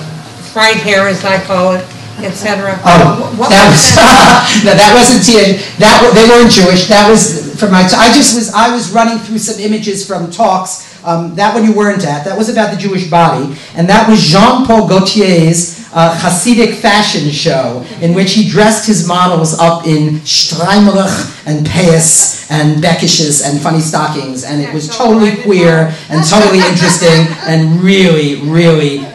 fried 0.51 0.77
hair, 0.77 1.07
as 1.07 1.23
I 1.23 1.39
call 1.43 1.73
it, 1.73 1.85
etc. 2.23 2.79
Oh, 2.85 3.33
What 3.37 3.49
that 3.49 3.69
was 3.69 3.95
that? 3.95 4.61
no, 4.65 4.73
that 4.73 4.93
wasn't 4.93 5.25
teenage. 5.25 5.61
That 5.77 6.11
they 6.13 6.27
weren't 6.29 6.51
Jewish. 6.51 6.87
That 6.87 7.09
was 7.09 7.55
from 7.59 7.71
my. 7.71 7.81
I 7.81 8.13
just 8.13 8.35
was. 8.35 8.51
I 8.53 8.73
was 8.73 8.91
running 8.91 9.17
through 9.19 9.39
some 9.39 9.59
images 9.59 10.05
from 10.05 10.29
talks. 10.31 10.89
Um, 11.03 11.35
that 11.35 11.53
one 11.53 11.65
you 11.65 11.73
weren't 11.73 12.05
at. 12.05 12.23
That 12.25 12.37
was 12.37 12.49
about 12.49 12.71
the 12.71 12.77
Jewish 12.77 13.09
body, 13.09 13.57
and 13.75 13.89
that 13.89 14.07
was 14.07 14.21
Jean 14.21 14.65
Paul 14.65 14.87
Gaultier's 14.87 15.82
uh, 15.93 16.17
Hasidic 16.19 16.75
fashion 16.75 17.29
show, 17.31 17.85
in 18.01 18.13
which 18.13 18.33
he 18.33 18.47
dressed 18.49 18.85
his 18.87 19.07
models 19.07 19.57
up 19.59 19.85
in 19.85 20.19
Streimelech 20.25 21.45
and 21.47 21.65
Payas 21.65 22.49
and 22.51 22.81
Bekishes 22.83 23.43
and 23.47 23.61
funny 23.61 23.79
stockings, 23.79 24.43
and 24.43 24.61
it 24.61 24.73
was 24.73 24.89
totally 24.95 25.35
queer 25.43 25.93
and 26.09 26.25
totally 26.27 26.59
interesting 26.59 27.27
and 27.45 27.81
really, 27.81 28.35
really 28.41 29.05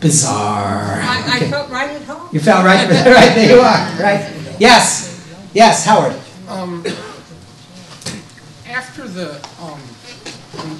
bizarre. 0.00 1.00
I, 1.02 1.22
I 1.32 1.36
Okay. 1.36 1.50
felt 1.50 1.70
right 1.70 1.90
at 1.90 2.02
home. 2.02 2.28
You 2.32 2.40
felt 2.40 2.64
right, 2.64 2.88
right 3.06 3.34
there 3.34 3.56
you 3.56 3.60
are, 3.60 4.02
right? 4.02 4.30
Yes, 4.58 5.10
yes, 5.54 5.84
Howard. 5.84 6.14
Um, 6.48 6.84
after 8.68 9.06
the 9.08 9.34
um, 9.60 9.80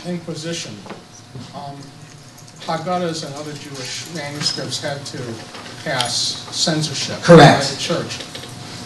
Inquisition, 0.06 0.74
um, 1.54 1.76
Haggadahs 2.66 3.26
and 3.26 3.34
other 3.34 3.52
Jewish 3.52 4.12
manuscripts 4.14 4.80
had 4.80 5.04
to 5.06 5.20
pass 5.84 6.14
censorship. 6.50 7.20
Correct. 7.22 7.60
By 7.60 7.74
the 7.74 7.80
church. 7.80 8.18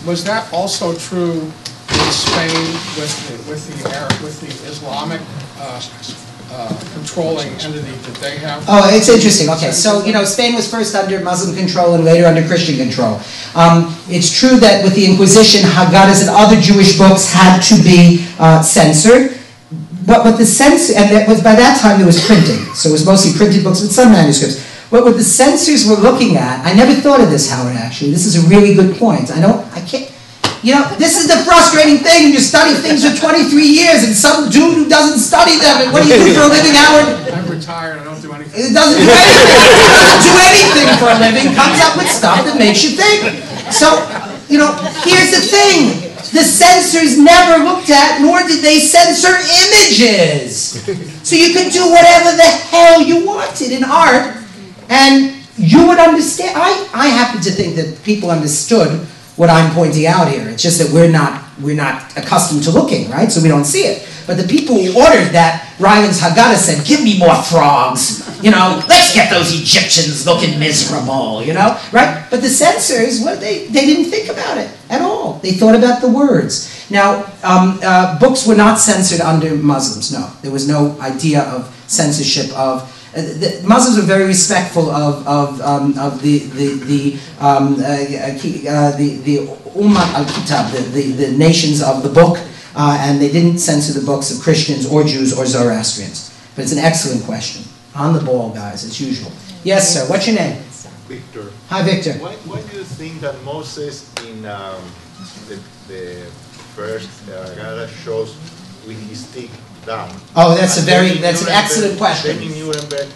Was 0.04 0.24
that 0.24 0.52
also 0.52 0.94
true 0.96 1.40
in 1.42 2.10
Spain 2.10 2.50
with 2.98 3.14
the, 3.28 3.50
with 3.50 3.62
the 3.82 3.90
Arab, 3.96 4.12
with 4.20 4.40
the 4.40 4.50
Islamic 4.68 5.20
uh, 5.58 5.82
uh, 6.50 6.80
controlling 6.94 7.48
entity 7.60 7.90
that 7.90 8.14
they 8.20 8.38
have? 8.38 8.64
Oh, 8.68 8.88
it's 8.94 9.08
interesting. 9.08 9.48
Okay, 9.50 9.70
so 9.70 10.04
you 10.04 10.12
know, 10.12 10.24
Spain 10.24 10.54
was 10.54 10.68
first 10.68 10.94
under 10.94 11.20
Muslim 11.20 11.56
control 11.56 11.94
and 11.94 12.04
later 12.04 12.26
under 12.26 12.46
Christian 12.46 12.76
control. 12.76 13.20
Um, 13.54 13.94
it's 14.08 14.30
true 14.36 14.58
that 14.58 14.82
with 14.82 14.94
the 14.94 15.06
Inquisition, 15.06 15.60
Haggadahs 15.62 16.26
and 16.26 16.30
other 16.30 16.60
Jewish 16.60 16.98
books 16.98 17.30
had 17.30 17.60
to 17.70 17.82
be 17.82 18.26
uh, 18.38 18.62
censored. 18.62 19.37
But 20.08 20.24
what 20.24 20.40
the 20.40 20.48
censor, 20.48 20.96
and 20.96 21.12
that 21.12 21.28
was 21.28 21.44
by 21.44 21.52
that 21.52 21.76
time 21.84 22.00
there 22.00 22.08
was 22.08 22.24
printing, 22.24 22.64
so 22.72 22.88
it 22.88 22.96
was 22.96 23.04
mostly 23.04 23.36
printed 23.36 23.60
books 23.60 23.84
with 23.84 23.92
some 23.92 24.08
manuscripts. 24.08 24.64
But 24.88 25.04
what 25.04 25.20
the 25.20 25.22
censors 25.22 25.84
were 25.84 26.00
looking 26.00 26.40
at, 26.40 26.64
I 26.64 26.72
never 26.72 26.96
thought 26.96 27.20
of 27.20 27.28
this, 27.28 27.52
Howard. 27.52 27.76
Actually, 27.76 28.16
this 28.16 28.24
is 28.24 28.40
a 28.40 28.48
really 28.48 28.72
good 28.72 28.96
point. 28.96 29.28
I 29.28 29.36
don't, 29.36 29.60
I 29.76 29.84
can't. 29.84 30.08
You 30.64 30.80
know, 30.80 30.88
this 30.96 31.20
is 31.20 31.28
the 31.28 31.36
frustrating 31.44 32.00
thing. 32.00 32.32
You 32.32 32.40
study 32.40 32.72
things 32.80 33.04
for 33.04 33.12
23 33.12 33.52
years, 33.60 34.08
and 34.08 34.16
some 34.16 34.48
dude 34.48 34.80
who 34.80 34.88
doesn't 34.88 35.20
study 35.20 35.60
them, 35.60 35.84
and 35.84 35.92
what 35.92 36.02
do 36.02 36.08
you 36.08 36.16
do 36.16 36.32
for 36.32 36.48
a 36.48 36.50
living, 36.56 36.72
Howard? 36.72 37.28
I'm 37.28 37.44
retired, 37.44 38.00
I 38.00 38.04
don't 38.08 38.16
do 38.24 38.32
anything. 38.32 38.64
It 38.64 38.72
doesn't 38.72 38.96
do 38.96 39.12
anything. 39.12 39.44
It 39.44 39.92
doesn't 39.92 40.24
do 40.24 40.34
anything 40.40 40.88
for 40.96 41.08
a 41.12 41.18
living. 41.20 41.52
Comes 41.52 41.84
up 41.84 42.00
with 42.00 42.08
stuff 42.08 42.48
that 42.48 42.56
makes 42.56 42.80
you 42.80 42.96
think. 42.96 43.44
So, 43.68 43.92
you 44.48 44.56
know, 44.56 44.72
here's 45.04 45.36
the 45.36 45.44
thing. 45.44 46.07
The 46.32 46.42
censors 46.42 47.18
never 47.18 47.64
looked 47.64 47.90
at, 47.90 48.20
nor 48.20 48.40
did 48.46 48.62
they 48.62 48.78
censor 48.80 49.34
images. 49.36 50.82
So 51.26 51.36
you 51.36 51.52
could 51.54 51.72
do 51.72 51.90
whatever 51.90 52.36
the 52.36 52.42
hell 52.42 53.00
you 53.02 53.26
wanted 53.26 53.72
in 53.72 53.84
art, 53.84 54.36
and 54.88 55.34
you 55.56 55.86
would 55.86 55.98
understand. 55.98 56.52
I, 56.56 56.88
I 56.94 57.08
happen 57.08 57.40
to 57.42 57.50
think 57.50 57.76
that 57.76 58.02
people 58.04 58.30
understood 58.30 59.06
what 59.36 59.50
I'm 59.50 59.72
pointing 59.74 60.06
out 60.06 60.28
here. 60.28 60.48
It's 60.48 60.62
just 60.62 60.78
that 60.78 60.92
we're 60.92 61.10
not 61.10 61.44
we're 61.60 61.76
not 61.76 62.16
accustomed 62.16 62.62
to 62.64 62.70
looking, 62.70 63.10
right? 63.10 63.30
So 63.30 63.42
we 63.42 63.48
don't 63.48 63.64
see 63.64 63.82
it. 63.82 64.07
But 64.28 64.36
the 64.36 64.46
people 64.46 64.76
who 64.76 64.92
ordered 64.92 65.32
that, 65.32 65.74
Rylands 65.80 66.20
Haggadah 66.20 66.60
said, 66.60 66.86
give 66.86 67.02
me 67.02 67.18
more 67.18 67.34
frogs. 67.34 68.28
You 68.44 68.50
know, 68.50 68.84
let's 68.86 69.14
get 69.14 69.30
those 69.30 69.58
Egyptians 69.58 70.26
looking 70.26 70.60
miserable, 70.60 71.42
you 71.42 71.54
know? 71.54 71.80
Right? 71.92 72.26
But 72.28 72.42
the 72.42 72.50
censors, 72.50 73.24
what 73.24 73.40
they 73.40 73.66
they 73.68 73.86
didn't 73.86 74.10
think 74.12 74.28
about 74.28 74.58
it 74.58 74.68
at 74.90 75.00
all. 75.00 75.40
They 75.40 75.52
thought 75.52 75.74
about 75.74 76.02
the 76.02 76.10
words. 76.10 76.68
Now, 76.90 77.24
um, 77.42 77.80
uh, 77.82 78.18
books 78.20 78.46
were 78.46 78.54
not 78.54 78.78
censored 78.78 79.22
under 79.22 79.54
Muslims, 79.56 80.12
no. 80.12 80.30
There 80.42 80.52
was 80.52 80.68
no 80.68 81.00
idea 81.00 81.42
of 81.48 81.72
censorship 81.88 82.52
of 82.52 82.84
uh, 83.16 83.22
the 83.22 83.62
Muslims 83.66 83.96
were 83.96 84.04
very 84.04 84.26
respectful 84.26 84.90
of 84.90 85.26
of, 85.26 85.60
um, 85.62 85.98
of 85.98 86.20
the 86.20 86.40
the 86.52 86.68
the 86.84 87.02
um, 87.40 87.80
uh, 87.80 87.96
uh, 87.96 88.92
the 89.00 89.16
the 89.24 89.36
Ummah 89.72 90.12
al 90.12 90.26
Kitab, 90.26 90.70
the, 90.72 90.82
the 90.92 91.12
the 91.12 91.32
nations 91.32 91.80
of 91.82 92.02
the 92.02 92.10
book, 92.10 92.36
uh, 92.78 92.96
and 93.00 93.20
they 93.20 93.30
didn't 93.30 93.58
censor 93.58 93.98
the 93.98 94.06
books 94.06 94.30
of 94.34 94.40
Christians 94.40 94.86
or 94.86 95.02
Jews 95.04 95.36
or 95.36 95.44
Zoroastrians. 95.44 96.32
But 96.54 96.62
it's 96.62 96.72
an 96.72 96.78
excellent 96.78 97.24
question. 97.24 97.64
On 97.94 98.14
the 98.14 98.20
ball, 98.20 98.50
guys, 98.50 98.84
as 98.84 99.00
usual. 99.00 99.32
Yes, 99.64 99.92
sir. 99.92 100.06
What's 100.08 100.26
your 100.28 100.36
name? 100.36 100.62
Victor, 101.08 101.50
Hi, 101.70 101.82
Victor. 101.82 102.12
why, 102.22 102.34
why 102.44 102.60
do 102.62 102.76
you 102.76 102.84
think 102.84 103.20
that 103.20 103.42
Moses 103.42 104.12
in 104.24 104.44
um, 104.46 104.80
the, 105.48 105.56
the 105.88 106.26
first 106.76 107.08
uh, 107.30 107.86
shows 107.88 108.36
with 108.86 109.00
his 109.08 109.26
stick 109.26 109.50
down? 109.86 110.10
Oh, 110.36 110.54
that's 110.54 110.76
a 110.78 110.82
very 110.82 111.14
that's 111.18 111.42
an 111.42 111.48
excellent 111.50 111.98
question. 111.98 112.36
Nuremberg, 112.38 113.08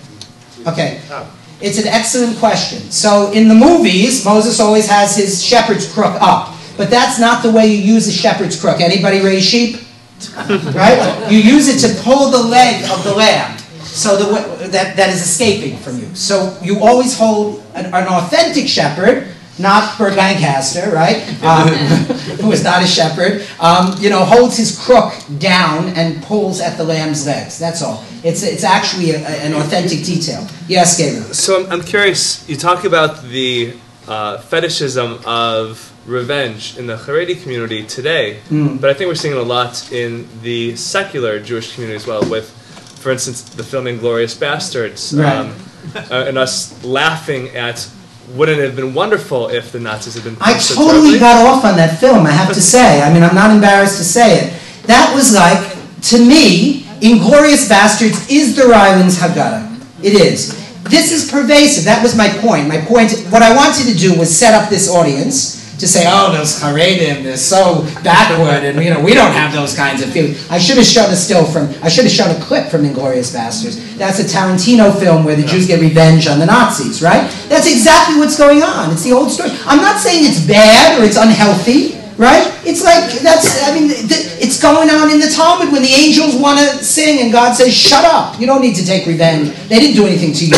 Okay. 0.67 1.01
up. 1.11 1.29
It's 1.61 1.79
an 1.79 1.87
excellent 1.87 2.39
question. 2.39 2.91
So 2.91 3.31
in 3.33 3.47
the 3.47 3.55
movies, 3.55 4.25
Moses 4.25 4.59
always 4.59 4.89
has 4.89 5.15
his 5.17 5.45
shepherd's 5.45 5.87
crook 5.93 6.17
up. 6.21 6.52
But 6.83 6.91
that's 6.91 7.21
not 7.21 7.45
the 7.45 7.51
way 7.53 7.67
you 7.69 7.95
use 7.95 8.09
a 8.09 8.13
shepherd's 8.13 8.61
crook. 8.61 8.81
Anybody 8.81 9.21
raise 9.21 9.45
sheep? 9.45 9.77
Right? 10.37 11.29
You 11.31 11.39
use 11.39 11.69
it 11.69 11.79
to 11.87 12.03
pull 12.03 12.29
the 12.33 12.43
leg 12.43 12.83
of 12.91 13.05
the 13.05 13.15
lamb. 13.15 13.57
So 13.83 14.17
the, 14.17 14.67
that, 14.67 14.97
that 14.97 15.11
is 15.11 15.23
escaping 15.23 15.77
from 15.79 16.01
you. 16.01 16.13
So 16.17 16.59
you 16.61 16.81
always 16.81 17.17
hold 17.17 17.63
an, 17.77 17.87
an 17.87 18.09
authentic 18.09 18.67
shepherd, 18.67 19.29
not 19.61 19.97
Burt 19.97 20.17
Lancaster, 20.17 20.91
right? 20.91 21.19
Um, 21.45 21.69
who 22.41 22.51
is 22.51 22.65
not 22.65 22.83
a 22.83 22.87
shepherd, 22.89 23.47
um, 23.61 23.95
you 24.01 24.11
know, 24.11 24.25
holds 24.25 24.57
his 24.57 24.77
crook 24.77 25.13
down 25.39 25.91
and 25.91 26.21
pulls 26.25 26.61
at 26.61 26.77
the 26.79 26.83
lamb's 26.83 27.25
legs. 27.29 27.61
That's 27.61 27.81
all. 27.81 28.05
It's, 28.25 28.43
it's 28.43 28.65
actually 28.65 29.13
a, 29.13 29.21
a- 29.21 29.43
an 29.47 29.55
authentic 29.55 30.05
detail. 30.05 30.45
Yes, 30.67 30.99
Gabriel. 30.99 31.33
So 31.33 31.65
I'm, 31.65 31.71
I'm 31.75 31.83
curious. 31.83 32.49
You 32.49 32.57
talk 32.57 32.83
about 32.83 33.23
the 33.23 33.77
uh, 34.09 34.39
fetishism 34.39 35.21
of 35.25 35.92
revenge 36.07 36.77
in 36.79 36.87
the 36.87 36.97
Haredi 36.97 37.41
community 37.43 37.85
today, 37.85 38.41
but 38.51 38.91
I 38.91 38.95
think 38.95 39.09
we're 39.09 39.15
seeing 39.15 39.35
it 39.35 39.41
a 39.41 39.43
lot 39.43 39.93
in 39.93 40.27
the 40.43 40.75
secular 40.77 41.39
Jewish 41.41 41.75
community 41.75 41.97
as 41.97 42.07
well. 42.07 42.29
With, 42.29 42.51
for 42.99 43.11
instance, 43.13 43.43
the 43.43 43.63
film 43.65 43.85
*Inglourious 43.87 44.37
Basterds*, 44.37 45.17
Right. 45.17 45.37
um, 45.37 45.55
uh, 46.11 46.27
and 46.29 46.39
us 46.39 46.83
laughing 46.85 47.49
at. 47.51 47.89
Wouldn't 48.35 48.61
it 48.61 48.65
have 48.65 48.77
been 48.77 48.95
wonderful 48.95 49.49
if 49.49 49.73
the 49.73 49.81
Nazis 49.81 50.15
had 50.15 50.25
been? 50.25 50.37
I 50.41 50.57
totally 50.57 51.19
got 51.19 51.45
off 51.45 51.65
on 51.67 51.77
that 51.77 51.99
film, 51.99 52.25
I 52.25 52.31
have 52.31 52.49
to 52.55 52.63
say. 52.63 53.03
I 53.03 53.13
mean, 53.13 53.23
I'm 53.23 53.35
not 53.35 53.51
embarrassed 53.51 53.99
to 53.99 54.05
say 54.05 54.39
it. 54.39 54.61
That 54.87 55.13
was 55.15 55.35
like, 55.35 55.61
to 56.13 56.19
me, 56.25 56.85
Inglourious 57.03 57.69
Basterds 57.69 58.31
is 58.31 58.57
the 58.57 58.63
Rylands 58.63 59.19
Haggadah. 59.19 59.85
It 60.03 60.15
is. 60.15 60.55
This 60.85 61.13
is 61.13 61.31
pervasive. 61.31 61.85
That 61.85 62.03
was 62.03 62.17
my 62.17 62.29
point. 62.41 62.69
My 62.69 62.79
point, 62.79 63.13
what 63.31 63.43
I 63.43 63.55
wanted 63.55 63.93
to 63.93 63.99
do 63.99 64.17
was 64.19 64.35
set 64.35 64.55
up 64.55 64.71
this 64.71 64.89
audience 64.89 65.62
to 65.83 65.89
say, 65.89 66.05
oh, 66.07 66.31
those 66.31 66.63
Haredim, 66.63 67.25
they're 67.25 67.37
so 67.37 67.83
backward, 68.05 68.63
and 68.63 68.79
you 68.79 68.89
know, 68.95 69.03
we 69.03 69.15
don't 69.15 69.33
have 69.33 69.53
those 69.53 69.75
kinds 69.75 70.01
of 70.01 70.13
feelings. 70.13 70.49
I 70.49 70.57
should 70.57 70.77
have 70.77 70.87
shown 70.87 71.11
a 71.11 71.17
still 71.17 71.45
from, 71.45 71.75
I 71.83 71.89
should 71.89 72.05
have 72.05 72.13
shown 72.15 72.31
a 72.31 72.39
clip 72.39 72.71
from 72.71 72.83
Inglourious 72.83 73.35
Basterds. 73.35 73.99
That's 73.99 74.21
a 74.21 74.23
Tarantino 74.23 74.97
film 74.97 75.25
where 75.25 75.35
the 75.35 75.43
Jews 75.43 75.67
get 75.67 75.81
revenge 75.81 76.29
on 76.29 76.39
the 76.39 76.47
Nazis, 76.47 77.03
right? 77.03 77.29
That's 77.49 77.67
exactly 77.67 78.17
what's 78.17 78.39
going 78.39 78.63
on. 78.63 78.93
It's 78.93 79.03
the 79.03 79.11
old 79.11 79.33
story. 79.33 79.51
I'm 79.67 79.83
not 79.83 79.99
saying 79.99 80.23
it's 80.25 80.47
bad 80.47 81.01
or 81.01 81.05
it's 81.05 81.17
unhealthy, 81.17 81.99
right? 82.17 82.47
It's 82.65 82.85
like, 82.85 83.11
that's, 83.19 83.67
I 83.67 83.75
mean, 83.75 83.89
th- 83.89 84.39
it's 84.39 84.63
going 84.63 84.89
on 84.89 85.11
in 85.11 85.19
the 85.19 85.35
Talmud 85.35 85.73
when 85.73 85.83
the 85.83 85.91
angels 85.91 86.37
want 86.37 86.61
to 86.61 86.79
sing 86.85 87.23
and 87.23 87.33
God 87.33 87.55
says, 87.55 87.75
shut 87.75 88.05
up. 88.05 88.39
You 88.39 88.47
don't 88.47 88.63
need 88.63 88.77
to 88.77 88.87
take 88.87 89.05
revenge. 89.05 89.51
They 89.67 89.81
didn't 89.81 89.97
do 89.97 90.07
anything 90.07 90.33
to 90.33 90.47
you, 90.47 90.55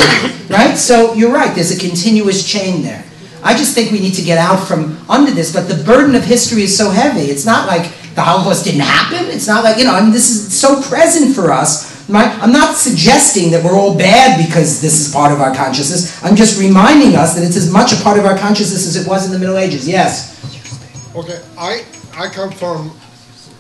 right? 0.54 0.76
So 0.76 1.14
you're 1.14 1.32
right. 1.32 1.54
There's 1.54 1.72
a 1.72 1.80
continuous 1.80 2.44
chain 2.44 2.82
there. 2.82 3.02
I 3.44 3.52
just 3.54 3.74
think 3.74 3.92
we 3.92 4.00
need 4.00 4.14
to 4.14 4.22
get 4.22 4.38
out 4.38 4.66
from 4.66 4.96
under 5.08 5.30
this, 5.30 5.52
but 5.52 5.68
the 5.68 5.82
burden 5.84 6.14
of 6.14 6.24
history 6.24 6.62
is 6.62 6.76
so 6.76 6.90
heavy. 6.90 7.26
It's 7.30 7.44
not 7.44 7.68
like 7.68 7.92
the 8.14 8.22
Holocaust 8.22 8.64
didn't 8.64 8.80
happen. 8.80 9.26
It's 9.26 9.46
not 9.46 9.62
like, 9.62 9.76
you 9.76 9.84
know, 9.84 9.94
I 9.94 10.00
mean, 10.00 10.12
this 10.12 10.30
is 10.30 10.58
so 10.58 10.80
present 10.80 11.34
for 11.34 11.52
us. 11.52 11.92
Right? 12.08 12.28
I'm 12.42 12.52
not 12.52 12.76
suggesting 12.76 13.50
that 13.52 13.64
we're 13.64 13.76
all 13.78 13.96
bad 13.96 14.44
because 14.46 14.80
this 14.82 15.00
is 15.00 15.12
part 15.12 15.32
of 15.32 15.40
our 15.40 15.54
consciousness. 15.54 16.22
I'm 16.22 16.36
just 16.36 16.58
reminding 16.60 17.16
us 17.16 17.34
that 17.34 17.44
it's 17.44 17.56
as 17.56 17.70
much 17.72 17.92
a 17.92 18.02
part 18.02 18.18
of 18.18 18.26
our 18.26 18.36
consciousness 18.36 18.86
as 18.86 18.96
it 18.96 19.08
was 19.08 19.24
in 19.26 19.32
the 19.32 19.38
Middle 19.38 19.56
Ages. 19.56 19.88
Yes. 19.88 20.32
Okay, 21.14 21.40
I, 21.56 21.84
I 22.16 22.28
come 22.28 22.50
from, 22.50 22.90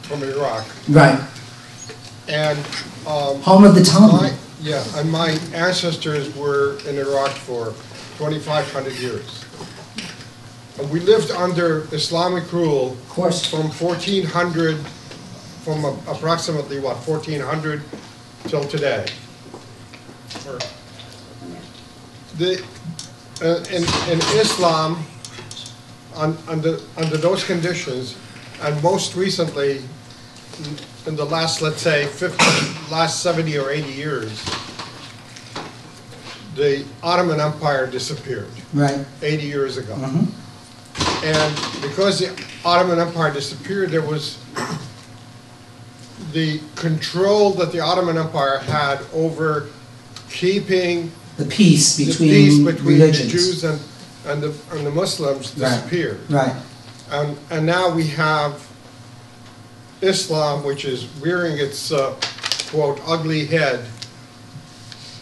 from 0.02 0.22
Iraq, 0.22 0.66
Right. 0.88 1.18
and, 2.28 2.58
um, 3.06 3.40
Home 3.42 3.64
of 3.64 3.74
the 3.74 3.84
my, 4.00 4.32
yeah, 4.60 4.82
and 4.96 5.10
my 5.10 5.30
ancestors 5.54 6.34
were 6.36 6.78
in 6.88 6.98
Iraq 6.98 7.30
for 7.30 7.74
twenty-five 8.18 8.70
hundred 8.72 8.94
years. 8.94 9.44
And 10.78 10.90
we 10.90 11.00
lived 11.00 11.30
under 11.30 11.86
Islamic 11.92 12.52
rule 12.52 12.92
Of 12.92 13.08
course. 13.08 13.46
from 13.46 13.70
fourteen 13.70 14.24
hundred, 14.24 14.76
from 15.64 15.84
a- 15.84 15.96
approximately, 16.08 16.80
what, 16.80 16.96
fourteen 17.04 17.40
hundred 17.40 17.82
till 18.48 18.64
today. 18.64 19.06
Or- 20.48 20.58
The, 22.36 22.64
uh, 23.40 23.62
in, 23.70 23.84
in 24.12 24.18
Islam, 24.40 25.04
on, 26.16 26.36
under, 26.48 26.78
under 26.96 27.16
those 27.16 27.44
conditions, 27.44 28.16
and 28.60 28.82
most 28.82 29.14
recently, 29.14 29.78
in- 30.58 30.78
in 31.06 31.14
the 31.16 31.24
last, 31.24 31.62
let's 31.62 31.80
say, 31.82 32.06
fifty, 32.06 32.44
last 32.90 33.22
seventy 33.22 33.56
or 33.58 33.70
eighty 33.70 33.92
years, 33.92 34.42
the 36.56 36.84
Ottoman 37.02 37.40
Empire 37.40 37.86
disappeared 37.86 38.48
Right. 38.72 39.04
eighty 39.22 39.46
years 39.46 39.76
ago. 39.76 39.94
Mhm. 39.94 40.26
And 41.24 41.56
because 41.80 42.18
the 42.20 42.44
Ottoman 42.66 42.98
Empire 42.98 43.32
disappeared, 43.32 43.90
there 43.90 44.02
was 44.02 44.38
the 46.32 46.60
control 46.76 47.52
that 47.54 47.72
the 47.72 47.80
Ottoman 47.80 48.18
Empire 48.18 48.58
had 48.58 49.00
over 49.14 49.68
keeping 50.30 51.10
The 51.38 51.46
peace 51.46 51.96
the 51.96 52.06
between, 52.06 52.28
peace 52.30 52.58
between 52.58 52.98
the. 52.98 53.12
Jews 53.12 53.64
and, 53.64 53.80
and 54.26 54.42
the, 54.42 54.54
and 54.72 54.86
the 54.86 54.90
Muslims 54.90 55.56
Right. 55.56 55.70
disappeared. 55.70 56.20
Right. 56.30 56.54
And, 57.10 57.38
and 57.50 57.64
now 57.64 57.88
we 57.94 58.06
have 58.08 58.66
Islam, 60.02 60.62
which 60.64 60.84
is 60.84 61.06
rearing 61.20 61.56
its, 61.58 61.90
uh, 61.90 62.14
quote, 62.70 63.00
ugly 63.06 63.46
head 63.46 63.86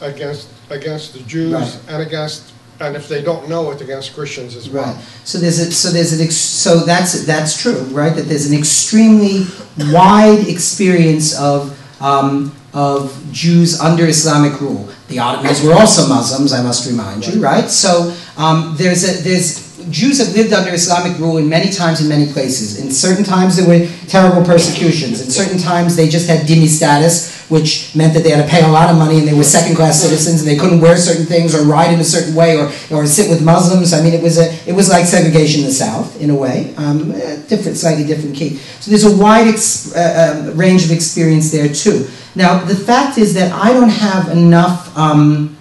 against, 0.01 0.49
against 0.71 1.13
the 1.13 1.21
Jews 1.21 1.53
Right. 1.53 1.81
and 1.89 2.03
against, 2.03 2.52
and 2.83 2.97
if 2.97 3.09
they 3.09 3.23
don't 3.23 3.49
know 3.49 3.71
it, 3.71 3.81
against 3.81 4.15
Christians 4.15 4.57
as 4.57 4.69
well. 4.69 4.95
Right. 4.95 5.05
So 5.25 5.39
there's 5.39 5.59
a, 5.59 5.73
so 5.73 5.91
there's 5.91 6.13
an 6.13 6.25
ex, 6.25 6.37
so 6.37 6.81
that's 6.81 7.25
that's 7.25 7.61
true, 7.61 7.81
right? 7.93 8.15
That 8.15 8.23
there's 8.23 8.51
an 8.51 8.57
extremely 8.57 9.47
wide 9.93 10.47
experience 10.49 11.39
of 11.39 11.79
um, 12.03 12.55
of 12.75 13.17
Jews 13.33 13.81
under 13.81 14.07
Islamic 14.07 14.61
rule. 14.61 14.89
The 15.09 15.19
Ottomans 15.19 15.63
were 15.63 15.75
also 15.75 16.09
Muslims, 16.09 16.53
I 16.53 16.63
must 16.63 16.89
remind 16.89 17.27
you, 17.27 17.41
right? 17.41 17.69
So 17.69 18.15
um, 18.37 18.75
there's 18.77 19.05
a 19.05 19.23
there's 19.23 19.73
Jews 19.91 20.19
have 20.19 20.35
lived 20.35 20.53
under 20.53 20.73
Islamic 20.73 21.19
rule 21.19 21.39
in 21.39 21.49
many 21.49 21.71
times 21.71 22.01
in 22.01 22.09
many 22.09 22.33
places. 22.33 22.79
In 22.79 22.91
certain 22.91 23.25
times 23.25 23.57
there 23.57 23.67
were 23.67 23.89
terrible 24.07 24.45
persecutions. 24.45 25.21
In 25.21 25.31
certain 25.31 25.59
times 25.59 25.97
they 25.97 26.09
just 26.09 26.29
had 26.29 26.47
dhimmi 26.47 26.69
status, 26.69 27.32
which 27.53 27.95
meant 27.95 28.15
that 28.15 28.23
they 28.25 28.31
had 28.31 28.43
to 28.43 28.51
pay 28.51 28.65
a 28.65 28.69
lot 28.69 28.89
of 28.89 28.97
money 28.97 29.19
and 29.19 29.29
they 29.29 29.35
were 29.35 29.45
second-class 29.45 30.01
citizens 30.01 30.41
and 30.41 30.49
they 30.51 30.57
couldn't 30.57 30.81
wear 30.81 30.97
certain 30.97 31.27
things 31.27 31.55
or 31.55 31.63
ride 31.65 31.93
in 31.93 32.01
a 32.01 32.05
certain 32.05 32.35
way 32.35 32.57
or, 32.57 32.73
or 32.91 33.07
sit 33.07 33.29
with 33.29 33.45
Muslims. 33.45 33.93
I 33.93 34.03
mean, 34.03 34.15
it 34.15 34.23
was 34.23 34.39
a 34.39 34.49
it 34.67 34.73
was 34.73 34.89
like 34.89 35.05
segregation 35.05 35.61
in 35.61 35.67
the 35.67 35.73
South 35.73 36.19
in 36.19 36.31
a 36.31 36.35
way, 36.35 36.75
um, 36.79 37.11
a 37.11 37.37
different, 37.49 37.77
slightly 37.77 38.05
different 38.05 38.35
key. 38.35 38.57
So 38.81 38.91
there's 38.91 39.05
a 39.05 39.15
wide 39.15 39.49
ex, 39.49 39.95
uh, 39.95 40.49
um, 40.49 40.57
range 40.57 40.83
of 40.87 40.93
experience 40.93 41.53
there 41.53 41.69
too. 41.69 42.09
Now 42.35 42.65
the 42.65 42.75
fact 42.75 43.19
is 43.19 43.35
that 43.35 43.53
I 43.53 43.75
don't 43.75 43.91
have 43.91 44.31
enough 44.31 44.97
um, 44.97 45.55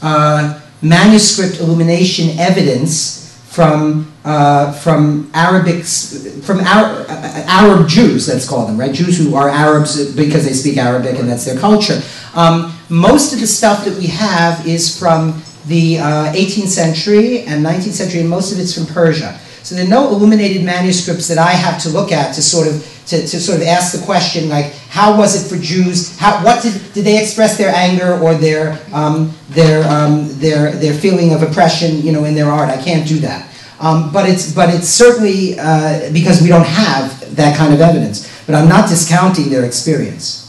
uh, 0.00 0.62
manuscript 0.80 1.60
illumination 1.60 2.38
evidence 2.38 3.36
from 3.50 4.13
uh, 4.24 4.72
from 4.72 5.30
Arabic 5.34 5.84
from 5.84 6.60
Arab, 6.60 7.06
Arab 7.10 7.88
Jews, 7.88 8.26
let's 8.28 8.48
call 8.48 8.66
them 8.66 8.78
right, 8.78 8.92
Jews 8.92 9.18
who 9.18 9.34
are 9.34 9.48
Arabs 9.48 10.14
because 10.14 10.44
they 10.44 10.52
speak 10.52 10.78
Arabic 10.78 11.18
and 11.18 11.28
that's 11.28 11.44
their 11.44 11.58
culture. 11.58 12.00
Um, 12.34 12.74
most 12.88 13.32
of 13.32 13.40
the 13.40 13.46
stuff 13.46 13.84
that 13.84 13.96
we 13.98 14.06
have 14.06 14.66
is 14.66 14.98
from 14.98 15.42
the 15.66 15.98
uh, 15.98 16.32
18th 16.32 16.68
century 16.68 17.42
and 17.42 17.64
19th 17.64 17.92
century, 17.92 18.20
and 18.20 18.28
most 18.28 18.52
of 18.52 18.58
it's 18.58 18.74
from 18.74 18.86
Persia. 18.86 19.38
So 19.62 19.74
there 19.74 19.86
are 19.86 19.88
no 19.88 20.08
illuminated 20.08 20.62
manuscripts 20.62 21.26
that 21.28 21.38
I 21.38 21.52
have 21.52 21.80
to 21.82 21.88
look 21.88 22.12
at 22.12 22.34
to 22.34 22.42
sort 22.42 22.68
of 22.68 22.90
to, 23.06 23.20
to 23.20 23.40
sort 23.40 23.60
of 23.60 23.66
ask 23.66 23.98
the 23.98 24.04
question 24.04 24.48
like 24.48 24.72
how 24.88 25.18
was 25.18 25.34
it 25.34 25.48
for 25.48 25.62
Jews? 25.62 26.18
How 26.18 26.42
what 26.44 26.62
did 26.62 26.80
did 26.92 27.04
they 27.04 27.20
express 27.22 27.56
their 27.58 27.74
anger 27.74 28.18
or 28.18 28.34
their 28.34 28.78
um, 28.92 29.32
their 29.50 29.86
um, 29.88 30.28
their 30.38 30.72
their 30.72 30.94
feeling 30.94 31.32
of 31.32 31.42
oppression 31.42 32.02
you 32.02 32.12
know 32.12 32.24
in 32.24 32.34
their 32.34 32.50
art? 32.50 32.68
I 32.68 32.82
can't 32.82 33.06
do 33.06 33.18
that. 33.20 33.50
Um, 33.80 34.12
but 34.12 34.28
it's 34.28 34.54
but 34.54 34.72
it's 34.72 34.88
certainly 34.88 35.58
uh, 35.58 36.12
because 36.12 36.40
we 36.40 36.48
don't 36.48 36.66
have 36.66 37.34
that 37.36 37.56
kind 37.56 37.74
of 37.74 37.80
evidence. 37.80 38.30
But 38.46 38.54
I'm 38.54 38.68
not 38.68 38.88
discounting 38.88 39.50
their 39.50 39.64
experience. 39.64 40.44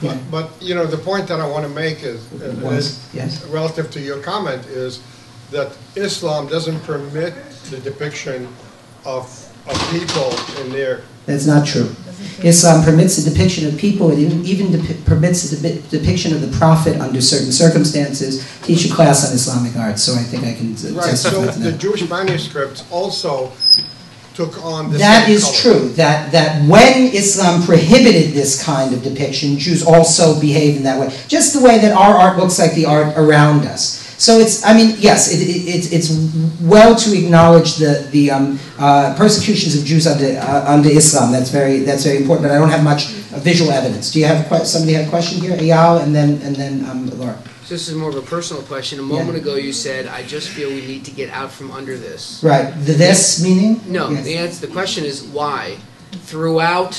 But, 0.00 0.18
but, 0.30 0.50
you 0.60 0.74
know, 0.74 0.86
the 0.86 0.98
point 0.98 1.26
that 1.28 1.40
I 1.40 1.46
want 1.46 1.64
to 1.64 1.68
make 1.68 2.02
is, 2.02 2.30
is 2.32 3.14
Yes. 3.14 3.44
relative 3.46 3.90
to 3.92 4.00
your 4.00 4.20
comment 4.20 4.66
is 4.66 5.00
that 5.50 5.76
Islam 5.96 6.46
doesn't 6.46 6.80
permit 6.80 7.34
the 7.70 7.78
depiction 7.78 8.48
of, 9.04 9.24
of 9.66 9.90
people 9.90 10.34
in 10.60 10.72
their, 10.72 11.02
That's 11.26 11.46
not 11.46 11.66
true. 11.66 11.94
Islam 12.42 12.84
permits 12.84 13.16
the 13.16 13.30
depiction 13.30 13.66
of 13.66 13.78
people. 13.78 14.10
It 14.10 14.18
even, 14.18 14.70
permits 15.04 15.48
the 15.50 15.56
depi- 15.56 15.88
depiction 15.90 16.34
of 16.34 16.40
the 16.40 16.56
prophet 16.58 17.00
under 17.00 17.20
certain 17.20 17.52
circumstances. 17.52 18.44
Teach 18.62 18.90
a 18.90 18.94
class 18.94 19.26
on 19.28 19.34
Islamic 19.34 19.76
art, 19.76 19.98
so 19.98 20.14
I 20.14 20.22
think 20.22 20.44
I 20.44 20.52
can 20.54 20.74
t- 20.74 20.88
right, 20.90 21.16
so 21.16 21.44
the. 21.46 21.72
Jewish 21.72 22.06
manuscripts 22.08 22.84
also 22.90 23.52
took 24.34 24.62
on 24.64 24.90
the 24.90 24.98
That 24.98 25.26
same 25.26 25.40
color. 25.40 25.54
true. 25.80 25.88
That 25.90 26.32
that 26.32 26.68
when 26.68 27.06
Islam 27.14 27.62
prohibited 27.62 28.32
this 28.34 28.62
kind 28.62 28.92
of 28.92 29.02
depiction, 29.02 29.56
Jews 29.58 29.82
also 29.86 30.38
behaved 30.40 30.76
in 30.78 30.82
that 30.82 30.98
way. 31.00 31.16
Just 31.28 31.54
the 31.54 31.60
way 31.60 31.78
that 31.78 31.92
our 31.92 32.14
art 32.14 32.36
looks 32.38 32.58
like 32.58 32.74
the 32.74 32.84
art 32.86 33.14
around 33.16 33.64
us. 33.64 34.03
So 34.18 34.38
it's, 34.38 34.64
I 34.64 34.74
mean, 34.74 34.94
yes, 34.98 35.32
it, 35.32 35.40
it, 35.42 35.74
it's, 35.74 35.92
it's 35.92 36.60
well 36.62 36.94
to 36.94 37.18
acknowledge 37.18 37.76
the, 37.76 38.06
the 38.12 38.30
um, 38.30 38.58
uh, 38.78 39.14
persecutions 39.16 39.76
of 39.76 39.84
Jews 39.84 40.06
under, 40.06 40.38
uh, 40.38 40.64
under 40.72 40.88
Islam. 40.88 41.32
That's 41.32 41.50
very, 41.50 41.80
that's 41.80 42.04
very 42.04 42.18
important, 42.18 42.48
but 42.48 42.54
I 42.54 42.58
don't 42.58 42.70
have 42.70 42.84
much 42.84 43.06
uh, 43.32 43.38
visual 43.40 43.70
evidence. 43.70 44.12
Do 44.12 44.20
you 44.20 44.26
have, 44.26 44.46
que- 44.48 44.64
somebody 44.64 44.92
had 44.94 45.06
a 45.06 45.10
question 45.10 45.40
here? 45.40 45.56
Eyal 45.56 46.02
and 46.02 46.14
then, 46.14 46.40
and 46.42 46.54
then 46.54 46.84
um, 46.88 47.10
Laura. 47.18 47.36
So 47.64 47.74
this 47.74 47.88
is 47.88 47.94
more 47.94 48.10
of 48.10 48.16
a 48.16 48.22
personal 48.22 48.62
question. 48.64 48.98
A 48.98 49.02
moment 49.02 49.38
ago, 49.38 49.54
you 49.54 49.72
said, 49.72 50.06
"I 50.06 50.22
just 50.22 50.50
feel 50.50 50.68
we 50.68 50.86
need 50.86 51.02
to 51.06 51.10
get 51.10 51.30
out 51.30 51.50
from 51.50 51.70
under 51.72 51.96
this." 51.96 52.42
Right. 52.44 52.70
The 52.84 52.92
this 52.92 53.42
meaning? 53.42 53.80
No, 53.90 54.10
Yes. 54.10 54.24
the 54.24 54.36
answer. 54.36 54.66
The 54.66 54.72
question 54.72 55.04
is 55.06 55.22
why. 55.22 55.78
Throughout 56.28 56.92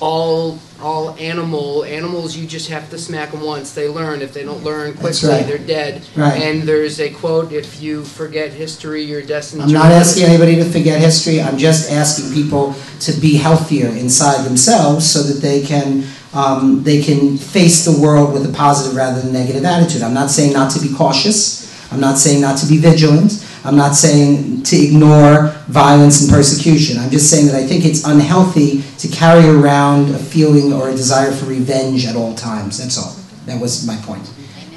all 0.00 0.58
all 0.80 1.14
animal 1.16 1.84
animals, 1.84 2.34
you 2.36 2.46
just 2.46 2.70
have 2.70 2.88
to 2.90 2.98
smack 2.98 3.32
them 3.32 3.42
once. 3.42 3.74
They 3.74 3.88
learn. 3.88 4.22
If 4.22 4.32
they 4.32 4.44
don't 4.44 4.64
learn 4.64 4.94
quickly, 4.94 5.28
right. 5.28 5.46
they're 5.46 5.58
dead. 5.58 6.02
Right. 6.16 6.40
And 6.40 6.62
there's 6.62 7.00
a 7.00 7.10
quote: 7.10 7.52
"If 7.52 7.82
you 7.82 8.04
forget 8.04 8.50
history, 8.52 9.02
you're 9.02 9.22
destined." 9.22 9.62
I'm 9.62 9.72
not 9.72 9.92
asking 9.92 10.24
it." 10.24 10.28
anybody 10.30 10.56
to 10.56 10.64
forget 10.64 11.00
history. 11.00 11.40
I'm 11.40 11.58
just 11.58 11.90
asking 11.90 12.32
people 12.32 12.74
to 13.00 13.12
be 13.20 13.36
healthier 13.36 13.88
inside 13.88 14.44
themselves 14.44 15.10
so 15.10 15.22
that 15.22 15.40
they 15.40 15.62
can 15.62 16.04
um, 16.32 16.82
they 16.82 17.02
can 17.02 17.36
face 17.36 17.84
the 17.84 18.00
world 18.00 18.32
with 18.32 18.48
a 18.48 18.52
positive 18.52 18.96
rather 18.96 19.20
than 19.20 19.32
negative 19.32 19.64
attitude. 19.64 20.02
I'm 20.02 20.14
not 20.14 20.30
saying 20.30 20.52
not 20.52 20.70
to 20.72 20.80
be 20.80 20.92
cautious. 20.94 21.60
I'm 21.92 22.00
not 22.00 22.18
saying 22.18 22.40
not 22.40 22.56
to 22.58 22.66
be 22.66 22.78
vigilant. 22.78 23.46
I'm 23.64 23.76
not 23.76 23.94
saying 23.94 24.62
to 24.64 24.76
ignore 24.76 25.48
violence 25.68 26.22
and 26.22 26.30
persecution. 26.30 26.98
I'm 26.98 27.10
just 27.10 27.28
saying 27.28 27.46
that 27.48 27.54
I 27.56 27.66
think 27.66 27.84
it's 27.84 28.04
unhealthy 28.06 28.82
to 28.98 29.08
carry 29.08 29.46
around 29.48 30.14
a 30.14 30.18
feeling 30.18 30.72
or 30.72 30.88
a 30.88 30.92
desire 30.92 31.30
for 31.30 31.46
revenge 31.46 32.06
at 32.06 32.16
all 32.16 32.34
times. 32.34 32.78
That's 32.78 32.96
all. 32.98 33.14
That 33.46 33.60
was 33.60 33.86
my 33.86 33.96
point. 33.96 34.26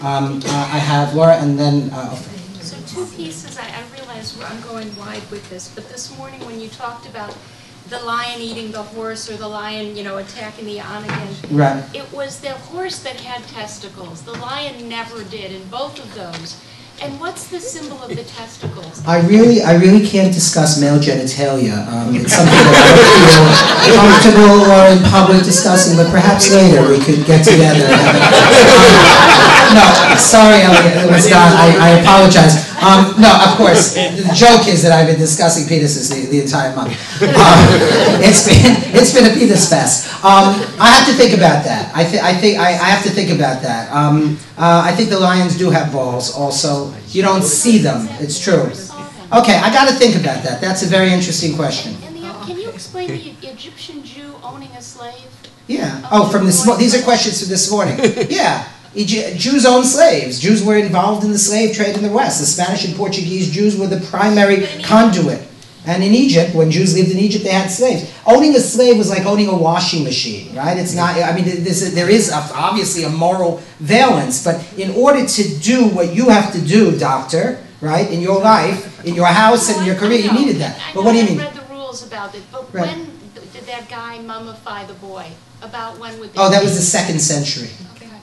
Um, 0.01 0.41
uh, 0.45 0.49
I 0.49 0.79
have 0.79 1.13
Laura 1.13 1.35
and 1.37 1.57
then 1.57 1.89
uh, 1.93 2.13
So 2.15 2.75
two 2.87 3.05
pieces, 3.15 3.57
I, 3.57 3.63
I 3.63 3.83
realize 3.97 4.37
I'm 4.43 4.61
going 4.63 4.93
wide 4.97 5.23
with 5.31 5.49
this, 5.49 5.73
but 5.73 5.87
this 5.87 6.15
morning 6.17 6.43
when 6.45 6.59
you 6.59 6.67
talked 6.67 7.05
about 7.07 7.35
the 7.87 7.99
lion 8.03 8.41
eating 8.41 8.71
the 8.71 8.83
horse 8.83 9.29
or 9.31 9.37
the 9.37 9.47
lion, 9.47 9.95
you 9.95 10.03
know, 10.03 10.17
attacking 10.17 10.65
the 10.65 10.81
onager, 10.81 11.47
Right. 11.51 11.83
it 11.95 12.11
was 12.11 12.41
the 12.41 12.51
horse 12.51 12.99
that 13.03 13.15
had 13.21 13.43
testicles. 13.47 14.23
The 14.23 14.33
lion 14.33 14.89
never 14.89 15.23
did 15.23 15.51
in 15.53 15.65
both 15.69 15.99
of 15.99 16.13
those. 16.15 16.61
And 17.01 17.19
what's 17.19 17.47
the 17.47 17.59
symbol 17.59 18.01
of 18.01 18.09
the 18.09 18.23
testicles? 18.23 19.05
I 19.05 19.19
really, 19.27 19.61
I 19.61 19.75
really 19.75 20.05
can't 20.05 20.33
discuss 20.33 20.79
male 20.79 20.99
genitalia. 20.99 21.85
Um, 21.87 22.15
it's 22.15 22.33
something 22.37 22.53
that 22.53 22.75
I 22.79 22.95
don't 22.95 23.57
feel 23.83 23.97
comfortable 23.97 24.61
or 24.71 24.87
in 24.93 25.03
public 25.11 25.43
discussing, 25.43 25.97
but 25.97 26.09
perhaps 26.11 26.51
later 26.53 26.87
we 26.87 26.99
could 27.03 27.25
get 27.25 27.43
together. 27.43 27.83
and 27.85 27.99
have 27.99 28.15
it. 28.15 29.59
No, 29.73 30.15
sorry, 30.17 30.61
Elliot, 30.61 31.03
it 31.05 31.09
was 31.11 31.29
not. 31.29 31.49
I, 31.57 31.67
I 31.79 31.89
apologize. 32.01 32.69
Um, 32.83 33.15
no, 33.19 33.31
of 33.47 33.57
course. 33.57 33.93
The 33.95 34.31
joke 34.35 34.67
is 34.67 34.83
that 34.83 34.91
I've 34.91 35.07
been 35.07 35.19
discussing 35.19 35.65
penises 35.65 36.09
the, 36.13 36.27
the 36.29 36.41
entire 36.41 36.75
month. 36.75 36.91
Um, 37.23 37.57
it's 38.21 38.45
been, 38.45 38.75
it's 38.93 39.13
been 39.13 39.25
a 39.25 39.33
penis 39.33 39.69
fest. 39.69 40.11
Um, 40.23 40.53
I 40.79 40.87
have 40.93 41.07
to 41.07 41.13
think 41.13 41.33
about 41.33 41.63
that. 41.65 41.91
I, 41.95 42.03
th- 42.03 42.21
I 42.21 42.33
think 42.35 42.59
I, 42.59 42.69
I 42.69 42.89
have 42.93 43.03
to 43.03 43.09
think 43.09 43.31
about 43.31 43.61
that. 43.63 43.91
Um, 43.93 44.37
uh, 44.57 44.81
I 44.85 44.91
think 44.93 45.09
the 45.09 45.19
lions 45.19 45.57
do 45.57 45.69
have 45.69 45.91
balls. 45.91 46.33
Also, 46.35 46.93
you 47.09 47.21
don't 47.23 47.43
see 47.43 47.77
them. 47.79 48.07
It's 48.19 48.39
true. 48.39 48.69
Okay, 49.33 49.55
I 49.57 49.71
got 49.73 49.89
to 49.89 49.95
think 49.95 50.15
about 50.15 50.43
that. 50.43 50.61
That's 50.61 50.83
a 50.83 50.87
very 50.87 51.11
interesting 51.11 51.55
question. 51.55 51.95
And 52.03 52.15
the, 52.17 52.29
can 52.45 52.59
you 52.59 52.69
explain 52.69 53.07
the 53.07 53.33
Egyptian 53.49 54.03
Jew 54.03 54.35
owning 54.43 54.69
a 54.77 54.81
slave? 54.81 55.15
Yeah. 55.67 56.05
Oh, 56.11 56.29
from 56.29 56.45
this. 56.45 56.65
mo- 56.67 56.75
These 56.75 56.93
are 56.93 57.01
questions 57.03 57.39
from 57.39 57.49
this 57.49 57.71
morning. 57.71 57.97
Yeah. 58.29 58.67
Jews 58.95 59.65
owned 59.65 59.85
slaves. 59.85 60.39
Jews 60.39 60.63
were 60.63 60.77
involved 60.77 61.23
in 61.23 61.31
the 61.31 61.39
slave 61.39 61.75
trade 61.75 61.95
in 61.95 62.03
the 62.03 62.11
West. 62.11 62.39
The 62.39 62.45
Spanish 62.45 62.85
and 62.85 62.95
Portuguese 62.95 63.51
Jews 63.51 63.75
were 63.77 63.87
the 63.87 64.05
primary 64.07 64.67
conduit. 64.83 65.41
And 65.85 66.01
in 66.01 66.13
Egypt, 66.13 66.55
when 66.55 66.71
Jews 66.71 66.95
lived 66.95 67.11
in 67.11 67.17
Egypt, 67.17 67.43
they 67.43 67.51
had 67.51 67.67
slaves. 67.69 68.09
Owning 68.25 68.55
a 68.55 68.59
slave 68.59 68.97
was 68.97 69.09
like 69.09 69.25
owning 69.25 69.49
a 69.49 69.57
washing 69.57 70.03
machine, 70.05 70.55
right? 70.55 70.77
It's 70.77 70.95
not. 70.95 71.17
I 71.17 71.35
mean, 71.35 71.43
there's 71.45 71.93
there 71.93 72.09
is 72.09 72.29
a, 72.31 72.37
obviously 72.55 73.03
a 73.03 73.09
moral 73.09 73.57
valence, 73.79 74.43
but 74.43 74.63
in 74.79 74.91
order 74.91 75.25
to 75.25 75.59
do 75.59 75.89
what 75.89 76.13
you 76.15 76.29
have 76.29 76.53
to 76.53 76.61
do, 76.61 76.97
doctor, 76.97 77.59
right, 77.81 78.09
in 78.09 78.21
your 78.21 78.39
life, 78.39 79.03
in 79.05 79.13
your 79.13 79.27
house, 79.27 79.75
and 79.75 79.85
your 79.85 79.95
career, 79.95 80.19
you 80.19 80.31
needed 80.31 80.57
that. 80.57 80.79
But 80.93 81.03
what 81.03 81.11
do 81.11 81.17
you 81.17 81.25
mean? 81.25 81.41
I 81.41 81.45
read 81.47 81.53
the 81.53 81.73
rules 81.73 82.07
about 82.07 82.33
it, 82.33 82.43
but 82.49 82.71
when 82.71 83.05
did 83.33 83.65
that 83.65 83.89
guy 83.89 84.19
mummify 84.19 84.87
the 84.87 84.93
boy? 84.93 85.27
About 85.61 85.97
when 85.99 86.17
would? 86.19 86.31
Oh, 86.37 86.49
that 86.49 86.63
was 86.63 86.75
the 86.75 86.81
second 86.81 87.19
century. 87.19 87.69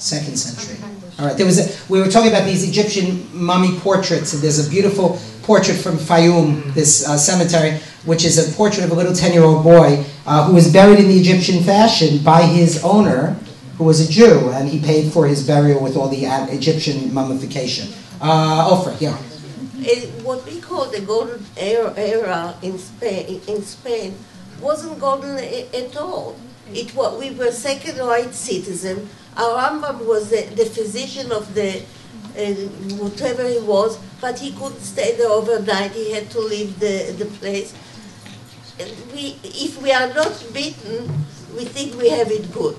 Second 0.01 0.37
century. 0.37 0.77
All 1.19 1.27
right. 1.27 1.37
There 1.37 1.45
was 1.45 1.59
a, 1.59 1.93
we 1.93 2.01
were 2.01 2.09
talking 2.09 2.31
about 2.31 2.47
these 2.47 2.67
Egyptian 2.67 3.29
mummy 3.35 3.79
portraits, 3.81 4.33
and 4.33 4.43
there's 4.43 4.67
a 4.67 4.71
beautiful 4.71 5.19
portrait 5.43 5.77
from 5.77 5.97
Fayum, 5.99 6.73
this 6.73 7.07
uh, 7.07 7.19
cemetery, 7.19 7.79
which 8.07 8.25
is 8.25 8.39
a 8.39 8.51
portrait 8.57 8.85
of 8.85 8.93
a 8.93 8.95
little 8.95 9.13
10-year-old 9.13 9.63
boy 9.63 10.03
uh, 10.27 10.47
who 10.47 10.55
was 10.55 10.73
buried 10.73 10.99
in 11.01 11.09
the 11.09 11.19
Egyptian 11.19 11.63
fashion 11.63 12.23
by 12.25 12.43
his 12.43 12.83
owner, 12.83 13.37
who 13.77 13.85
was 13.85 14.01
a 14.01 14.11
Jew, 14.11 14.49
and 14.51 14.69
he 14.71 14.81
paid 14.81 15.13
for 15.13 15.27
his 15.27 15.47
burial 15.47 15.83
with 15.83 15.97
all 15.97 16.09
the 16.09 16.27
uh, 16.27 16.47
Egyptian 16.49 17.13
mummification. 17.13 17.89
Uh, 18.23 18.69
Ofer, 18.71 18.97
yeah. 19.01 19.19
it, 19.81 20.09
what 20.25 20.45
we 20.47 20.61
call 20.63 20.87
the 20.91 21.01
golden 21.03 21.45
era, 21.59 21.93
era 21.97 22.55
in 22.63 22.79
Spain, 22.79 23.41
in 23.47 23.63
Spain 23.63 24.15
wasn't 24.63 24.99
golden 24.99 25.37
a- 25.39 25.69
at 25.75 25.95
all. 25.97 26.37
It 26.73 26.95
was, 26.95 27.19
we 27.21 27.33
were 27.33 27.51
second-rate 27.51 28.33
citizen. 28.33 29.09
Our 29.41 29.57
Rambam 29.57 30.07
was 30.07 30.29
the, 30.29 30.43
the 30.55 30.67
physician 30.67 31.33
of 31.33 31.55
the 31.55 31.81
uh, 32.37 32.55
whatever 33.03 33.49
he 33.49 33.59
was, 33.61 33.99
but 34.21 34.39
he 34.39 34.53
couldn't 34.53 34.83
stay 34.83 35.17
there 35.17 35.31
overnight. 35.31 35.93
He 35.93 36.13
had 36.13 36.31
to 36.31 36.41
leave 36.41 36.79
the, 36.79 37.15
the 37.19 37.25
place. 37.25 37.75
We, 39.15 39.39
if 39.43 39.81
we 39.83 39.93
are 39.93 40.13
not 40.13 40.33
beaten, 40.53 41.11
we 41.57 41.65
think 41.65 42.01
we 42.01 42.11
have 42.11 42.31
it 42.31 42.53
good. 42.53 42.77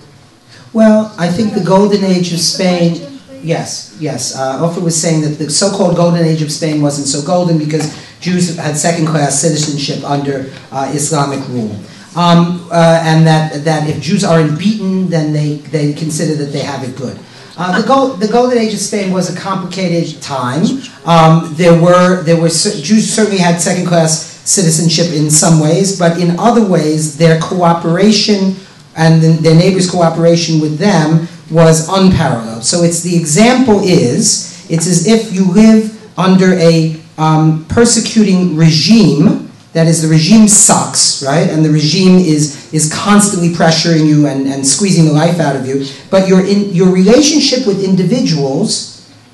Well, 0.73 1.13
I 1.17 1.29
think 1.29 1.53
the 1.53 1.63
golden 1.63 2.03
age 2.03 2.31
of 2.31 2.39
Spain. 2.39 3.19
Yes, 3.41 3.97
yes. 3.99 4.37
Uh, 4.37 4.61
was 4.83 4.99
saying 4.99 5.21
that 5.21 5.39
the 5.39 5.49
so-called 5.49 5.95
golden 5.95 6.25
age 6.25 6.41
of 6.43 6.51
Spain 6.51 6.81
wasn't 6.81 7.07
so 7.07 7.25
golden 7.25 7.57
because 7.57 7.89
Jews 8.19 8.55
had 8.55 8.77
second-class 8.77 9.41
citizenship 9.41 10.03
under 10.03 10.53
uh, 10.71 10.91
Islamic 10.93 11.45
rule, 11.49 11.75
um, 12.15 12.67
uh, 12.71 13.01
and 13.03 13.25
that 13.25 13.63
that 13.63 13.89
if 13.89 14.01
Jews 14.01 14.23
aren't 14.23 14.59
beaten, 14.59 15.09
then 15.09 15.33
they 15.33 15.55
they 15.55 15.93
consider 15.93 16.35
that 16.35 16.51
they 16.51 16.59
have 16.59 16.83
it 16.83 16.95
good. 16.95 17.17
Uh, 17.57 17.79
the, 17.79 18.25
the 18.25 18.31
golden 18.31 18.57
age 18.57 18.73
of 18.73 18.79
Spain 18.79 19.11
was 19.11 19.29
a 19.29 19.39
complicated 19.39 20.21
time. 20.21 20.63
Um, 21.05 21.53
there 21.55 21.79
were 21.79 22.23
there 22.23 22.39
were 22.39 22.49
Jews 22.49 23.13
certainly 23.13 23.37
had 23.37 23.61
second-class 23.61 24.31
citizenship 24.49 25.13
in 25.13 25.29
some 25.29 25.59
ways, 25.59 25.99
but 25.99 26.19
in 26.19 26.39
other 26.39 26.65
ways, 26.65 27.17
their 27.17 27.39
cooperation 27.39 28.55
and 28.95 29.21
their 29.21 29.55
neighbors' 29.55 29.89
cooperation 29.89 30.59
with 30.59 30.77
them 30.77 31.27
was 31.49 31.87
unparalleled. 31.89 32.63
So 32.63 32.83
it's 32.83 33.01
the 33.03 33.15
example 33.15 33.79
is 33.83 34.65
it's 34.69 34.87
as 34.87 35.07
if 35.07 35.33
you 35.33 35.51
live 35.51 36.17
under 36.17 36.53
a 36.55 36.99
um, 37.17 37.65
persecuting 37.65 38.55
regime. 38.55 39.50
That 39.73 39.87
is, 39.87 40.01
the 40.01 40.09
regime 40.09 40.49
sucks, 40.49 41.23
right? 41.23 41.49
And 41.49 41.63
the 41.63 41.69
regime 41.69 42.19
is 42.19 42.73
is 42.73 42.91
constantly 42.93 43.49
pressuring 43.49 44.05
you 44.05 44.27
and, 44.27 44.45
and 44.47 44.67
squeezing 44.67 45.05
the 45.05 45.13
life 45.13 45.39
out 45.39 45.55
of 45.55 45.65
you. 45.65 45.85
But 46.09 46.27
your 46.27 46.45
in 46.45 46.73
your 46.73 46.91
relationship 46.91 47.65
with 47.65 47.83
individuals 47.83 48.91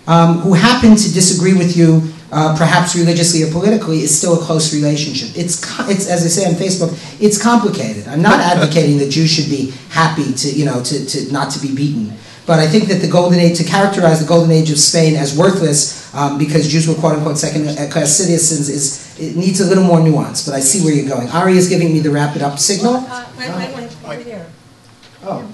um, 0.07 0.39
who 0.39 0.53
happen 0.53 0.95
to 0.95 1.13
disagree 1.13 1.53
with 1.53 1.75
you, 1.75 2.13
uh, 2.31 2.55
perhaps 2.57 2.95
religiously 2.95 3.43
or 3.43 3.51
politically, 3.51 4.01
is 4.01 4.15
still 4.15 4.39
a 4.39 4.43
close 4.43 4.73
relationship. 4.73 5.37
It's, 5.37 5.61
it's 5.89 6.07
as 6.07 6.23
I 6.23 6.27
say 6.27 6.45
on 6.47 6.53
Facebook, 6.53 6.93
it's 7.21 7.41
complicated. 7.41 8.07
I'm 8.07 8.21
not 8.21 8.39
advocating 8.39 8.97
that 8.99 9.09
Jews 9.09 9.29
should 9.29 9.49
be 9.49 9.73
happy 9.89 10.33
to, 10.33 10.49
you 10.49 10.65
know, 10.65 10.81
to, 10.83 11.05
to 11.05 11.31
not 11.31 11.51
to 11.51 11.59
be 11.59 11.75
beaten. 11.75 12.13
But 12.47 12.59
I 12.59 12.67
think 12.67 12.85
that 12.87 13.01
the 13.01 13.09
golden 13.09 13.39
age, 13.39 13.57
to 13.57 13.65
characterize 13.65 14.21
the 14.21 14.25
golden 14.25 14.51
age 14.51 14.71
of 14.71 14.79
Spain 14.79 15.15
as 15.15 15.37
worthless 15.37 16.13
um, 16.15 16.37
because 16.37 16.67
Jews 16.67 16.87
were 16.87 16.95
quote 16.95 17.17
unquote 17.17 17.37
second 17.37 17.65
class 17.91 18.11
citizens 18.15 18.69
is, 18.69 19.19
it 19.19 19.35
needs 19.35 19.59
a 19.59 19.65
little 19.65 19.83
more 19.83 19.99
nuance. 19.99 20.45
But 20.45 20.55
I 20.55 20.61
see 20.61 20.83
where 20.83 20.93
you're 20.93 21.09
going. 21.09 21.27
Ari 21.29 21.57
is 21.57 21.67
giving 21.67 21.91
me 21.91 21.99
the 21.99 22.09
wrap 22.09 22.35
it 22.37 22.41
up 22.41 22.57
signal. 22.57 22.95
Uh, 22.95 23.25
Wait, 23.37 23.49
wait, 23.49 23.75
wait, 23.75 23.97
over 24.05 24.23
there. 24.23 24.47
Oh, 25.23 25.53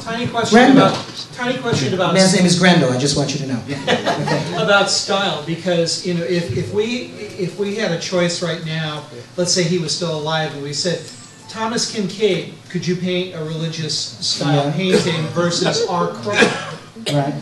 Tiny 0.00 0.26
question 0.26 0.58
Grendel. 0.58 0.86
about, 0.88 1.26
tiny 1.32 1.58
question 1.58 1.94
about. 1.94 2.12
man's 2.12 2.34
name 2.36 2.44
is 2.44 2.58
Grendel. 2.58 2.92
I 2.92 2.98
just 2.98 3.16
want 3.16 3.32
you 3.32 3.40
to 3.40 3.46
know. 3.46 3.62
about 4.62 4.90
style 4.90 5.42
because 5.46 6.06
you 6.06 6.12
know 6.12 6.22
if, 6.24 6.54
if 6.54 6.72
we 6.74 7.12
if 7.38 7.58
we 7.58 7.76
had 7.76 7.92
a 7.92 7.98
choice 7.98 8.42
right 8.42 8.62
now 8.66 9.06
let's 9.38 9.52
say 9.52 9.62
he 9.62 9.78
was 9.78 9.96
still 9.96 10.14
alive 10.18 10.52
and 10.52 10.62
we 10.62 10.74
said 10.74 10.98
thomas 11.48 11.94
kinkade 11.94 12.52
could 12.68 12.86
you 12.86 12.96
paint 12.96 13.34
a 13.34 13.44
religious 13.44 13.96
style 14.26 14.66
Yeah. 14.66 14.72
painting 14.72 15.22
versus 15.28 15.86
our 15.88 16.08
craft 16.08 16.74
Right. 17.12 17.34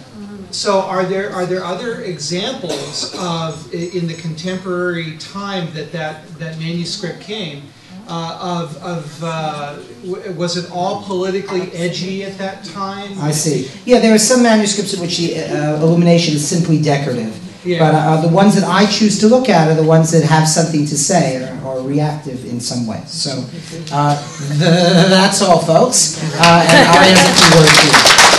so 0.51 0.81
are 0.83 1.05
there 1.05 1.33
are 1.33 1.47
there 1.47 1.65
other 1.65 2.03
examples 2.03 3.15
of 3.19 3.73
in 3.73 4.07
the 4.07 4.15
contemporary 4.15 5.17
time 5.19 5.73
that 5.75 5.91
that, 5.93 6.27
that 6.39 6.59
manuscript 6.59 7.21
came 7.21 7.63
uh, 8.07 8.39
of, 8.61 8.77
of 8.83 9.25
uh, 9.25 9.77
w- 10.05 10.33
was 10.33 10.59
it 10.59 10.71
all 10.71 11.03
politically 11.05 11.73
edgy 11.73 12.23
at 12.23 12.37
that 12.37 12.63
time? 12.63 13.19
I 13.19 13.31
see. 13.31 13.71
Yeah, 13.87 13.99
there 14.01 14.15
are 14.15 14.19
some 14.19 14.43
manuscripts 14.43 14.93
in 14.93 15.01
which 15.01 15.17
the 15.17 15.39
uh, 15.41 15.77
illumination 15.81 16.35
is 16.35 16.47
simply 16.47 16.83
decorative. 16.83 17.33
Yeah. 17.65 17.79
But 17.79 17.95
uh, 17.95 18.21
the 18.21 18.29
ones 18.29 18.55
that 18.55 18.65
I 18.65 18.87
choose 18.87 19.19
to 19.21 19.29
look 19.29 19.49
at 19.49 19.69
are 19.71 19.75
the 19.75 19.89
ones 19.89 20.11
that 20.13 20.23
have 20.25 20.47
something 20.47 20.85
to 20.87 20.97
say 20.97 21.43
or, 21.43 21.67
or 21.67 21.83
reactive 21.83 22.45
in 22.45 22.61
some 22.61 22.87
way. 22.87 23.03
So 23.07 23.31
uh, 23.93 24.15
that's 24.59 25.41
all, 25.43 25.61
folks. 25.61 26.19
Uh, 26.39 26.67
and 26.69 26.89
I'll 26.89 27.11
ask 27.11 27.25
a 27.25 27.35
few 27.35 27.59
words 27.59 27.81
here. 27.81 28.34